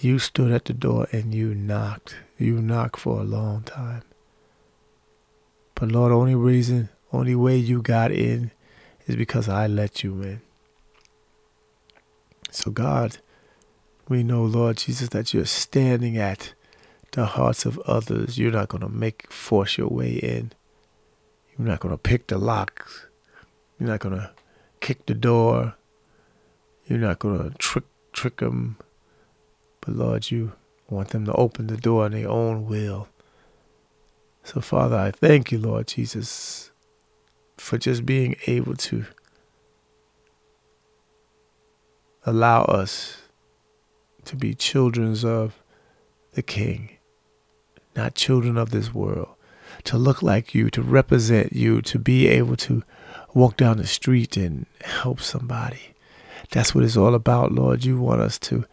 you 0.02 0.20
stood 0.20 0.52
at 0.52 0.66
the 0.66 0.74
door 0.74 1.08
and 1.12 1.34
you 1.34 1.56
knocked. 1.56 2.16
You 2.38 2.62
knocked 2.62 3.00
for 3.00 3.20
a 3.20 3.24
long 3.24 3.64
time. 3.64 4.04
But 5.74 5.92
Lord, 5.92 6.12
only 6.12 6.36
reason, 6.36 6.90
only 7.12 7.36
way 7.36 7.58
you 7.58 7.82
got 7.82 8.12
in 8.12 8.52
is 9.08 9.16
because 9.16 9.48
I 9.50 9.68
let 9.68 10.04
you 10.04 10.22
in. 10.22 10.42
So 12.52 12.72
God, 12.72 13.18
we 14.08 14.24
know, 14.24 14.44
Lord 14.44 14.78
Jesus, 14.78 15.10
that 15.10 15.34
you're 15.34 15.46
standing 15.46 16.18
at 16.18 16.54
the 17.12 17.26
hearts 17.26 17.66
of 17.66 17.80
others. 17.80 18.38
You're 18.38 18.52
not 18.52 18.70
going 18.70 18.82
to 18.82 18.90
make 18.90 19.32
force 19.32 19.78
your 19.78 19.90
way 19.90 20.14
in. 20.14 20.52
You're 21.58 21.68
not 21.68 21.80
going 21.80 21.94
to 21.94 21.98
pick 21.98 22.28
the 22.28 22.38
locks. 22.38 23.08
You're 23.80 23.90
not 23.90 24.00
going 24.00 24.16
to 24.16 24.32
kick 24.80 25.06
the 25.06 25.14
door. 25.14 25.76
You're 26.88 27.00
not 27.00 27.20
going 27.20 27.50
to 27.50 27.58
trick 27.58 27.86
trick 28.14 28.38
them 28.38 28.78
but 29.86 29.96
Lord, 29.96 30.32
you 30.32 30.54
want 30.90 31.10
them 31.10 31.26
to 31.26 31.34
open 31.34 31.68
the 31.68 31.78
door 31.78 32.06
on 32.06 32.12
their 32.12 32.28
own 32.28 32.66
will. 32.66 33.08
So, 34.44 34.62
Father, 34.62 34.98
I 34.98 35.12
thank 35.12 35.52
you, 35.52 35.60
Lord 35.60 35.88
Jesus, 35.88 36.72
for 37.58 37.78
just 37.78 38.06
being 38.06 38.36
able 38.48 38.76
to 38.76 39.06
allow 42.26 42.64
us 42.64 43.18
to 44.26 44.36
be 44.36 44.56
children 44.56 45.16
of 45.24 45.62
the 46.34 46.42
King, 46.42 46.98
not 47.96 48.16
children 48.16 48.58
of 48.58 48.72
this 48.72 48.94
world, 48.94 49.30
to 49.84 49.98
look 49.98 50.24
like 50.24 50.56
you, 50.56 50.70
to 50.72 50.82
represent 50.82 51.54
you, 51.54 51.82
to 51.84 52.00
be 52.00 52.28
able 52.28 52.56
to 52.58 52.84
walk 53.34 53.58
down 53.58 53.78
the 53.78 53.88
street 53.88 54.36
and 54.36 54.66
help 54.84 55.22
somebody. 55.22 55.94
That's 56.52 56.74
what 56.74 56.84
it's 56.84 56.98
all 56.98 57.16
about, 57.16 57.52
Lord. 57.52 57.86
You 57.86 58.00
want 58.00 58.22
us 58.22 58.40
to 58.40 58.66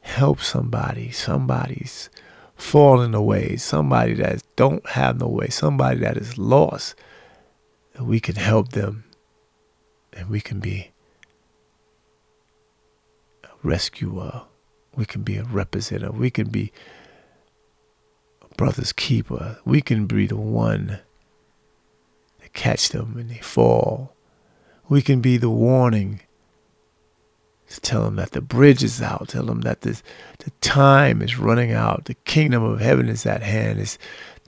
help 0.00 0.40
somebody. 0.40 1.10
Somebody's 1.10 2.10
falling 2.56 3.14
away. 3.14 3.56
Somebody 3.56 4.14
that 4.14 4.42
don't 4.56 4.86
have 4.90 5.20
no 5.20 5.28
way. 5.28 5.48
Somebody 5.48 6.00
that 6.00 6.16
is 6.16 6.38
lost. 6.38 6.94
And 7.94 8.06
we 8.06 8.20
can 8.20 8.36
help 8.36 8.72
them. 8.72 9.04
And 10.12 10.28
we 10.28 10.40
can 10.40 10.60
be 10.60 10.90
a 13.44 13.48
rescuer. 13.62 14.42
We 14.96 15.04
can 15.04 15.22
be 15.22 15.36
a 15.36 15.44
representative. 15.44 16.18
We 16.18 16.30
can 16.30 16.48
be 16.48 16.72
a 18.42 18.54
brother's 18.56 18.92
keeper. 18.92 19.58
We 19.64 19.80
can 19.80 20.06
be 20.06 20.26
the 20.26 20.36
one 20.36 21.00
to 22.42 22.48
catch 22.50 22.88
them 22.88 23.14
when 23.14 23.28
they 23.28 23.38
fall. 23.38 24.14
We 24.88 25.02
can 25.02 25.20
be 25.20 25.36
the 25.36 25.50
warning 25.50 26.20
Tell 27.78 28.02
them 28.02 28.16
that 28.16 28.32
the 28.32 28.40
bridge 28.40 28.82
is 28.82 29.00
out. 29.00 29.28
Tell 29.28 29.44
them 29.44 29.60
that 29.60 29.82
this, 29.82 30.02
the 30.38 30.50
time 30.60 31.22
is 31.22 31.38
running 31.38 31.72
out. 31.72 32.06
The 32.06 32.14
kingdom 32.14 32.64
of 32.64 32.80
heaven 32.80 33.08
is 33.08 33.24
at 33.24 33.42
hand. 33.42 33.78
It's 33.78 33.96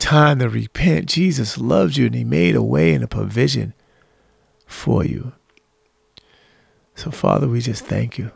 time 0.01 0.41
to 0.41 0.49
repent. 0.49 1.07
Jesus 1.07 1.57
loves 1.57 1.97
you 1.97 2.07
and 2.07 2.14
he 2.14 2.25
made 2.25 2.57
a 2.57 2.62
way 2.62 2.93
and 2.93 3.05
a 3.05 3.09
provision 3.09 3.75
for 4.66 5.05
you. 5.05 5.33
So, 6.97 7.11
Father, 7.12 7.49
we 7.49 7.61
just 7.61 7.85
thank 7.87 8.18
you. 8.18 8.33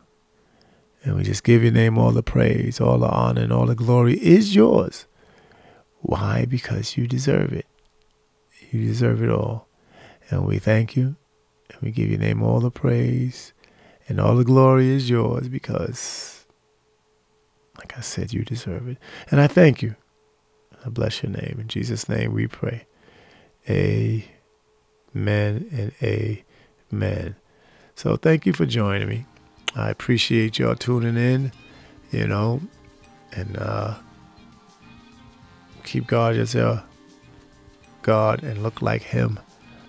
And 1.02 1.16
we 1.16 1.24
just 1.24 1.44
give 1.44 1.62
your 1.62 1.72
name 1.72 1.98
all 1.98 2.12
the 2.12 2.22
praise, 2.22 2.80
all 2.80 2.98
the 2.98 3.08
honor, 3.08 3.42
and 3.42 3.52
all 3.52 3.66
the 3.66 3.74
glory 3.74 4.18
is 4.18 4.54
yours. 4.54 5.06
Why? 5.98 6.44
Because 6.44 6.96
you 6.96 7.06
deserve 7.06 7.52
it. 7.52 7.66
You 8.70 8.86
deserve 8.86 9.22
it 9.22 9.30
all. 9.30 9.68
And 10.30 10.46
we 10.46 10.58
thank 10.58 10.96
you. 10.96 11.16
And 11.70 11.82
we 11.82 11.90
give 11.90 12.08
your 12.08 12.18
name 12.18 12.42
all 12.42 12.60
the 12.60 12.70
praise 12.70 13.52
and 14.08 14.20
all 14.20 14.36
the 14.36 14.44
glory 14.44 14.88
is 14.88 15.10
yours 15.10 15.48
because, 15.48 16.46
like 17.78 17.96
I 17.96 18.00
said, 18.00 18.32
you 18.32 18.44
deserve 18.44 18.88
it. 18.88 18.98
And 19.30 19.40
I 19.40 19.46
thank 19.46 19.82
you. 19.82 19.96
I 20.84 20.88
bless 20.88 21.22
your 21.22 21.32
name. 21.32 21.58
In 21.60 21.68
Jesus' 21.68 22.08
name 22.08 22.32
we 22.32 22.46
pray. 22.46 22.86
Amen 23.68 24.24
and 25.14 25.92
amen. 26.02 27.36
So 27.96 28.16
thank 28.16 28.46
you 28.46 28.52
for 28.52 28.66
joining 28.66 29.08
me. 29.08 29.26
I 29.74 29.90
appreciate 29.90 30.58
y'all 30.58 30.76
tuning 30.76 31.16
in, 31.16 31.52
you 32.12 32.26
know, 32.28 32.60
and 33.32 33.56
uh, 33.58 33.94
keep 35.84 36.06
God 36.06 36.36
as 36.36 36.54
your 36.54 36.82
God 38.02 38.42
and 38.44 38.62
look 38.62 38.80
like 38.80 39.02
Him. 39.02 39.40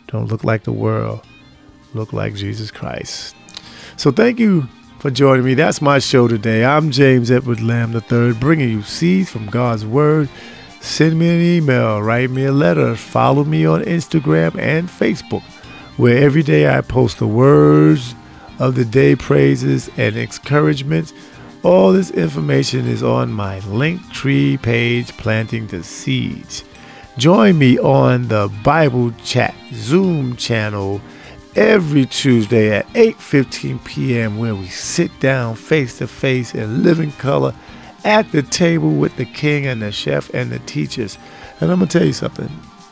Don't 0.08 0.28
look 0.28 0.44
like 0.44 0.64
the 0.64 0.72
world. 0.72 1.26
Look 1.94 2.14
like 2.14 2.34
Jesus 2.34 2.72
Christ. 2.72 3.36
So 3.98 4.12
thank 4.12 4.40
you 4.40 4.68
for 5.00 5.10
joining 5.10 5.44
me. 5.44 5.56
That's 5.56 5.82
my 5.82 5.98
show 5.98 6.28
today. 6.28 6.64
I'm 6.64 6.92
James 6.92 7.32
Edward 7.32 7.62
Lamb 7.62 7.96
III, 7.96 8.34
bringing 8.34 8.70
you 8.70 8.84
seeds 8.84 9.32
from 9.32 9.48
God's 9.48 9.88
Word. 9.88 10.30
Send 10.82 11.18
me 11.18 11.28
an 11.30 11.42
email, 11.42 12.04
write 12.04 12.30
me 12.30 12.46
a 12.46 12.52
letter, 12.52 12.96
follow 12.96 13.44
me 13.44 13.66
on 13.66 13.82
Instagram 13.86 14.56
and 14.60 14.88
Facebook, 14.88 15.42
where 15.98 16.24
every 16.24 16.44
day 16.44 16.70
I 16.70 16.82
post 16.82 17.18
the 17.18 17.26
words 17.26 18.14
of 18.60 18.76
the 18.76 18.86
day, 18.86 19.16
praises 19.16 19.90
and 19.98 20.16
encouragement. 20.16 21.12
All 21.64 21.92
this 21.92 22.12
information 22.12 22.88
is 22.88 23.02
on 23.02 23.34
my 23.34 23.62
Linktree 23.62 24.62
page, 24.62 25.08
Planting 25.18 25.66
the 25.68 25.84
Seeds. 25.84 26.64
Join 27.18 27.58
me 27.58 27.80
on 27.80 28.28
the 28.28 28.48
Bible 28.64 29.12
Chat 29.24 29.56
Zoom 29.74 30.36
channel 30.36 31.02
every 31.56 32.06
Tuesday 32.06 32.72
at 32.72 32.88
8:15 32.94 33.84
p.m. 33.86 34.38
where 34.38 34.56
we 34.56 34.68
sit 34.68 35.12
down 35.20 35.56
face 35.56 35.98
to 36.00 36.08
face 36.08 36.54
in 36.54 36.84
living 36.84 37.12
color 37.14 37.54
at 38.04 38.32
the 38.32 38.42
table 38.42 38.92
with 38.92 39.16
the 39.18 39.26
king 39.26 39.66
and 39.66 39.82
the 39.82 39.92
chef 39.92 40.30
and 40.34 40.52
the 40.52 40.60
teachers. 40.60 41.18
And 41.60 41.72
I'm 41.72 41.80
gonna 41.80 41.90
tell 41.90 42.06
you 42.06 42.14
something. 42.14 42.50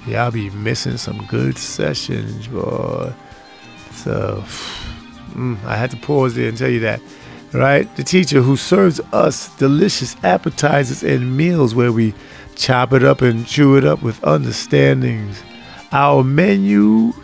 Y'all 0.07 0.31
be 0.31 0.49
missing 0.51 0.97
some 0.97 1.25
good 1.27 1.57
sessions, 1.57 2.47
boy. 2.47 3.13
So 3.91 4.43
mm, 5.33 5.63
I 5.63 5.75
had 5.75 5.91
to 5.91 5.97
pause 5.97 6.35
there 6.35 6.49
and 6.49 6.57
tell 6.57 6.69
you 6.69 6.81
that. 6.81 7.01
Right? 7.53 7.93
The 7.95 8.03
teacher 8.03 8.41
who 8.41 8.57
serves 8.57 8.99
us 9.13 9.55
delicious 9.57 10.15
appetizers 10.23 11.03
and 11.03 11.37
meals 11.37 11.73
where 11.73 11.91
we 11.91 12.13
chop 12.55 12.91
it 12.93 13.03
up 13.03 13.21
and 13.21 13.47
chew 13.47 13.77
it 13.77 13.85
up 13.85 14.01
with 14.01 14.21
understandings. 14.25 15.41
Our 15.91 16.23
menus 16.23 17.15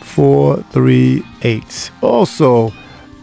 438. 0.01 1.91
Also, 2.01 2.73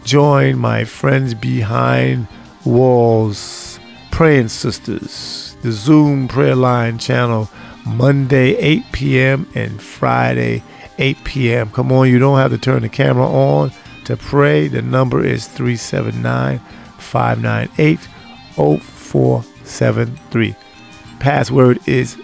join 0.03 0.57
my 0.57 0.83
friends 0.83 1.35
behind 1.35 2.27
Walls 2.65 3.79
Praying 4.11 4.49
Sisters, 4.49 5.55
the 5.61 5.71
Zoom 5.71 6.27
prayer 6.27 6.55
line 6.55 6.97
channel, 6.97 7.49
Monday 7.85 8.55
8 8.55 8.83
p.m. 8.91 9.47
and 9.55 9.81
Friday 9.81 10.63
8 10.97 11.23
p.m. 11.23 11.69
Come 11.71 11.91
on, 11.91 12.09
you 12.09 12.19
don't 12.19 12.37
have 12.37 12.51
to 12.51 12.57
turn 12.57 12.81
the 12.81 12.89
camera 12.89 13.25
on 13.25 13.71
to 14.05 14.17
pray. 14.17 14.67
The 14.67 14.81
number 14.81 15.23
is 15.23 15.47
379 15.47 16.59
598 16.97 17.99
0473. 18.55 20.55
Password 21.19 21.79
is 21.87 22.17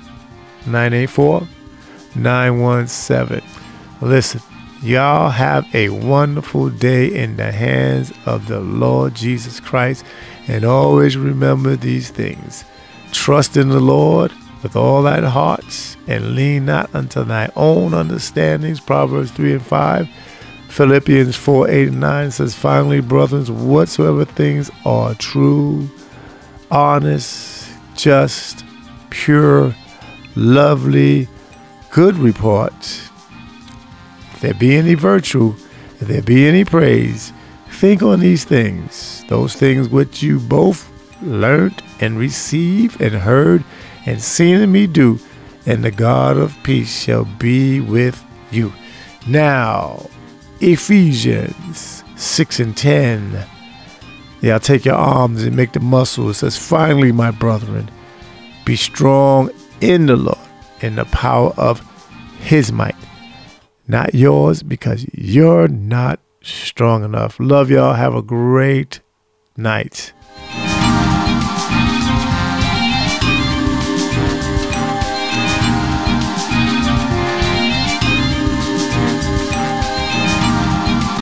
984 0.66 1.48
917. 2.16 3.42
Listen, 4.02 4.42
Y'all 4.86 5.32
have 5.32 5.68
a 5.74 5.90
wonderful 5.90 6.70
day 6.70 7.12
in 7.12 7.38
the 7.38 7.52
hands 7.52 8.14
of 8.28 8.48
the 8.48 8.60
Lord 8.60 9.16
Jesus 9.16 9.60
Christ. 9.60 10.06
And 10.48 10.64
always 10.64 11.18
remember 11.18 11.76
these 11.76 12.12
things 12.12 12.66
trust 13.12 13.58
in 13.58 13.70
the 13.70 13.80
Lord 13.80 14.32
with 14.62 14.76
all 14.76 15.02
thy 15.02 15.22
hearts, 15.22 15.98
and 16.06 16.36
lean 16.36 16.66
not 16.66 16.94
unto 16.94 17.24
thy 17.24 17.50
own 17.56 17.96
understandings. 17.96 18.80
Proverbs 18.80 19.32
3 19.32 19.54
and 19.54 19.66
5. 19.66 20.08
Philippians 20.70 21.36
4 21.36 21.68
8 21.68 21.88
and 21.88 22.00
9 22.00 22.30
says, 22.30 22.54
Finally, 22.54 23.02
brothers, 23.02 23.50
whatsoever 23.50 24.24
things 24.24 24.70
are 24.86 25.16
true, 25.16 25.90
honest, 26.70 27.72
just, 27.96 28.64
pure, 29.10 29.74
lovely, 30.36 31.28
good 31.90 32.16
report 32.18 33.05
there 34.46 34.54
be 34.54 34.76
any 34.76 34.94
virtue, 34.94 35.56
if 36.00 36.08
there 36.08 36.22
be 36.22 36.46
any 36.46 36.64
praise, 36.64 37.34
think 37.72 38.04
on 38.04 38.20
these 38.20 38.46
things, 38.46 39.24
those 39.28 39.56
things 39.56 39.90
which 39.90 40.22
you 40.22 40.40
both 40.40 40.88
learnt 41.24 41.82
and 42.00 42.20
received 42.20 43.02
and 43.02 43.16
heard 43.16 43.64
and 44.06 44.22
seen 44.22 44.62
in 44.62 44.72
me 44.72 44.86
do, 44.86 45.20
and 45.66 45.84
the 45.84 45.90
God 45.90 46.38
of 46.38 46.56
peace 46.62 47.02
shall 47.02 47.26
be 47.26 47.80
with 47.80 48.24
you. 48.52 48.72
Now, 49.28 50.08
Ephesians 50.60 52.04
6 52.16 52.60
and 52.60 52.78
10. 52.78 53.48
Yeah, 54.42 54.60
take 54.60 54.86
your 54.86 54.94
arms 54.94 55.42
and 55.42 55.56
make 55.56 55.72
the 55.72 55.80
muscles. 55.80 56.38
It 56.38 56.40
says, 56.42 56.56
Finally, 56.56 57.14
my 57.14 57.32
brethren, 57.32 57.90
be 58.64 58.76
strong 58.76 59.50
in 59.82 60.06
the 60.06 60.16
Lord, 60.16 60.38
in 60.82 60.98
the 60.98 61.06
power 61.06 61.52
of 61.58 61.82
his 62.42 62.72
might 62.72 62.96
not 63.88 64.14
yours 64.16 64.64
because 64.64 65.06
you're 65.14 65.68
not 65.68 66.20
strong 66.42 67.04
enough. 67.04 67.40
Love 67.40 67.70
y'all. 67.70 67.94
Have 67.94 68.16
a 68.16 68.22
great 68.22 69.00
night. 69.58 70.14